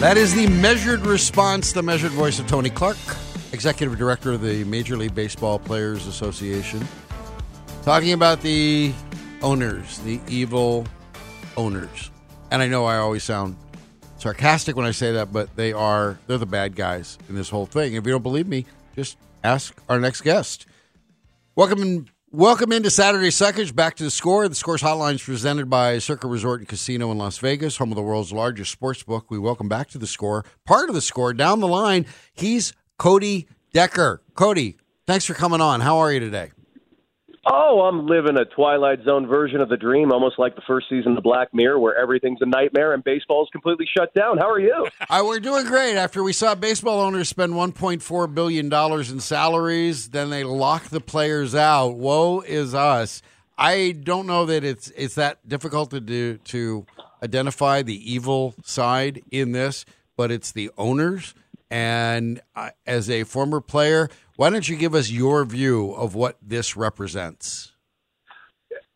That 0.00 0.18
is 0.18 0.34
the 0.34 0.46
measured 0.48 1.06
response, 1.06 1.72
the 1.72 1.82
measured 1.82 2.12
voice 2.12 2.38
of 2.38 2.46
Tony 2.46 2.68
Clark, 2.68 2.98
executive 3.52 3.96
director 3.96 4.32
of 4.32 4.42
the 4.42 4.62
Major 4.64 4.94
League 4.96 5.14
Baseball 5.14 5.58
Players 5.58 6.06
Association, 6.06 6.86
talking 7.82 8.12
about 8.12 8.42
the 8.42 8.92
owners, 9.40 9.98
the 10.00 10.20
evil 10.28 10.86
owners. 11.56 12.10
And 12.50 12.62
I 12.62 12.68
know 12.68 12.84
I 12.84 12.98
always 12.98 13.24
sound 13.24 13.56
sarcastic 14.18 14.76
when 14.76 14.86
I 14.86 14.92
say 14.92 15.12
that, 15.12 15.32
but 15.32 15.54
they 15.56 15.72
are 15.72 16.18
they're 16.26 16.38
the 16.38 16.46
bad 16.46 16.76
guys 16.76 17.18
in 17.28 17.34
this 17.34 17.50
whole 17.50 17.66
thing. 17.66 17.94
If 17.94 18.06
you 18.06 18.12
don't 18.12 18.22
believe 18.22 18.46
me, 18.46 18.66
just 18.94 19.18
ask 19.44 19.76
our 19.88 19.98
next 20.00 20.22
guest. 20.22 20.66
Welcome 21.54 21.82
in, 21.82 22.08
Welcome 22.32 22.72
into 22.72 22.90
Saturday 22.90 23.28
Suckage. 23.28 23.74
Back 23.74 23.94
to 23.96 24.04
the 24.04 24.10
score. 24.10 24.48
The 24.48 24.54
scores 24.54 24.82
hotline 24.82 25.14
is 25.14 25.22
presented 25.22 25.70
by 25.70 25.98
Circa 25.98 26.26
Resort 26.26 26.60
and 26.60 26.68
Casino 26.68 27.10
in 27.12 27.18
Las 27.18 27.38
Vegas, 27.38 27.78
home 27.78 27.92
of 27.92 27.96
the 27.96 28.02
world's 28.02 28.32
largest 28.32 28.72
sports 28.72 29.02
book. 29.04 29.30
We 29.30 29.38
welcome 29.38 29.68
back 29.68 29.88
to 29.90 29.98
the 29.98 30.06
score. 30.08 30.44
Part 30.66 30.88
of 30.88 30.94
the 30.94 31.00
score 31.00 31.32
down 31.32 31.60
the 31.60 31.68
line. 31.68 32.04
He's 32.34 32.74
Cody 32.98 33.48
Decker. 33.72 34.22
Cody, 34.34 34.76
thanks 35.06 35.24
for 35.24 35.34
coming 35.34 35.60
on. 35.60 35.80
How 35.80 35.98
are 35.98 36.12
you 36.12 36.20
today? 36.20 36.50
Oh, 37.48 37.82
I'm 37.82 38.06
living 38.06 38.36
a 38.36 38.44
Twilight 38.44 39.04
Zone 39.04 39.28
version 39.28 39.60
of 39.60 39.68
the 39.68 39.76
dream, 39.76 40.10
almost 40.10 40.36
like 40.36 40.56
the 40.56 40.62
first 40.66 40.88
season 40.88 41.16
of 41.16 41.22
Black 41.22 41.54
Mirror, 41.54 41.78
where 41.78 41.96
everything's 41.96 42.40
a 42.40 42.46
nightmare 42.46 42.92
and 42.92 43.04
baseball's 43.04 43.48
completely 43.52 43.86
shut 43.96 44.12
down. 44.14 44.38
How 44.38 44.50
are 44.50 44.58
you? 44.60 44.86
Uh, 45.08 45.22
we're 45.24 45.38
doing 45.38 45.64
great. 45.64 45.96
After 45.96 46.22
we 46.22 46.32
saw 46.32 46.54
baseball 46.56 47.00
owners 47.00 47.28
spend 47.28 47.52
1.4 47.52 48.34
billion 48.34 48.68
dollars 48.68 49.10
in 49.12 49.20
salaries, 49.20 50.08
then 50.08 50.30
they 50.30 50.42
lock 50.42 50.88
the 50.88 51.00
players 51.00 51.54
out. 51.54 51.90
Woe 51.96 52.40
is 52.40 52.74
us. 52.74 53.22
I 53.56 53.92
don't 53.92 54.26
know 54.26 54.46
that 54.46 54.64
it's 54.64 54.90
it's 54.96 55.14
that 55.14 55.46
difficult 55.48 55.90
to 55.90 56.00
do 56.00 56.38
to 56.38 56.86
identify 57.22 57.82
the 57.82 58.12
evil 58.12 58.54
side 58.64 59.22
in 59.30 59.52
this, 59.52 59.84
but 60.16 60.32
it's 60.32 60.50
the 60.50 60.70
owners. 60.76 61.34
And 61.70 62.40
uh, 62.56 62.70
as 62.86 63.08
a 63.08 63.24
former 63.24 63.60
player, 63.60 64.08
why 64.36 64.50
don't 64.50 64.68
you 64.68 64.76
give 64.76 64.94
us 64.94 65.10
your 65.10 65.44
view 65.44 65.92
of 65.92 66.14
what 66.14 66.36
this 66.42 66.76
represents? 66.76 67.72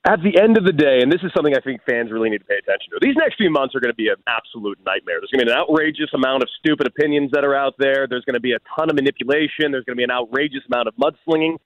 At 0.06 0.20
the 0.22 0.40
end 0.40 0.56
of 0.56 0.64
the 0.64 0.72
day, 0.72 1.00
and 1.02 1.12
this 1.12 1.20
is 1.22 1.30
something 1.36 1.52
I 1.54 1.60
think 1.60 1.80
fans 1.84 2.10
really 2.10 2.30
need 2.30 2.38
to 2.38 2.44
pay 2.44 2.56
attention 2.56 2.88
to, 2.92 2.98
these 3.02 3.16
next 3.16 3.36
few 3.36 3.50
months 3.50 3.74
are 3.74 3.80
going 3.80 3.92
to 3.92 3.96
be 3.96 4.08
an 4.08 4.16
absolute 4.26 4.78
nightmare. 4.84 5.20
There's 5.20 5.28
going 5.28 5.44
to 5.44 5.46
be 5.46 5.52
an 5.52 5.58
outrageous 5.58 6.08
amount 6.14 6.42
of 6.42 6.48
stupid 6.58 6.86
opinions 6.86 7.32
that 7.32 7.44
are 7.44 7.54
out 7.54 7.74
there. 7.78 8.06
There's 8.08 8.24
going 8.24 8.34
to 8.34 8.40
be 8.40 8.52
a 8.52 8.60
ton 8.76 8.88
of 8.88 8.96
manipulation. 8.96 9.72
There's 9.72 9.84
going 9.84 9.96
to 9.96 10.00
be 10.00 10.04
an 10.04 10.10
outrageous 10.10 10.64
amount 10.72 10.88
of 10.88 10.94
mudslinging. 10.96 11.56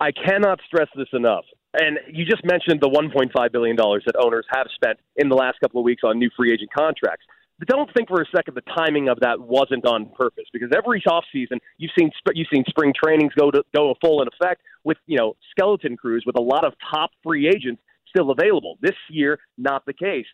I 0.00 0.10
cannot 0.10 0.58
stress 0.66 0.88
this 0.96 1.08
enough. 1.12 1.44
And 1.74 1.98
you 2.10 2.24
just 2.24 2.44
mentioned 2.44 2.80
the 2.80 2.90
$1.5 2.90 3.52
billion 3.52 3.76
that 3.76 4.14
owners 4.18 4.46
have 4.50 4.66
spent 4.74 4.98
in 5.14 5.28
the 5.28 5.36
last 5.36 5.60
couple 5.60 5.80
of 5.80 5.84
weeks 5.84 6.02
on 6.02 6.18
new 6.18 6.30
free 6.36 6.52
agent 6.52 6.70
contracts 6.72 7.26
don't 7.66 7.90
think 7.94 8.08
for 8.08 8.20
a 8.20 8.26
second 8.34 8.54
the 8.54 8.62
timing 8.76 9.08
of 9.08 9.18
that 9.20 9.40
wasn't 9.40 9.84
on 9.86 10.10
purpose 10.16 10.44
because 10.52 10.70
every 10.76 11.02
off 11.10 11.24
season 11.32 11.58
you've 11.78 11.90
seen 11.98 12.10
you've 12.34 12.48
seen 12.52 12.64
spring 12.68 12.92
trainings 12.92 13.32
go 13.38 13.50
to 13.50 13.62
go 13.74 13.94
full 14.00 14.22
in 14.22 14.28
effect 14.28 14.62
with 14.84 14.96
you 15.06 15.18
know 15.18 15.34
skeleton 15.50 15.96
crews 15.96 16.24
with 16.26 16.36
a 16.36 16.42
lot 16.42 16.64
of 16.64 16.72
top 16.92 17.10
free 17.22 17.48
agents 17.48 17.80
still 18.08 18.30
available. 18.30 18.78
This 18.80 18.96
year, 19.10 19.38
not 19.56 19.84
the 19.86 19.92
case. 19.92 20.26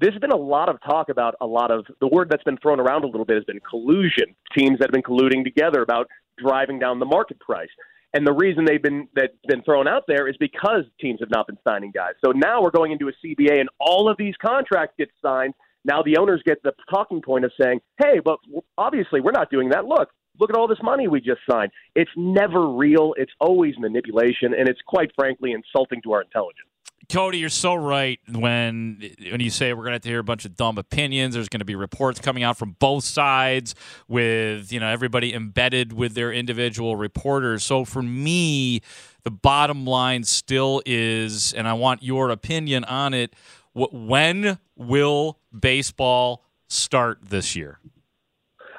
There's 0.00 0.18
been 0.18 0.32
a 0.32 0.36
lot 0.36 0.68
of 0.68 0.80
talk 0.82 1.08
about 1.08 1.34
a 1.40 1.46
lot 1.46 1.70
of 1.70 1.86
the 2.00 2.08
word 2.08 2.28
that's 2.30 2.42
been 2.44 2.56
thrown 2.58 2.80
around 2.80 3.04
a 3.04 3.06
little 3.06 3.24
bit 3.24 3.36
has 3.36 3.44
been 3.44 3.60
collusion. 3.68 4.34
Teams 4.56 4.78
that 4.78 4.88
have 4.88 4.92
been 4.92 5.02
colluding 5.02 5.44
together 5.44 5.82
about 5.82 6.08
driving 6.38 6.78
down 6.78 6.98
the 6.98 7.06
market 7.06 7.38
price. 7.40 7.68
And 8.12 8.26
the 8.26 8.32
reason 8.32 8.64
they've 8.64 8.82
been 8.82 9.08
that's 9.14 9.32
been 9.46 9.62
thrown 9.62 9.86
out 9.86 10.04
there 10.08 10.28
is 10.28 10.36
because 10.38 10.84
teams 11.00 11.20
have 11.20 11.30
not 11.30 11.46
been 11.46 11.58
signing 11.62 11.92
guys. 11.94 12.14
So 12.24 12.32
now 12.32 12.62
we're 12.62 12.70
going 12.70 12.92
into 12.92 13.08
a 13.08 13.12
CBA, 13.24 13.60
and 13.60 13.68
all 13.78 14.10
of 14.10 14.16
these 14.16 14.34
contracts 14.44 14.94
get 14.98 15.10
signed 15.22 15.54
now 15.84 16.02
the 16.02 16.16
owners 16.18 16.42
get 16.44 16.62
the 16.62 16.72
talking 16.90 17.22
point 17.22 17.44
of 17.44 17.52
saying, 17.60 17.80
hey, 17.98 18.20
but 18.24 18.38
obviously 18.76 19.20
we're 19.20 19.32
not 19.32 19.50
doing 19.50 19.70
that. 19.70 19.84
Look, 19.84 20.10
look 20.38 20.50
at 20.50 20.56
all 20.56 20.68
this 20.68 20.82
money 20.82 21.08
we 21.08 21.20
just 21.20 21.40
signed. 21.50 21.70
It's 21.94 22.10
never 22.16 22.68
real. 22.68 23.14
It's 23.16 23.32
always 23.40 23.74
manipulation, 23.78 24.54
and 24.54 24.68
it's 24.68 24.80
quite 24.86 25.10
frankly 25.16 25.52
insulting 25.52 26.02
to 26.02 26.12
our 26.12 26.22
intelligence. 26.22 26.66
Cody, 27.10 27.38
you're 27.38 27.48
so 27.48 27.74
right 27.74 28.20
when 28.30 29.02
when 29.30 29.40
you 29.40 29.50
say 29.50 29.72
we're 29.72 29.82
going 29.82 29.90
to 29.90 29.94
have 29.94 30.02
to 30.02 30.08
hear 30.08 30.20
a 30.20 30.24
bunch 30.24 30.44
of 30.44 30.54
dumb 30.54 30.78
opinions. 30.78 31.34
There's 31.34 31.48
going 31.48 31.58
to 31.60 31.64
be 31.64 31.74
reports 31.74 32.20
coming 32.20 32.44
out 32.44 32.56
from 32.56 32.76
both 32.78 33.02
sides 33.02 33.74
with 34.06 34.72
you 34.72 34.78
know 34.78 34.88
everybody 34.88 35.34
embedded 35.34 35.92
with 35.92 36.14
their 36.14 36.32
individual 36.32 36.94
reporters. 36.94 37.64
So 37.64 37.84
for 37.84 38.00
me, 38.00 38.82
the 39.24 39.30
bottom 39.32 39.84
line 39.84 40.22
still 40.22 40.82
is, 40.86 41.52
and 41.52 41.66
I 41.66 41.72
want 41.72 42.04
your 42.04 42.30
opinion 42.30 42.84
on 42.84 43.12
it. 43.12 43.34
When 43.74 44.58
will 44.76 45.38
baseball 45.58 46.44
start 46.68 47.18
this 47.22 47.54
year? 47.54 47.78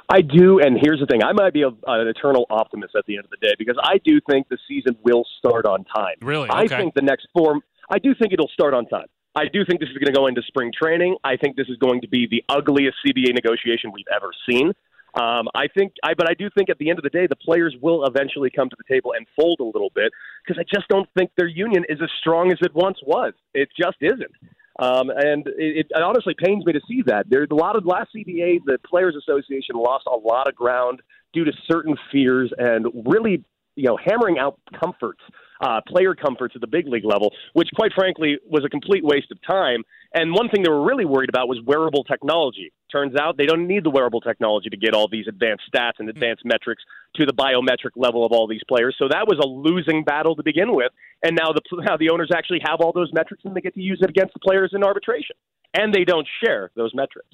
I 0.10 0.22
do, 0.22 0.60
and 0.60 0.78
here's 0.82 1.00
the 1.00 1.06
thing: 1.06 1.24
I 1.24 1.32
might 1.32 1.54
be 1.54 1.62
a, 1.62 1.70
an 1.70 2.08
eternal 2.08 2.46
optimist 2.50 2.96
at 2.98 3.06
the 3.06 3.16
end 3.16 3.24
of 3.24 3.32
the 3.32 3.38
day 3.38 3.54
because 3.58 3.78
I 3.82 3.98
do 4.04 4.20
think 4.30 4.50
the 4.50 4.58
season 4.68 4.98
will 5.04 5.26
start 5.40 5.66
on 5.66 5.86
time. 5.86 6.16
Really, 6.22 6.50
okay. 6.50 6.58
I 6.58 6.68
think 6.68 6.94
the 6.94 7.02
next 7.02 7.28
four. 7.34 7.62
I 7.90 8.00
do 8.00 8.14
think 8.16 8.34
it'll 8.34 8.50
start 8.50 8.74
on 8.74 8.86
time. 8.88 9.08
I 9.36 9.46
do 9.52 9.64
think 9.64 9.80
this 9.80 9.90
is 9.90 9.98
going 9.98 10.14
to 10.14 10.18
go 10.18 10.28
into 10.28 10.42
spring 10.44 10.72
training. 10.76 11.16
I 11.24 11.38
think 11.38 11.56
this 11.56 11.70
is 11.70 11.78
going 11.78 12.02
to 12.02 12.08
be 12.10 12.28
the 12.30 12.44
ugliest 12.50 12.98
CBA 13.06 13.34
negotiation 13.34 13.92
we've 13.94 14.12
ever 14.14 14.32
seen. 14.50 14.74
Um, 15.14 15.48
I 15.56 15.68
think, 15.68 15.94
I 16.04 16.14
but 16.14 16.30
I 16.30 16.34
do 16.34 16.50
think 16.58 16.70
at 16.70 16.78
the 16.78 16.90
end 16.90 17.00
of 17.00 17.04
the 17.04 17.10
day, 17.10 17.28
the 17.28 17.36
players 17.36 17.76
will 17.82 18.06
eventually 18.06 18.50
come 18.50 18.70
to 18.70 18.76
the 18.78 18.94
table 18.94 19.14
and 19.16 19.26
fold 19.38 19.60
a 19.60 19.64
little 19.64 19.92
bit 19.94 20.12
because 20.46 20.60
I 20.60 20.66
just 20.74 20.88
don't 20.90 21.08
think 21.18 21.32
their 21.38 21.48
union 21.48 21.86
is 21.90 22.00
as 22.02 22.10
strong 22.20 22.52
as 22.52 22.60
it 22.62 22.74
once 22.74 22.98
was. 23.06 23.34
It 23.54 23.70
just 23.78 23.98
isn't. 24.02 24.32
Um, 24.80 25.10
and 25.10 25.48
it, 25.58 25.88
it 25.90 26.02
honestly 26.02 26.36
pains 26.38 26.66
me 26.66 26.74
to 26.74 26.82
see 26.88 27.04
that. 27.06 27.26
There's 27.30 27.50
a 27.52 27.56
lot 27.56 27.76
of 27.76 27.86
last 27.86 28.10
CBA, 28.16 28.60
the 28.66 28.78
Players 28.86 29.16
Association 29.16 29.76
lost 29.76 30.06
a 30.08 30.16
lot 30.16 30.48
of 30.48 30.56
ground 30.56 31.02
due 31.34 31.46
to 31.46 31.52
certain 31.70 31.96
fears 32.12 32.52
and 32.58 32.88
really, 33.06 33.44
you 33.76 33.88
know, 33.88 33.98
hammering 33.98 34.38
out 34.38 34.60
comforts 34.80 35.22
uh, 35.62 35.80
player 35.88 36.16
comforts 36.16 36.56
at 36.56 36.62
the 36.62 36.68
big 36.68 36.88
league 36.88 37.06
level, 37.06 37.32
which, 37.54 37.70
quite 37.76 37.92
frankly, 37.94 38.38
was 38.50 38.66
a 38.66 38.70
complete 38.70 39.04
waste 39.04 39.32
of 39.32 39.38
time. 39.48 39.84
And 40.14 40.34
one 40.34 40.50
thing 40.50 40.64
they 40.64 40.70
were 40.70 40.84
really 40.84 41.06
worried 41.06 41.30
about 41.30 41.48
was 41.48 41.60
wearable 41.66 42.04
technology. 42.04 42.74
Turns 42.92 43.16
out 43.16 43.38
they 43.38 43.46
don't 43.46 43.68
need 43.68 43.84
the 43.84 43.90
wearable 43.90 44.22
technology 44.22 44.70
to 44.70 44.78
get 44.78 44.94
all 44.94 45.08
these 45.08 45.28
advanced 45.28 45.64
stats 45.74 45.94
and 46.00 46.10
advanced 46.10 46.44
metrics 46.44 46.84
to 47.16 47.26
the 47.26 47.34
biometric 47.34 47.92
level 47.96 48.26
of 48.26 48.32
all 48.32 48.48
these 48.48 48.62
players. 48.68 48.96
So 48.98 49.08
that 49.10 49.28
was 49.28 49.40
a 49.42 49.48
losing 49.48 50.04
battle 50.04 50.36
to 50.36 50.44
begin 50.44 50.76
with. 50.76 50.92
And 51.24 51.36
now 51.36 51.54
the 51.54 51.62
now 51.86 51.96
the 51.96 52.10
owners 52.10 52.32
actually 52.36 52.60
have 52.66 52.82
all 52.82 52.92
those 52.92 53.14
metrics 53.14 53.44
and 53.46 53.56
they 53.56 53.62
get 53.62 53.76
to 53.76 53.82
use 53.82 54.00
it 54.02 54.10
against 54.10 54.34
the 54.34 54.40
players 54.40 54.72
in 54.74 54.84
arbitration. 54.84 55.36
And 55.74 55.94
they 55.94 56.04
don't 56.04 56.28
share 56.44 56.72
those 56.76 56.94
metrics. 56.94 57.30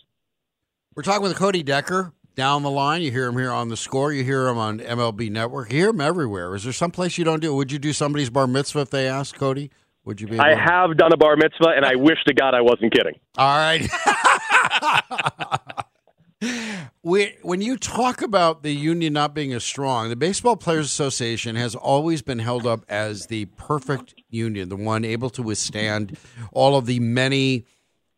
We're 0.96 1.04
talking 1.04 1.24
with 1.24 1.36
Cody 1.36 1.64
Decker, 1.64 2.14
down 2.38 2.62
the 2.62 2.70
line. 2.70 3.02
You 3.02 3.12
hear 3.12 3.28
him 3.28 3.38
here 3.38 3.52
on 3.52 3.68
the 3.68 3.76
score. 3.76 4.14
You 4.14 4.24
hear 4.24 4.48
him 4.48 4.58
on 4.58 4.80
MLB 4.80 5.30
Network. 5.30 5.72
You 5.72 5.80
hear 5.80 5.90
him 5.90 6.00
everywhere. 6.00 6.56
Is 6.56 6.64
there 6.64 6.72
some 6.72 6.92
place 6.92 7.18
you 7.18 7.26
don't 7.26 7.42
do? 7.42 7.54
Would 7.54 7.72
you 7.72 7.80
do 7.80 7.92
somebody's 7.92 8.30
bar 8.30 8.48
mitzvah 8.48 8.82
if 8.82 8.92
they 8.92 9.10
asked, 9.10 9.36
Cody? 9.36 9.72
Would 10.06 10.22
you 10.22 10.28
be? 10.28 10.40
I 10.40 10.56
have 10.56 10.96
done 10.96 11.12
a 11.12 11.18
bar 11.18 11.36
mitzvah, 11.36 11.74
and 11.76 11.84
I 11.84 11.96
wish 11.96 12.20
to 12.28 12.34
God 12.34 12.54
I 12.54 12.62
wasn't 12.62 12.94
kidding. 12.94 13.16
All 13.38 13.58
right. 13.58 13.90
we, 17.04 17.36
when 17.42 17.60
you 17.62 17.76
talk 17.76 18.22
about 18.22 18.62
the 18.62 18.72
union 18.72 19.14
not 19.14 19.34
being 19.34 19.52
as 19.52 19.64
strong, 19.64 20.10
the 20.10 20.16
Baseball 20.16 20.56
Players 20.56 20.86
Association 20.86 21.56
has 21.56 21.76
always 21.76 22.22
been 22.22 22.40
held 22.40 22.68
up 22.68 22.86
as 22.88 23.26
the 23.26 23.46
perfect 23.46 24.14
union, 24.30 24.70
the 24.70 24.78
one 24.78 25.04
able 25.04 25.32
to 25.32 25.42
withstand 25.42 26.16
all 26.54 26.78
of 26.78 26.86
the 26.86 27.00
many. 27.00 27.66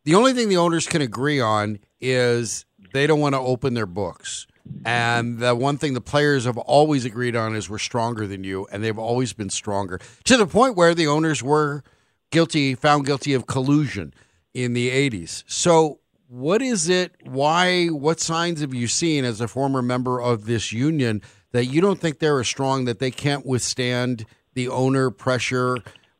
The 0.04 0.14
only 0.14 0.34
thing 0.34 0.48
the 0.48 0.58
owners 0.58 0.86
can 0.86 1.00
agree 1.02 1.40
on 1.40 1.78
is 2.00 2.66
they 2.92 3.06
don't 3.06 3.20
want 3.20 3.34
to 3.34 3.40
open 3.40 3.74
their 3.74 3.86
books. 3.86 4.46
And 4.84 5.38
the 5.38 5.54
one 5.54 5.78
thing 5.78 5.94
the 5.94 6.00
players 6.00 6.44
have 6.44 6.58
always 6.58 7.04
agreed 7.04 7.36
on 7.36 7.56
is 7.56 7.68
we're 7.68 7.78
stronger 7.78 8.26
than 8.26 8.44
you, 8.44 8.66
and 8.70 8.84
they've 8.84 8.98
always 8.98 9.32
been 9.32 9.50
stronger 9.50 10.00
to 10.24 10.36
the 10.36 10.46
point 10.46 10.76
where 10.76 10.94
the 10.94 11.06
owners 11.06 11.42
were 11.42 11.82
guilty, 12.30 12.74
found 12.74 13.06
guilty 13.06 13.34
of 13.34 13.46
collusion 13.46 14.14
in 14.54 14.72
the 14.72 14.90
80s. 14.90 15.44
So, 15.46 16.00
what 16.28 16.62
is 16.62 16.88
it? 16.88 17.16
Why? 17.24 17.88
What 17.88 18.20
signs 18.20 18.60
have 18.60 18.72
you 18.72 18.86
seen 18.86 19.24
as 19.24 19.40
a 19.40 19.48
former 19.48 19.82
member 19.82 20.20
of 20.20 20.46
this 20.46 20.72
union 20.72 21.22
that 21.52 21.66
you 21.66 21.80
don't 21.80 22.00
think 22.00 22.20
they're 22.20 22.38
as 22.38 22.46
strong 22.46 22.84
that 22.84 23.00
they 23.00 23.10
can't 23.10 23.44
withstand 23.44 24.24
the 24.54 24.68
owner 24.68 25.10
pressure 25.10 25.78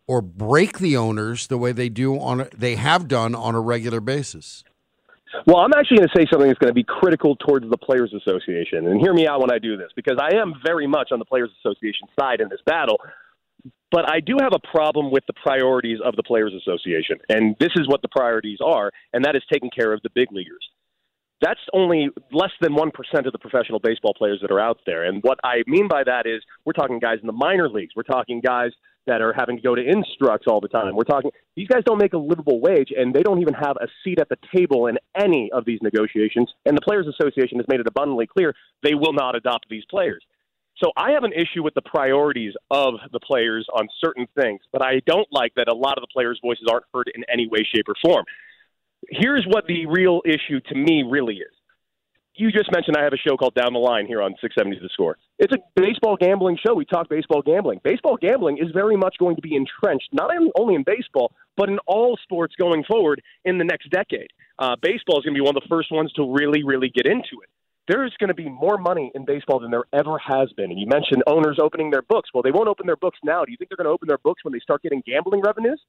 or 0.09 0.21
break 0.21 0.81
the 0.81 0.97
owners 0.97 1.47
the 1.47 1.59
way 1.59 1.71
they 1.71 1.89
do 1.89 2.19
on 2.19 2.49
they 2.57 2.75
have 2.75 3.07
done 3.07 3.37
on 3.37 3.55
a 3.55 3.61
regular 3.61 4.01
basis? 4.01 4.65
Well, 5.47 5.59
I'm 5.59 5.73
actually 5.77 5.99
going 5.99 6.09
to 6.09 6.19
say 6.19 6.27
something 6.31 6.49
that's 6.49 6.59
going 6.59 6.71
to 6.71 6.75
be 6.75 6.85
critical 6.85 7.37
towards 7.37 7.69
the 7.71 7.77
Players 7.77 8.13
Association. 8.13 8.87
And 8.87 9.01
hear 9.01 9.15
me 9.15 9.27
out 9.27 9.41
when 9.41 9.53
I 9.53 9.59
do 9.59 9.77
this, 9.77 9.91
because 9.95 10.19
I 10.21 10.37
am 10.37 10.55
very 10.65 10.87
much 10.87 11.11
on 11.13 11.19
the 11.19 11.25
Players 11.25 11.51
Association 11.61 12.09
side 12.19 12.41
in 12.41 12.49
this 12.49 12.61
battle. 12.67 13.01
But 13.91 14.11
I 14.11 14.21
do 14.21 14.37
have 14.41 14.53
a 14.55 14.59
problem 14.73 15.11
with 15.11 15.25
the 15.27 15.33
priorities 15.33 15.99
of 16.05 16.17
the 16.17 16.23
Players 16.23 16.53
Association. 16.55 17.19
And 17.29 17.57
this 17.59 17.71
is 17.77 17.89
what 17.89 18.03
the 18.03 18.09
priorities 18.09 18.59
are, 18.65 18.91
and 19.13 19.25
that 19.25 19.37
is 19.37 19.43
taking 19.53 19.71
care 19.71 19.93
of 19.93 20.01
the 20.03 20.11
big 20.15 20.33
leaguers. 20.33 20.69
That's 21.41 21.61
only 21.73 22.11
less 22.33 22.53
than 22.61 22.75
1% 22.75 22.91
of 23.27 23.33
the 23.33 23.39
professional 23.39 23.79
baseball 23.79 24.13
players 24.15 24.41
that 24.43 24.51
are 24.51 24.61
out 24.61 24.81
there. 24.85 25.05
And 25.05 25.23
what 25.23 25.39
I 25.43 25.63
mean 25.67 25.89
by 25.89 26.05
that 26.05 26.27
is 26.27 26.43
we're 26.65 26.75
talking 26.75 26.99
guys 26.99 27.19
in 27.21 27.27
the 27.27 27.33
minor 27.33 27.69
leagues, 27.69 27.95
we're 27.97 28.03
talking 28.03 28.41
guys 28.41 28.73
that 29.07 29.21
are 29.21 29.33
having 29.33 29.57
to 29.57 29.63
go 29.63 29.75
to 29.75 29.83
instructs 29.83 30.47
all 30.47 30.61
the 30.61 30.69
time. 30.69 30.95
We're 30.95 31.05
talking 31.05 31.31
these 31.57 31.69
guys 31.69 31.83
don't 31.85 31.99
make 31.99 32.13
a 32.13 32.19
livable 32.19 32.61
wage 32.61 32.93
and 32.97 33.15
they 33.15 33.23
don't 33.23 33.41
even 33.41 33.55
have 33.55 33.77
a 33.81 33.89
seat 34.05 34.19
at 34.21 34.29
the 34.29 34.37
table 34.55 34.87
in 34.87 34.99
any 35.17 35.51
of 35.53 35.65
these 35.65 35.81
negotiations. 35.83 36.53
And 36.67 36.77
the 36.77 36.83
players 36.83 37.07
association 37.07 37.59
has 37.59 37.67
made 37.69 37.81
it 37.81 37.87
abundantly 37.87 38.27
clear 38.27 38.55
they 38.83 38.95
will 38.95 39.13
not 39.13 39.35
adopt 39.35 39.67
these 39.69 39.85
players. 39.91 40.23
So 40.83 40.93
I 40.97 41.11
have 41.13 41.25
an 41.25 41.33
issue 41.33 41.63
with 41.63 41.75
the 41.75 41.83
priorities 41.83 42.55
of 42.71 42.95
the 43.13 43.21
players 43.21 43.67
on 43.75 43.89
certain 44.03 44.27
things, 44.41 44.61
but 44.73 44.83
I 44.83 45.01
don't 45.07 45.29
like 45.31 45.55
that 45.57 45.69
a 45.69 45.75
lot 45.75 45.99
of 45.99 46.03
the 46.03 46.09
players' 46.13 46.39
voices 46.43 46.65
aren't 46.71 46.85
heard 46.95 47.11
in 47.15 47.23
any 47.31 47.49
way, 47.49 47.61
shape, 47.75 47.87
or 47.89 47.95
form. 48.03 48.25
Here's 49.11 49.45
what 49.47 49.67
the 49.67 49.87
real 49.87 50.23
issue 50.25 50.61
to 50.69 50.75
me 50.75 51.03
really 51.03 51.37
is 51.37 51.53
you 52.35 52.51
just 52.53 52.71
mentioned 52.73 52.97
I 52.97 53.05
have 53.05 53.13
a 53.13 53.17
show 53.17 53.37
called 53.37 53.55
Down 53.55 53.73
the 53.73 53.79
Line 53.79 54.07
here 54.07 54.23
on 54.23 54.33
670 54.41 54.79
The 54.81 54.89
Score. 54.93 55.17
It's 55.39 55.53
a 55.53 55.59
baseball 55.75 56.17
gambling 56.17 56.59
show. 56.65 56.75
We 56.75 56.85
talk 56.85 57.09
baseball 57.09 57.43
gambling. 57.43 57.81
Baseball 57.83 58.17
gambling 58.17 58.59
is 58.59 58.71
very 58.73 58.97
much 58.97 59.17
going 59.19 59.37
to 59.37 59.43
be 59.43 59.57
entrenched, 59.57 60.09
not 60.13 60.31
only 60.57 60.75
in 60.75 60.85
baseball, 60.85 61.33
but 61.57 61.69
in 61.69 61.79
all 61.87 62.17
sports 62.23 62.55
going 62.59 62.85
forward 62.85 63.23
in 63.45 63.59
the 63.59 63.65
next 63.65 63.91
decade. 63.91 64.31
Uh, 64.59 64.77
baseball 64.81 65.19
is 65.19 65.25
going 65.25 65.35
to 65.35 65.39
be 65.39 65.45
one 65.45 65.57
of 65.57 65.63
the 65.63 65.69
first 65.69 65.91
ones 65.91 66.13
to 66.13 66.33
really, 66.33 66.63
really 66.63 66.89
get 66.89 67.07
into 67.07 67.43
it. 67.43 67.51
There's 67.89 68.15
going 68.21 68.29
to 68.29 68.35
be 68.35 68.49
more 68.49 68.79
money 68.79 69.11
in 69.15 69.25
baseball 69.25 69.59
than 69.59 69.71
there 69.71 69.85
ever 69.93 70.17
has 70.19 70.53
been. 70.53 70.71
And 70.71 70.79
you 70.79 70.87
mentioned 70.87 71.25
owners 71.27 71.59
opening 71.61 71.91
their 71.91 72.03
books. 72.03 72.31
Well, 72.33 72.43
they 72.43 72.53
won't 72.53 72.69
open 72.69 72.87
their 72.87 72.97
books 72.97 73.19
now. 73.25 73.45
Do 73.45 73.51
you 73.51 73.57
think 73.57 73.69
they're 73.69 73.77
going 73.77 73.87
to 73.87 73.91
open 73.91 74.07
their 74.07 74.19
books 74.19 74.45
when 74.45 74.53
they 74.53 74.61
start 74.61 74.83
getting 74.83 75.03
gambling 75.05 75.41
revenues? 75.41 75.81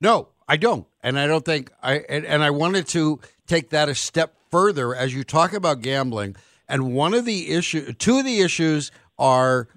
No, 0.00 0.28
I 0.48 0.56
don't, 0.56 0.86
and 1.02 1.18
I 1.18 1.26
don't 1.26 1.44
think 1.44 1.70
I 1.82 2.04
and, 2.08 2.24
and 2.24 2.42
I 2.42 2.50
wanted 2.50 2.86
to 2.88 3.20
take 3.46 3.70
that 3.70 3.88
a 3.88 3.94
step 3.94 4.34
further 4.50 4.94
as 4.94 5.14
you 5.14 5.24
talk 5.24 5.52
about 5.52 5.80
gambling. 5.82 6.36
And 6.68 6.94
one 6.94 7.14
of 7.14 7.24
the 7.24 7.50
issue, 7.50 7.92
two 7.92 8.18
of 8.18 8.24
the 8.24 8.40
issues 8.40 8.90
are 9.18 9.68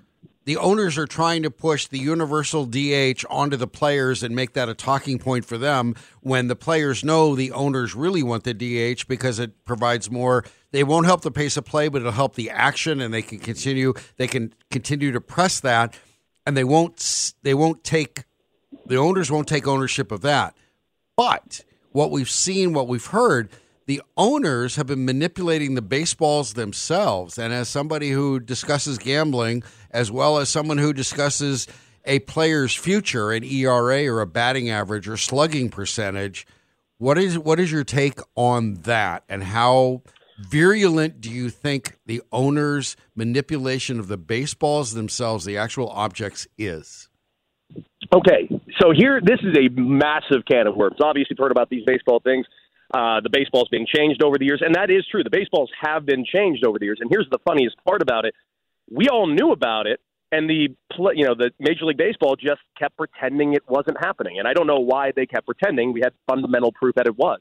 the 0.46 0.58
owners 0.58 0.98
are 0.98 1.06
trying 1.06 1.44
to 1.44 1.52
push 1.52 1.88
the 1.88 2.00
universal 2.00 2.66
DH 2.66 3.26
onto 3.30 3.56
the 3.56 3.68
players 3.68 4.24
and 4.24 4.36
make 4.36 4.54
that 4.54 4.70
a 4.70 4.74
talking 4.74 5.18
point 5.18 5.46
for 5.46 5.58
them 5.58 5.96
when 6.22 6.48
the 6.48 6.56
players 6.56 7.04
know 7.04 7.36
the 7.36 7.52
owners 7.52 7.96
really 7.96 8.24
want 8.24 8.44
the 8.44 8.54
DH 8.54 9.08
because 9.08 9.40
it 9.40 9.66
provides 9.66 10.12
more 10.12 10.44
they 10.72 10.84
won't 10.84 11.06
help 11.06 11.22
the 11.22 11.32
pace 11.32 11.56
of 11.56 11.66
play 11.66 11.88
but 11.88 12.02
it'll 12.02 12.12
help 12.12 12.36
the 12.36 12.50
action 12.50 13.00
and 13.00 13.14
they 13.14 13.22
can 13.22 13.40
continue 13.40 13.94
they 14.18 14.28
can 14.28 14.54
continue 14.70 15.12
to 15.12 15.22
press 15.22 15.60
that 15.62 15.98
and 16.46 16.58
they 16.58 16.64
won't 16.64 17.34
they 17.44 17.54
won't 17.54 17.84
take 17.84 18.24
the 18.86 18.98
owners 18.98 19.32
won't 19.32 19.48
take 19.48 19.68
ownership 19.68 20.12
of 20.12 20.22
that. 20.22 20.56
But 21.16 21.62
what 21.92 22.12
we've 22.12 22.30
seen, 22.30 22.74
what 22.74 22.88
we've 22.88 23.06
heard, 23.06 23.50
the 23.86 24.02
owners 24.18 24.76
have 24.76 24.88
been 24.88 25.06
manipulating 25.06 25.76
the 25.76 25.82
baseballs 25.82 26.54
themselves. 26.54 27.38
And 27.38 27.54
as 27.54 27.70
somebody 27.70 28.12
who 28.12 28.40
discusses 28.40 28.98
gambling, 28.98 29.64
as 29.92 30.12
well 30.12 30.38
as 30.38 30.50
someone 30.50 30.78
who 30.78 30.94
discusses 30.94 31.68
a 32.06 32.20
player's 32.20 32.76
future, 32.76 33.32
an 33.32 33.44
ERA 33.44 34.08
or 34.08 34.22
a 34.22 34.28
batting 34.28 34.70
average 34.70 35.08
or 35.08 35.18
slugging 35.18 35.70
percentage, 35.70 36.48
what 36.98 37.18
is 37.18 37.38
what 37.38 37.60
is 37.60 37.72
your 37.72 37.84
take 37.84 38.20
on 38.36 38.76
that 38.84 39.24
and 39.28 39.44
how 39.44 40.02
virulent 40.40 41.22
do 41.22 41.30
you 41.30 41.50
think 41.50 41.98
the 42.06 42.22
owners' 42.32 42.96
manipulation 43.16 44.00
of 44.00 44.08
the 44.08 44.18
baseballs 44.18 44.94
themselves, 44.94 45.46
the 45.46 45.58
actual 45.58 45.90
objects, 45.90 46.48
is? 46.58 47.10
Okay, 48.14 48.48
so 48.80 48.92
here, 48.96 49.20
this 49.24 49.40
is 49.42 49.58
a 49.58 49.70
massive 49.74 50.46
can 50.48 50.68
of 50.68 50.76
worms. 50.76 50.98
Obviously, 51.02 51.30
you've 51.32 51.44
heard 51.44 51.52
about 51.52 51.72
these 51.72 51.84
baseball 51.84 52.20
things. 52.20 52.46
Uh, 52.94 53.22
the 53.22 53.30
baseball's 53.32 53.68
being 53.72 53.88
changed 53.88 54.22
over 54.22 54.38
the 54.38 54.46
years, 54.46 54.62
and 54.64 54.76
that 54.76 54.92
is 54.92 55.04
true. 55.10 55.24
The 55.24 55.32
baseballs 55.32 55.72
have 55.82 56.06
been 56.06 56.24
changed 56.24 56.64
over 56.64 56.78
the 56.78 56.86
years. 56.86 57.00
And 57.02 57.10
here's 57.10 57.28
the 57.32 57.40
funniest 57.40 57.76
part 57.88 58.04
about 58.04 58.26
it: 58.26 58.36
we 58.92 59.08
all 59.10 59.26
knew 59.26 59.52
about 59.52 59.88
it, 59.88 60.00
and 60.32 60.48
the 60.48 60.70
you 61.16 61.26
know 61.26 61.34
the 61.34 61.50
Major 61.60 61.86
League 61.86 61.98
Baseball 61.98 62.36
just 62.36 62.62
kept 62.78 62.98
pretending 62.98 63.54
it 63.54 63.64
wasn't 63.68 63.98
happening. 64.00 64.38
And 64.38 64.48
I 64.48 64.54
don't 64.54 64.68
know 64.68 64.80
why 64.80 65.12
they 65.16 65.26
kept 65.26 65.48
pretending. 65.48 65.92
We 65.92 66.02
had 66.04 66.14
fundamental 66.30 66.72
proof 66.72 66.94
that 66.96 67.08
it 67.08 67.18
was. 67.18 67.40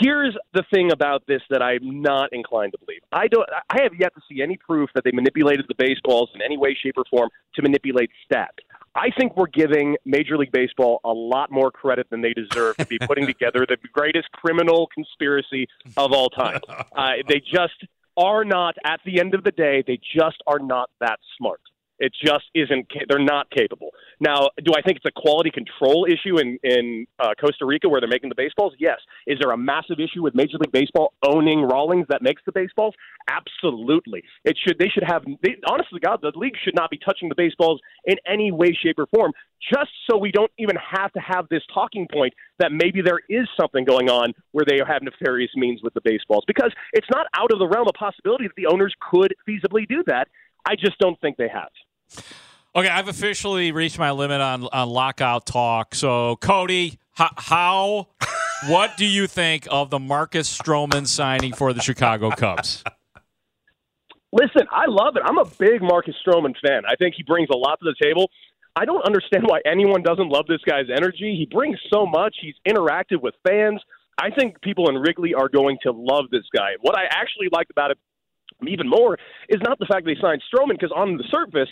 Here's 0.00 0.34
the 0.52 0.64
thing 0.74 0.90
about 0.90 1.22
this 1.28 1.42
that 1.50 1.62
I'm 1.62 2.02
not 2.02 2.32
inclined 2.32 2.72
to 2.72 2.78
believe. 2.84 3.02
I 3.12 3.28
don't. 3.28 3.48
I 3.70 3.82
have 3.82 3.92
yet 3.96 4.14
to 4.14 4.20
see 4.28 4.42
any 4.42 4.56
proof 4.56 4.90
that 4.96 5.04
they 5.04 5.12
manipulated 5.12 5.66
the 5.68 5.76
baseballs 5.78 6.30
in 6.34 6.42
any 6.42 6.58
way, 6.58 6.76
shape, 6.82 6.94
or 6.96 7.04
form 7.08 7.28
to 7.54 7.62
manipulate 7.62 8.10
stats. 8.26 8.66
I 8.94 9.10
think 9.18 9.36
we're 9.36 9.46
giving 9.46 9.96
Major 10.04 10.36
League 10.36 10.52
Baseball 10.52 11.00
a 11.04 11.12
lot 11.12 11.50
more 11.50 11.70
credit 11.70 12.10
than 12.10 12.20
they 12.20 12.34
deserve 12.34 12.76
to 12.76 12.86
be 12.86 12.98
putting 12.98 13.26
together 13.32 13.64
the 13.66 13.76
greatest 13.92 14.30
criminal 14.32 14.88
conspiracy 14.94 15.66
of 15.96 16.12
all 16.12 16.28
time. 16.28 16.60
Uh, 16.94 17.12
they 17.26 17.40
just 17.40 17.86
are 18.16 18.44
not, 18.44 18.74
at 18.84 19.00
the 19.04 19.18
end 19.18 19.34
of 19.34 19.44
the 19.44 19.50
day, 19.50 19.82
they 19.86 19.98
just 20.14 20.36
are 20.46 20.58
not 20.58 20.90
that 21.00 21.18
smart. 21.38 21.60
It 21.98 22.12
just 22.24 22.44
isn't. 22.54 22.86
They're 23.08 23.18
not 23.18 23.48
capable. 23.50 23.90
Now, 24.18 24.48
do 24.64 24.72
I 24.76 24.82
think 24.82 24.96
it's 24.96 25.06
a 25.06 25.20
quality 25.20 25.50
control 25.50 26.06
issue 26.06 26.38
in 26.38 26.58
in 26.64 27.06
uh, 27.20 27.30
Costa 27.40 27.64
Rica 27.64 27.88
where 27.88 28.00
they're 28.00 28.08
making 28.08 28.28
the 28.28 28.34
baseballs? 28.34 28.72
Yes. 28.78 28.98
Is 29.26 29.38
there 29.40 29.52
a 29.52 29.56
massive 29.56 30.00
issue 30.00 30.22
with 30.22 30.34
Major 30.34 30.58
League 30.58 30.72
Baseball 30.72 31.12
owning 31.22 31.62
Rawlings 31.62 32.06
that 32.08 32.22
makes 32.22 32.42
the 32.44 32.52
baseballs? 32.52 32.94
Absolutely. 33.28 34.22
It 34.44 34.58
should. 34.66 34.78
They 34.78 34.88
should 34.88 35.04
have. 35.04 35.22
They, 35.42 35.56
honestly, 35.70 36.00
God, 36.00 36.20
the 36.22 36.32
league 36.34 36.54
should 36.64 36.74
not 36.74 36.90
be 36.90 36.98
touching 36.98 37.28
the 37.28 37.36
baseballs 37.36 37.80
in 38.04 38.16
any 38.26 38.50
way, 38.50 38.76
shape, 38.82 38.98
or 38.98 39.06
form. 39.14 39.32
Just 39.72 39.92
so 40.10 40.18
we 40.18 40.32
don't 40.32 40.50
even 40.58 40.76
have 40.76 41.12
to 41.12 41.20
have 41.20 41.46
this 41.48 41.62
talking 41.72 42.08
point 42.12 42.34
that 42.58 42.72
maybe 42.72 43.00
there 43.00 43.20
is 43.28 43.46
something 43.60 43.84
going 43.84 44.10
on 44.10 44.32
where 44.50 44.64
they 44.68 44.78
have 44.84 45.02
nefarious 45.02 45.50
means 45.54 45.80
with 45.84 45.94
the 45.94 46.00
baseballs, 46.02 46.42
because 46.48 46.72
it's 46.92 47.06
not 47.14 47.26
out 47.36 47.52
of 47.52 47.60
the 47.60 47.68
realm 47.68 47.86
of 47.86 47.94
possibility 47.94 48.48
that 48.48 48.56
the 48.56 48.66
owners 48.66 48.92
could 49.10 49.32
feasibly 49.48 49.86
do 49.88 50.02
that. 50.06 50.26
I 50.64 50.76
just 50.76 50.98
don't 50.98 51.20
think 51.20 51.36
they 51.36 51.48
have. 51.48 51.68
Okay, 52.74 52.88
I've 52.88 53.08
officially 53.08 53.70
reached 53.72 53.98
my 53.98 54.12
limit 54.12 54.40
on, 54.40 54.68
on 54.72 54.88
lockout 54.88 55.44
talk. 55.44 55.94
So, 55.94 56.36
Cody, 56.36 56.98
h- 57.20 57.28
how, 57.36 58.08
what 58.68 58.96
do 58.96 59.04
you 59.04 59.26
think 59.26 59.68
of 59.70 59.90
the 59.90 59.98
Marcus 59.98 60.56
Stroman 60.56 61.06
signing 61.06 61.52
for 61.52 61.72
the 61.74 61.82
Chicago 61.82 62.30
Cubs? 62.30 62.82
Listen, 64.32 64.66
I 64.70 64.86
love 64.88 65.16
it. 65.16 65.22
I'm 65.26 65.36
a 65.36 65.44
big 65.44 65.82
Marcus 65.82 66.14
Stroman 66.26 66.54
fan. 66.66 66.84
I 66.88 66.96
think 66.96 67.14
he 67.14 67.22
brings 67.22 67.50
a 67.52 67.56
lot 67.56 67.78
to 67.80 67.84
the 67.84 67.94
table. 68.02 68.30
I 68.74 68.86
don't 68.86 69.04
understand 69.04 69.44
why 69.46 69.60
anyone 69.66 70.02
doesn't 70.02 70.30
love 70.30 70.46
this 70.46 70.62
guy's 70.66 70.86
energy. 70.94 71.36
He 71.36 71.46
brings 71.54 71.78
so 71.92 72.06
much. 72.06 72.36
He's 72.40 72.54
interactive 72.66 73.20
with 73.20 73.34
fans. 73.46 73.82
I 74.18 74.30
think 74.30 74.62
people 74.62 74.88
in 74.88 74.96
Wrigley 74.96 75.34
are 75.34 75.50
going 75.50 75.76
to 75.82 75.92
love 75.92 76.26
this 76.30 76.44
guy. 76.56 76.70
What 76.80 76.96
I 76.96 77.04
actually 77.10 77.48
liked 77.52 77.70
about 77.70 77.90
it 77.90 77.98
even 78.68 78.88
more 78.88 79.18
is 79.48 79.60
not 79.62 79.78
the 79.78 79.86
fact 79.86 80.04
that 80.04 80.14
they 80.14 80.20
signed 80.20 80.42
Stroman 80.52 80.72
because 80.72 80.92
on 80.94 81.16
the 81.16 81.24
surface, 81.30 81.70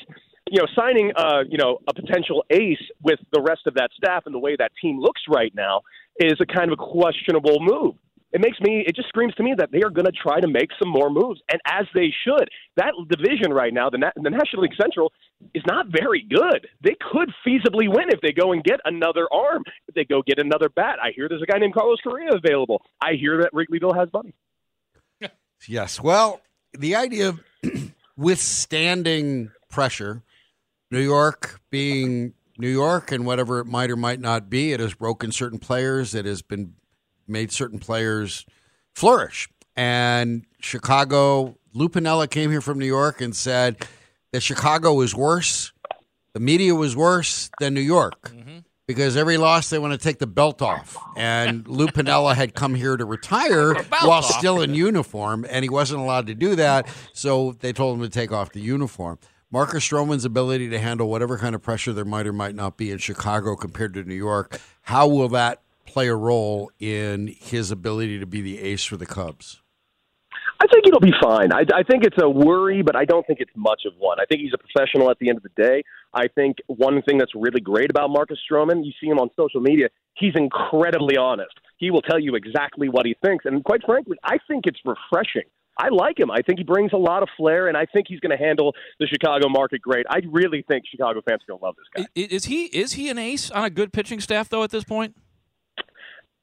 you 0.50 0.60
know, 0.60 0.66
signing 0.74 1.12
uh, 1.16 1.44
you 1.48 1.58
know 1.58 1.78
a 1.88 1.94
potential 1.94 2.44
ace 2.50 2.82
with 3.02 3.18
the 3.32 3.40
rest 3.40 3.66
of 3.66 3.74
that 3.74 3.90
staff 3.96 4.24
and 4.26 4.34
the 4.34 4.38
way 4.38 4.56
that 4.56 4.72
team 4.80 4.98
looks 4.98 5.22
right 5.28 5.52
now 5.54 5.82
is 6.18 6.34
a 6.40 6.46
kind 6.46 6.72
of 6.72 6.78
a 6.78 6.82
questionable 6.82 7.58
move. 7.60 7.94
It 8.32 8.40
makes 8.40 8.60
me. 8.60 8.84
It 8.86 8.94
just 8.94 9.08
screams 9.08 9.34
to 9.34 9.42
me 9.42 9.54
that 9.58 9.72
they 9.72 9.82
are 9.82 9.90
going 9.90 10.06
to 10.06 10.12
try 10.12 10.38
to 10.40 10.46
make 10.46 10.70
some 10.80 10.88
more 10.88 11.10
moves, 11.10 11.40
and 11.50 11.60
as 11.66 11.86
they 11.94 12.12
should. 12.24 12.48
That 12.76 12.94
division 13.08 13.52
right 13.52 13.74
now, 13.74 13.90
the, 13.90 13.98
Na- 13.98 14.12
the 14.14 14.30
National 14.30 14.62
League 14.62 14.76
Central, 14.80 15.12
is 15.52 15.64
not 15.66 15.86
very 15.88 16.24
good. 16.28 16.68
They 16.80 16.96
could 17.10 17.30
feasibly 17.44 17.88
win 17.88 18.08
if 18.10 18.20
they 18.20 18.32
go 18.32 18.52
and 18.52 18.62
get 18.62 18.78
another 18.84 19.26
arm. 19.32 19.64
If 19.88 19.96
they 19.96 20.04
go 20.04 20.22
get 20.22 20.38
another 20.38 20.68
bat. 20.68 20.98
I 21.02 21.10
hear 21.14 21.28
there's 21.28 21.42
a 21.42 21.46
guy 21.46 21.58
named 21.58 21.74
Carlos 21.74 21.98
Correa 22.04 22.30
available. 22.32 22.82
I 23.02 23.14
hear 23.20 23.42
that 23.42 23.52
Wrigleyville 23.52 23.98
has 23.98 24.08
money. 24.12 24.34
Yes. 25.68 26.00
Well, 26.00 26.40
the 26.76 26.94
idea 26.94 27.28
of 27.28 27.40
withstanding 28.16 29.50
pressure, 29.68 30.22
New 30.90 31.00
York 31.00 31.60
being 31.70 32.34
New 32.58 32.68
York 32.68 33.10
and 33.12 33.24
whatever 33.24 33.60
it 33.60 33.64
might 33.64 33.90
or 33.90 33.96
might 33.96 34.20
not 34.20 34.50
be, 34.50 34.72
it 34.72 34.80
has 34.80 34.94
broken 34.94 35.32
certain 35.32 35.58
players. 35.58 36.14
It 36.14 36.26
has 36.26 36.42
been 36.42 36.74
made 37.26 37.52
certain 37.52 37.78
players 37.78 38.44
flourish. 38.94 39.48
And 39.76 40.44
Chicago, 40.60 41.56
Lou 41.72 41.88
Piniella 41.88 42.28
came 42.28 42.50
here 42.50 42.60
from 42.60 42.78
New 42.78 42.86
York 42.86 43.20
and 43.20 43.34
said 43.34 43.86
that 44.32 44.42
Chicago 44.42 44.94
was 44.94 45.14
worse, 45.14 45.72
the 46.32 46.40
media 46.40 46.74
was 46.74 46.94
worse 46.94 47.50
than 47.60 47.74
New 47.74 47.80
York. 47.80 48.30
Mm-hmm. 48.30 48.58
Because 48.90 49.16
every 49.16 49.36
loss 49.36 49.70
they 49.70 49.78
want 49.78 49.92
to 49.92 49.98
take 49.98 50.18
the 50.18 50.26
belt 50.26 50.60
off, 50.60 50.96
and 51.16 51.64
Lou 51.68 51.86
Piniella 51.86 52.34
had 52.34 52.54
come 52.54 52.74
here 52.74 52.96
to 52.96 53.04
retire 53.04 53.74
while 53.84 54.10
off. 54.10 54.24
still 54.24 54.60
in 54.60 54.74
uniform, 54.74 55.46
and 55.48 55.62
he 55.62 55.68
wasn't 55.68 56.00
allowed 56.00 56.26
to 56.26 56.34
do 56.34 56.56
that. 56.56 56.88
So 57.12 57.52
they 57.60 57.72
told 57.72 57.96
him 57.96 58.02
to 58.02 58.08
take 58.08 58.32
off 58.32 58.50
the 58.50 58.60
uniform. 58.60 59.20
Marcus 59.52 59.88
Stroman's 59.88 60.24
ability 60.24 60.70
to 60.70 60.78
handle 60.80 61.08
whatever 61.08 61.38
kind 61.38 61.54
of 61.54 61.62
pressure 61.62 61.92
there 61.92 62.04
might 62.04 62.26
or 62.26 62.32
might 62.32 62.56
not 62.56 62.76
be 62.76 62.90
in 62.90 62.98
Chicago 62.98 63.54
compared 63.54 63.94
to 63.94 64.02
New 64.02 64.16
York, 64.16 64.60
how 64.82 65.06
will 65.06 65.28
that 65.28 65.62
play 65.86 66.08
a 66.08 66.14
role 66.16 66.72
in 66.80 67.28
his 67.38 67.70
ability 67.70 68.18
to 68.18 68.26
be 68.26 68.40
the 68.40 68.58
ace 68.58 68.84
for 68.84 68.96
the 68.96 69.06
Cubs? 69.06 69.62
I 70.62 70.66
think 70.66 70.86
it'll 70.86 71.00
be 71.00 71.14
fine. 71.22 71.52
I, 71.54 71.64
I 71.74 71.82
think 71.82 72.04
it's 72.04 72.18
a 72.20 72.28
worry, 72.28 72.82
but 72.82 72.94
I 72.94 73.06
don't 73.06 73.26
think 73.26 73.40
it's 73.40 73.52
much 73.56 73.82
of 73.86 73.94
one. 73.98 74.20
I 74.20 74.26
think 74.26 74.42
he's 74.42 74.52
a 74.52 74.58
professional 74.58 75.10
at 75.10 75.18
the 75.18 75.30
end 75.30 75.38
of 75.38 75.42
the 75.42 75.62
day. 75.62 75.82
I 76.12 76.28
think 76.28 76.58
one 76.66 77.00
thing 77.02 77.16
that's 77.16 77.34
really 77.34 77.60
great 77.60 77.88
about 77.88 78.10
Marcus 78.10 78.38
Stroman, 78.50 78.84
you 78.84 78.92
see 79.00 79.06
him 79.06 79.18
on 79.18 79.30
social 79.36 79.62
media, 79.62 79.88
he's 80.14 80.34
incredibly 80.36 81.16
honest. 81.16 81.54
He 81.78 81.90
will 81.90 82.02
tell 82.02 82.18
you 82.18 82.34
exactly 82.34 82.90
what 82.90 83.06
he 83.06 83.16
thinks. 83.24 83.46
And 83.46 83.64
quite 83.64 83.80
frankly, 83.86 84.18
I 84.22 84.36
think 84.48 84.66
it's 84.66 84.80
refreshing. 84.84 85.48
I 85.78 85.88
like 85.88 86.20
him. 86.20 86.30
I 86.30 86.42
think 86.42 86.58
he 86.58 86.64
brings 86.64 86.92
a 86.92 86.98
lot 86.98 87.22
of 87.22 87.30
flair, 87.38 87.68
and 87.68 87.76
I 87.76 87.86
think 87.86 88.06
he's 88.08 88.20
going 88.20 88.36
to 88.36 88.44
handle 88.44 88.74
the 88.98 89.06
Chicago 89.06 89.48
market 89.48 89.80
great. 89.80 90.04
I 90.10 90.20
really 90.30 90.62
think 90.68 90.84
Chicago 90.90 91.22
fans 91.26 91.40
are 91.42 91.52
going 91.52 91.60
to 91.60 91.64
love 91.64 91.74
this 91.76 92.04
guy. 92.04 92.08
Is 92.14 92.44
he 92.44 92.64
is 92.66 92.94
he 92.94 93.08
an 93.08 93.16
ace 93.16 93.50
on 93.50 93.64
a 93.64 93.70
good 93.70 93.92
pitching 93.92 94.20
staff 94.20 94.50
though? 94.50 94.62
At 94.62 94.70
this 94.70 94.84
point, 94.84 95.16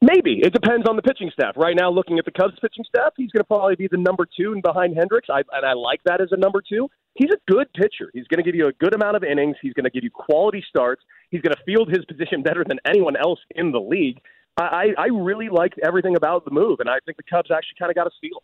Maybe 0.01 0.41
it 0.43 0.53
depends 0.53 0.87
on 0.87 0.95
the 0.95 1.01
pitching 1.01 1.31
staff. 1.33 1.57
Right 1.57 1.75
now, 1.75 1.89
looking 1.89 2.19
at 2.19 2.25
the 2.25 2.31
Cubs 2.31 2.53
pitching 2.61 2.85
staff, 2.87 3.13
he's 3.17 3.31
going 3.31 3.41
to 3.41 3.47
probably 3.47 3.75
be 3.75 3.87
the 3.89 3.97
number 3.97 4.27
two 4.27 4.53
and 4.53 4.61
behind 4.61 4.95
Hendricks. 4.95 5.27
I, 5.31 5.41
and 5.51 5.65
I 5.65 5.73
like 5.73 6.01
that 6.05 6.21
as 6.21 6.27
a 6.31 6.37
number 6.37 6.61
two. 6.61 6.87
He's 7.15 7.31
a 7.31 7.51
good 7.51 7.67
pitcher. 7.73 8.11
He's 8.13 8.27
going 8.27 8.37
to 8.37 8.43
give 8.43 8.53
you 8.53 8.67
a 8.67 8.73
good 8.73 8.93
amount 8.93 9.15
of 9.15 9.23
innings. 9.23 9.55
He's 9.59 9.73
going 9.73 9.85
to 9.85 9.89
give 9.89 10.03
you 10.03 10.11
quality 10.11 10.63
starts. 10.69 11.01
He's 11.31 11.41
going 11.41 11.55
to 11.55 11.63
field 11.65 11.89
his 11.89 12.05
position 12.05 12.43
better 12.43 12.63
than 12.67 12.77
anyone 12.85 13.15
else 13.17 13.39
in 13.55 13.71
the 13.71 13.79
league. 13.79 14.19
I, 14.59 14.89
I 14.97 15.05
really 15.07 15.49
like 15.49 15.73
everything 15.83 16.15
about 16.15 16.45
the 16.45 16.51
move, 16.51 16.79
and 16.79 16.89
I 16.89 16.97
think 17.05 17.17
the 17.17 17.23
Cubs 17.23 17.49
actually 17.51 17.75
kind 17.77 17.91
of 17.91 17.95
got 17.95 18.07
a 18.07 18.11
steal. 18.17 18.41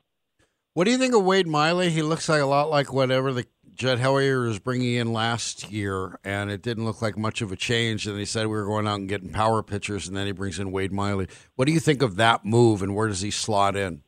What 0.74 0.86
do 0.86 0.92
you 0.92 0.98
think 0.98 1.16
of 1.16 1.24
Wade 1.24 1.48
Miley? 1.48 1.90
He 1.92 2.02
looks 2.02 2.30
like 2.30 2.42
a 2.42 2.46
lot 2.46 2.70
like 2.70 2.92
whatever 2.92 3.32
the 3.32 3.46
Jed 3.74 4.00
Hoyer 4.00 4.42
was 4.42 4.60
bringing 4.60 4.96
in 4.96 5.14
last 5.14 5.72
year, 5.72 6.20
and 6.24 6.52
it 6.52 6.62
didn't 6.62 6.86
look 6.86 7.02
like 7.02 7.18
much 7.18 7.42
of 7.42 7.52
a 7.52 7.56
change. 7.56 8.08
And 8.08 8.18
he 8.18 8.26
said 8.26 8.48
we 8.48 8.54
were 8.54 8.66
going 8.66 8.88
out 8.88 9.00
and 9.00 9.10
getting 9.10 9.30
power 9.30 9.64
pitchers, 9.64 10.08
and 10.08 10.16
then 10.16 10.26
he 10.28 10.32
brings 10.32 10.60
in 10.60 10.72
Wade 10.72 10.92
Miley. 10.92 11.28
What 11.56 11.66
do 11.66 11.72
you 11.72 11.80
think 11.80 12.02
of 12.02 12.16
that 12.18 12.46
move, 12.46 12.82
and 12.82 12.96
where 12.96 13.08
does 13.08 13.22
he 13.22 13.32
slot 13.32 13.76
in? 13.76 14.04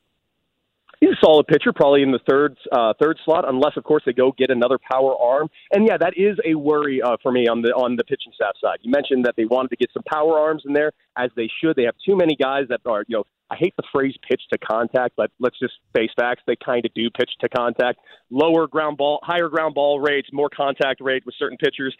He's 0.99 1.11
a 1.11 1.25
solid 1.25 1.47
pitcher, 1.47 1.73
probably 1.73 2.03
in 2.03 2.11
the 2.11 2.19
third 2.29 2.57
uh, 2.71 2.93
third 3.01 3.17
slot, 3.25 3.47
unless 3.47 3.77
of 3.77 3.83
course 3.83 4.03
they 4.05 4.13
go 4.13 4.31
get 4.37 4.49
another 4.49 4.77
power 4.91 5.15
arm. 5.17 5.49
And 5.71 5.87
yeah, 5.87 5.97
that 5.97 6.13
is 6.15 6.37
a 6.45 6.55
worry 6.55 7.01
uh, 7.01 7.17
for 7.21 7.31
me 7.31 7.47
on 7.47 7.61
the 7.61 7.69
on 7.69 7.95
the 7.95 8.03
pitching 8.03 8.31
staff 8.33 8.55
side. 8.61 8.79
You 8.81 8.91
mentioned 8.91 9.25
that 9.25 9.35
they 9.35 9.45
wanted 9.45 9.69
to 9.69 9.75
get 9.75 9.89
some 9.93 10.03
power 10.11 10.39
arms 10.39 10.63
in 10.65 10.73
there, 10.73 10.91
as 11.17 11.29
they 11.35 11.49
should. 11.61 11.75
They 11.75 11.83
have 11.83 11.95
too 12.05 12.15
many 12.15 12.35
guys 12.35 12.65
that 12.69 12.81
are 12.85 13.03
you 13.07 13.17
know 13.17 13.23
I 13.49 13.55
hate 13.57 13.75
the 13.77 13.83
phrase 13.91 14.15
pitch 14.27 14.41
to 14.51 14.57
contact, 14.57 15.15
but 15.15 15.31
let's 15.39 15.59
just 15.59 15.73
face 15.95 16.09
facts. 16.17 16.41
They 16.47 16.55
kind 16.55 16.85
of 16.85 16.93
do 16.93 17.09
pitch 17.11 17.31
to 17.41 17.49
contact. 17.49 17.99
Lower 18.31 18.67
ground 18.67 18.97
ball, 18.97 19.19
higher 19.21 19.49
ground 19.49 19.75
ball 19.75 19.99
rates, 19.99 20.29
more 20.31 20.49
contact 20.49 21.01
rate 21.01 21.23
with 21.25 21.35
certain 21.37 21.57
pitchers. 21.57 21.95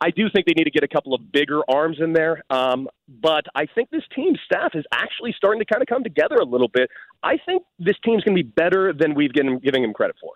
I 0.00 0.10
do 0.10 0.28
think 0.32 0.46
they 0.46 0.54
need 0.56 0.64
to 0.64 0.70
get 0.70 0.82
a 0.82 0.88
couple 0.88 1.14
of 1.14 1.30
bigger 1.30 1.60
arms 1.68 1.98
in 2.00 2.12
there. 2.12 2.42
Um, 2.50 2.88
but 3.08 3.44
I 3.54 3.66
think 3.66 3.90
this 3.90 4.02
team 4.14 4.34
staff 4.44 4.72
is 4.74 4.84
actually 4.92 5.34
starting 5.36 5.60
to 5.60 5.66
kind 5.66 5.82
of 5.82 5.88
come 5.88 6.02
together 6.02 6.36
a 6.36 6.44
little 6.44 6.68
bit. 6.68 6.88
I 7.22 7.36
think 7.44 7.62
this 7.78 7.96
team's 8.04 8.24
going 8.24 8.36
to 8.36 8.42
be 8.42 8.48
better 8.48 8.92
than 8.92 9.14
we've 9.14 9.32
given 9.32 9.58
giving 9.58 9.84
him 9.84 9.92
credit 9.92 10.16
for. 10.20 10.32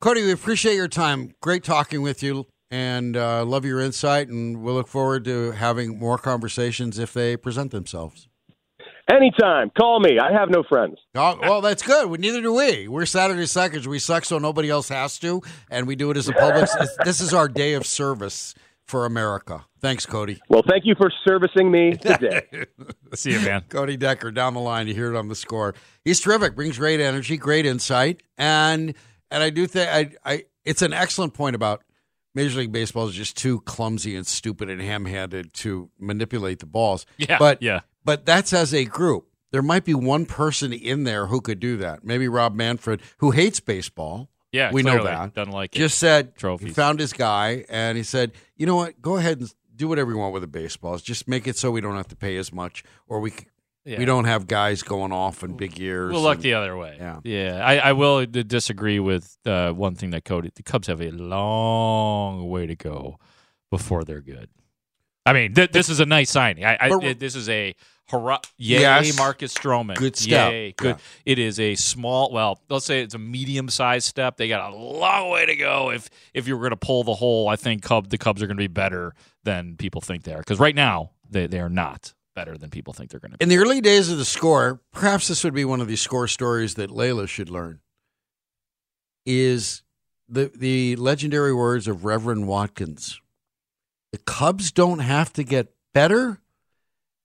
Cody, 0.00 0.22
we 0.22 0.32
appreciate 0.32 0.74
your 0.74 0.88
time. 0.88 1.34
Great 1.40 1.64
talking 1.64 2.02
with 2.02 2.22
you 2.22 2.46
and 2.70 3.16
uh, 3.16 3.44
love 3.44 3.64
your 3.64 3.80
insight. 3.80 4.28
And 4.28 4.62
we'll 4.62 4.74
look 4.74 4.88
forward 4.88 5.24
to 5.24 5.52
having 5.52 5.98
more 5.98 6.18
conversations 6.18 6.98
if 6.98 7.14
they 7.14 7.38
present 7.38 7.70
themselves. 7.70 8.28
Anytime. 9.10 9.70
Call 9.78 10.00
me. 10.00 10.18
I 10.18 10.32
have 10.32 10.50
no 10.50 10.62
friends. 10.62 10.98
Oh, 11.16 11.38
well, 11.40 11.60
that's 11.60 11.82
good. 11.82 12.10
Well, 12.10 12.18
neither 12.18 12.42
do 12.42 12.52
we. 12.52 12.88
We're 12.88 13.06
Saturday 13.06 13.46
Suckers. 13.46 13.86
We 13.86 14.00
suck 14.00 14.24
so 14.24 14.38
nobody 14.38 14.68
else 14.68 14.88
has 14.88 15.16
to, 15.20 15.42
and 15.70 15.86
we 15.86 15.94
do 15.94 16.10
it 16.10 16.16
as 16.16 16.28
a 16.28 16.32
public. 16.32 16.68
this 17.04 17.20
is 17.20 17.32
our 17.32 17.46
day 17.46 17.74
of 17.74 17.86
service 17.86 18.52
for 18.86 19.06
America. 19.06 19.64
Thanks, 19.80 20.06
Cody. 20.06 20.40
Well, 20.48 20.62
thank 20.68 20.84
you 20.86 20.94
for 20.96 21.10
servicing 21.26 21.70
me 21.70 21.92
today. 21.96 22.66
See 23.14 23.32
you, 23.32 23.40
man. 23.40 23.64
Cody 23.68 23.96
Decker 23.96 24.30
down 24.30 24.54
the 24.54 24.60
line. 24.60 24.86
You 24.88 24.94
hear 24.94 25.12
it 25.14 25.16
on 25.16 25.28
the 25.28 25.34
score. 25.34 25.74
He's 26.04 26.20
terrific. 26.20 26.54
Brings 26.54 26.78
great 26.78 27.00
energy, 27.00 27.36
great 27.36 27.66
insight, 27.66 28.22
and 28.38 28.94
and 29.30 29.42
I 29.42 29.50
do 29.50 29.66
think 29.66 29.90
I, 29.90 30.30
I 30.30 30.44
it's 30.64 30.82
an 30.82 30.92
excellent 30.92 31.34
point 31.34 31.56
about 31.56 31.82
Major 32.34 32.58
League 32.58 32.72
Baseball 32.72 33.08
is 33.08 33.14
just 33.14 33.36
too 33.36 33.60
clumsy 33.60 34.16
and 34.16 34.26
stupid 34.26 34.68
and 34.68 34.80
ham-handed 34.80 35.52
to 35.54 35.90
manipulate 35.98 36.58
the 36.58 36.66
balls. 36.66 37.06
Yeah, 37.16 37.38
but 37.38 37.62
yeah. 37.62 37.80
But 38.04 38.26
that's 38.26 38.52
as 38.52 38.74
a 38.74 38.84
group. 38.84 39.28
There 39.50 39.62
might 39.62 39.84
be 39.84 39.94
one 39.94 40.26
person 40.26 40.72
in 40.72 41.04
there 41.04 41.26
who 41.26 41.40
could 41.40 41.60
do 41.60 41.76
that. 41.76 42.04
Maybe 42.04 42.26
Rob 42.26 42.54
Manfred, 42.54 43.00
who 43.18 43.30
hates 43.30 43.60
baseball. 43.60 44.28
Yeah, 44.54 44.70
we 44.72 44.82
know 44.82 45.02
that. 45.04 45.34
doesn't 45.34 45.52
like 45.52 45.74
it. 45.74 45.78
Just 45.78 45.98
said 45.98 46.36
Trophies. 46.36 46.68
He 46.68 46.72
found 46.74 47.00
his 47.00 47.12
guy, 47.12 47.64
and 47.68 47.96
he 47.98 48.04
said, 48.04 48.32
"You 48.56 48.66
know 48.66 48.76
what? 48.76 49.02
Go 49.02 49.16
ahead 49.16 49.40
and 49.40 49.52
do 49.74 49.88
whatever 49.88 50.12
you 50.12 50.18
want 50.18 50.32
with 50.32 50.42
the 50.42 50.46
baseballs. 50.46 51.02
Just 51.02 51.26
make 51.26 51.48
it 51.48 51.56
so 51.56 51.70
we 51.70 51.80
don't 51.80 51.96
have 51.96 52.08
to 52.08 52.16
pay 52.16 52.36
as 52.36 52.52
much, 52.52 52.84
or 53.08 53.18
we 53.20 53.32
Yeah. 53.84 53.98
we 53.98 54.04
don't 54.04 54.24
have 54.26 54.46
guys 54.46 54.82
going 54.84 55.10
off 55.12 55.42
in 55.42 55.56
big 55.56 55.78
years." 55.78 56.12
We'll 56.12 56.22
look 56.22 56.36
and- 56.36 56.42
the 56.44 56.54
other 56.54 56.76
way. 56.76 56.96
Yeah. 56.98 57.20
yeah. 57.24 57.60
I, 57.66 57.76
I 57.88 57.92
will 57.92 58.24
disagree 58.26 59.00
with 59.00 59.36
uh, 59.44 59.72
one 59.72 59.96
thing 59.96 60.10
that 60.10 60.24
Cody. 60.24 60.50
The 60.54 60.62
Cubs 60.62 60.86
have 60.86 61.00
a 61.02 61.10
long 61.10 62.48
way 62.48 62.66
to 62.66 62.76
go 62.76 63.18
before 63.70 64.04
they're 64.04 64.20
good. 64.22 64.48
I 65.26 65.32
mean, 65.32 65.54
th- 65.54 65.72
this 65.72 65.88
is 65.88 66.00
a 66.00 66.06
nice 66.06 66.30
signing. 66.30 66.64
I, 66.64 66.76
I 66.80 67.14
this 67.14 67.34
is 67.34 67.48
a 67.48 67.74
hurrah! 68.08 68.38
Yay, 68.58 68.80
Yes. 68.80 69.16
Marcus 69.16 69.54
Stroman. 69.54 69.96
Good 69.96 70.16
step. 70.16 70.52
Yay, 70.52 70.72
good. 70.72 70.96
It 71.24 71.38
is 71.38 71.58
a 71.60 71.74
small. 71.74 72.30
Well, 72.32 72.60
let's 72.68 72.84
say 72.86 73.02
it's 73.02 73.14
a 73.14 73.18
medium-sized 73.18 74.06
step. 74.06 74.36
They 74.36 74.48
got 74.48 74.72
a 74.72 74.76
long 74.76 75.30
way 75.30 75.46
to 75.46 75.56
go. 75.56 75.90
If 75.90 76.08
if 76.32 76.46
you 76.48 76.56
were 76.56 76.62
going 76.62 76.78
to 76.78 76.86
pull 76.86 77.04
the 77.04 77.14
whole, 77.14 77.48
I 77.48 77.56
think 77.56 77.82
Cub 77.82 78.08
the 78.08 78.18
Cubs 78.18 78.42
are 78.42 78.46
going 78.46 78.56
to 78.56 78.62
be 78.62 78.66
better 78.68 79.14
than 79.44 79.76
people 79.76 80.00
think 80.00 80.24
they 80.24 80.32
are. 80.34 80.38
Because 80.38 80.58
right 80.58 80.74
now 80.74 81.10
they 81.30 81.46
they 81.46 81.60
are 81.60 81.68
not 81.70 82.14
better 82.34 82.58
than 82.58 82.68
people 82.70 82.92
think 82.92 83.10
they're 83.10 83.20
going 83.20 83.32
to 83.32 83.38
be. 83.38 83.42
In 83.42 83.48
the 83.48 83.58
early 83.58 83.80
days 83.80 84.10
of 84.10 84.18
the 84.18 84.24
score, 84.24 84.80
perhaps 84.92 85.28
this 85.28 85.44
would 85.44 85.54
be 85.54 85.64
one 85.64 85.80
of 85.80 85.86
these 85.88 86.00
score 86.00 86.26
stories 86.26 86.74
that 86.74 86.90
Layla 86.90 87.28
should 87.28 87.48
learn. 87.48 87.80
Is 89.26 89.82
the 90.28 90.50
the 90.54 90.96
legendary 90.96 91.54
words 91.54 91.88
of 91.88 92.04
Reverend 92.04 92.46
Watkins. 92.46 93.20
The 94.12 94.18
Cubs 94.18 94.70
don't 94.70 94.98
have 95.00 95.32
to 95.34 95.44
get 95.44 95.72
better. 95.92 96.40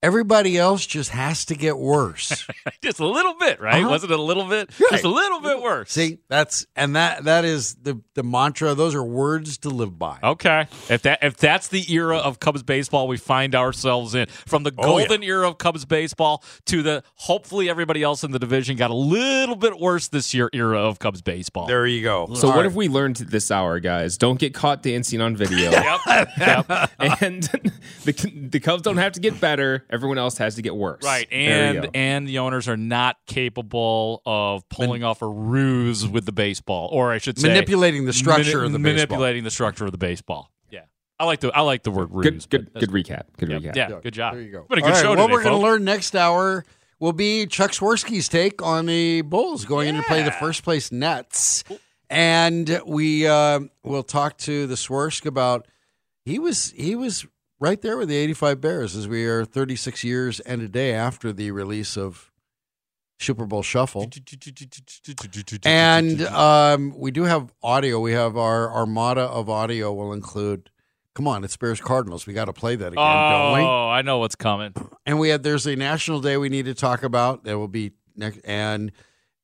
Everybody 0.02 0.56
else 0.56 0.86
just 0.86 1.10
has 1.10 1.44
to 1.46 1.54
get 1.54 1.76
worse. 1.76 2.46
Just 2.82 3.00
a 3.00 3.06
little 3.06 3.34
bit, 3.34 3.60
right? 3.60 3.80
Uh-huh. 3.82 3.90
Wasn't 3.90 4.10
it 4.10 4.18
a 4.18 4.22
little 4.22 4.46
bit? 4.46 4.70
Right. 4.80 4.92
Just 4.92 5.04
a 5.04 5.08
little 5.08 5.40
bit 5.40 5.60
worse. 5.60 5.92
See, 5.92 6.18
that's 6.28 6.64
and 6.74 6.96
that 6.96 7.24
that 7.24 7.44
is 7.44 7.74
the 7.74 8.00
the 8.14 8.22
mantra. 8.22 8.74
Those 8.74 8.94
are 8.94 9.02
words 9.04 9.58
to 9.58 9.68
live 9.68 9.98
by. 9.98 10.18
Okay. 10.22 10.66
If 10.88 11.02
that 11.02 11.18
if 11.22 11.36
that's 11.36 11.68
the 11.68 11.92
era 11.92 12.16
of 12.16 12.40
Cubs 12.40 12.62
baseball 12.62 13.08
we 13.08 13.18
find 13.18 13.54
ourselves 13.54 14.14
in, 14.14 14.26
from 14.46 14.62
the 14.62 14.72
Oh, 14.78 14.98
yeah. 14.98 15.06
golden 15.06 15.22
era 15.22 15.46
of 15.48 15.58
Cubs 15.58 15.84
baseball 15.84 16.42
to 16.66 16.82
the 16.82 17.02
hopefully 17.16 17.68
everybody 17.68 18.02
else 18.02 18.24
in 18.24 18.30
the 18.30 18.38
division 18.38 18.76
got 18.76 18.90
a 18.90 18.94
little 18.94 19.56
bit 19.56 19.78
worse 19.78 20.08
this 20.08 20.32
year 20.32 20.48
era 20.54 20.80
of 20.80 20.98
Cubs 20.98 21.20
baseball. 21.20 21.66
There 21.66 21.86
you 21.86 22.02
go. 22.02 22.26
So 22.34 22.46
All 22.46 22.52
what 22.54 22.56
right. 22.60 22.64
have 22.64 22.74
we 22.76 22.88
learned 22.88 23.16
this 23.16 23.50
hour, 23.50 23.78
guys? 23.80 24.16
Don't 24.16 24.38
get 24.38 24.54
caught 24.54 24.82
dancing 24.82 25.20
on 25.20 25.36
video. 25.36 25.70
Yep. 25.90 26.28
yep. 26.38 26.90
and 27.20 27.42
the, 28.04 28.48
the 28.50 28.60
Cubs 28.60 28.82
don't 28.82 28.96
have 28.96 29.12
to 29.12 29.20
get 29.20 29.40
better. 29.40 29.84
Everyone 29.90 30.18
else 30.18 30.38
has 30.38 30.54
to 30.54 30.62
get 30.62 30.74
worse. 30.76 31.02
Right, 31.04 31.26
and 31.32 31.88
and 31.94 32.28
the 32.28 32.38
owners 32.38 32.68
are 32.68 32.76
not 32.76 33.16
capable 33.26 34.22
of 34.24 34.68
pulling 34.68 35.02
off 35.04 35.20
a 35.22 35.26
ruse 35.28 36.06
with 36.06 36.26
the 36.26 36.32
baseball, 36.32 36.88
or 36.92 37.10
I 37.12 37.18
should 37.18 37.38
say, 37.38 37.48
Manipulating 37.48 38.04
the 38.04 38.12
structure 38.12 38.62
of 38.64 38.72
the 38.72 38.78
baseball. 38.78 38.92
manipulating 39.18 39.44
the 39.44 39.50
structure 39.50 39.84
of 39.86 39.92
the 39.92 39.98
baseball. 39.98 40.52
Yeah, 40.70 40.82
I 41.18 41.24
like 41.24 41.40
the 41.40 41.48
I 41.52 41.62
like 41.62 41.82
the 41.82 41.90
word 41.90 42.08
ruse. 42.12 42.46
good, 42.46 42.72
good, 42.72 42.80
good 42.80 42.90
recap. 42.90 43.24
Good 43.36 43.48
Yeah, 43.50 43.56
recap. 43.58 43.76
yeah, 43.76 44.00
good 44.00 44.14
job. 44.14 44.34
There 44.34 44.42
you 44.42 44.52
go. 44.52 44.66
Been 44.68 44.78
a 44.78 44.82
All 44.82 44.88
good 44.88 44.94
right, 44.94 45.02
show 45.02 45.08
what 45.10 45.16
today, 45.16 45.32
we're 45.32 45.42
going 45.42 45.54
to 45.54 45.58
folks. 45.58 45.62
learn 45.64 45.84
next 45.84 46.14
hour 46.14 46.64
will 47.00 47.12
be 47.12 47.46
Chuck 47.46 47.72
Swirsky's 47.72 48.28
take 48.28 48.62
on 48.62 48.86
the 48.86 49.22
Bulls 49.22 49.64
going 49.64 49.88
in 49.88 49.96
to 49.96 50.02
play 50.02 50.22
the 50.22 50.30
first 50.32 50.62
place 50.62 50.92
Nets, 50.92 51.64
and 52.08 52.80
we 52.86 53.26
uh, 53.26 53.60
will 53.82 54.02
talk 54.02 54.36
to 54.38 54.66
the 54.66 54.74
Swersk 54.76 55.26
about 55.26 55.66
he 56.24 56.38
was 56.38 56.70
he 56.76 56.94
was 56.94 57.26
right 57.60 57.80
there 57.80 57.96
with 57.96 58.08
the 58.08 58.16
85 58.16 58.60
Bears 58.60 58.96
as 58.96 59.06
we 59.06 59.26
are 59.26 59.44
36 59.44 60.02
years 60.02 60.40
and 60.40 60.62
a 60.62 60.68
day 60.68 60.92
after 60.92 61.32
the 61.32 61.50
release 61.50 61.96
of 61.96 62.32
Super 63.20 63.44
Bowl 63.44 63.62
Shuffle. 63.62 64.10
And 65.64 66.22
um, 66.22 66.94
we 66.98 67.10
do 67.10 67.24
have 67.24 67.52
audio. 67.62 68.00
We 68.00 68.12
have 68.12 68.36
our 68.36 68.72
armada 68.72 69.22
of 69.22 69.48
audio 69.50 69.92
will 69.92 70.12
include. 70.12 70.70
Come 71.14 71.28
on, 71.28 71.44
it's 71.44 71.56
Bears 71.56 71.80
Cardinals. 71.80 72.26
We 72.26 72.32
got 72.32 72.46
to 72.46 72.52
play 72.52 72.76
that 72.76 72.92
again, 72.92 72.96
don't 72.96 73.58
we? 73.58 73.60
Oh, 73.60 73.88
I 73.88 74.00
know 74.02 74.18
what's 74.18 74.36
coming. 74.36 74.72
And 75.04 75.18
we 75.18 75.28
had 75.28 75.42
there's 75.42 75.66
a 75.66 75.76
national 75.76 76.20
day 76.20 76.36
we 76.38 76.48
need 76.48 76.64
to 76.64 76.74
talk 76.74 77.02
about. 77.02 77.44
that 77.44 77.58
will 77.58 77.68
be 77.68 77.92
next 78.16 78.40
and 78.44 78.92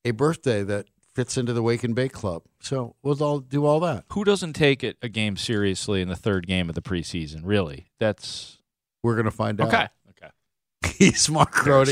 a 0.04 0.12
birthday 0.12 0.62
that 0.62 0.86
fits 1.16 1.38
into 1.38 1.54
the 1.54 1.62
Wake 1.62 1.82
and 1.82 1.94
Bake 1.94 2.12
Club. 2.12 2.42
So 2.60 2.94
we'll 3.02 3.20
all 3.22 3.40
do 3.40 3.64
all 3.64 3.80
that. 3.80 4.04
Who 4.12 4.22
doesn't 4.22 4.52
take 4.52 4.84
it 4.84 4.98
a 5.00 5.08
game 5.08 5.38
seriously 5.38 6.02
in 6.02 6.08
the 6.08 6.14
third 6.14 6.46
game 6.46 6.68
of 6.68 6.74
the 6.74 6.82
preseason? 6.82 7.40
Really, 7.42 7.86
that's 7.98 8.58
We're 9.02 9.16
gonna 9.16 9.30
find 9.30 9.58
out. 9.60 9.68
okay. 9.68 9.88
Okay. 10.10 10.30
He's 10.98 11.28
Mark 11.30 11.52
Grote. 11.52 11.88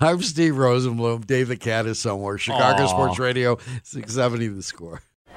I'm 0.00 0.22
Steve 0.22 0.54
Rosenbloom. 0.54 1.26
Dave 1.26 1.48
the 1.48 1.56
Cat 1.56 1.86
is 1.86 1.98
somewhere. 2.00 2.38
Chicago 2.38 2.84
Aw. 2.84 2.86
Sports 2.86 3.18
Radio, 3.18 3.58
670 3.82 4.48
the 4.48 4.62
score. 4.62 5.02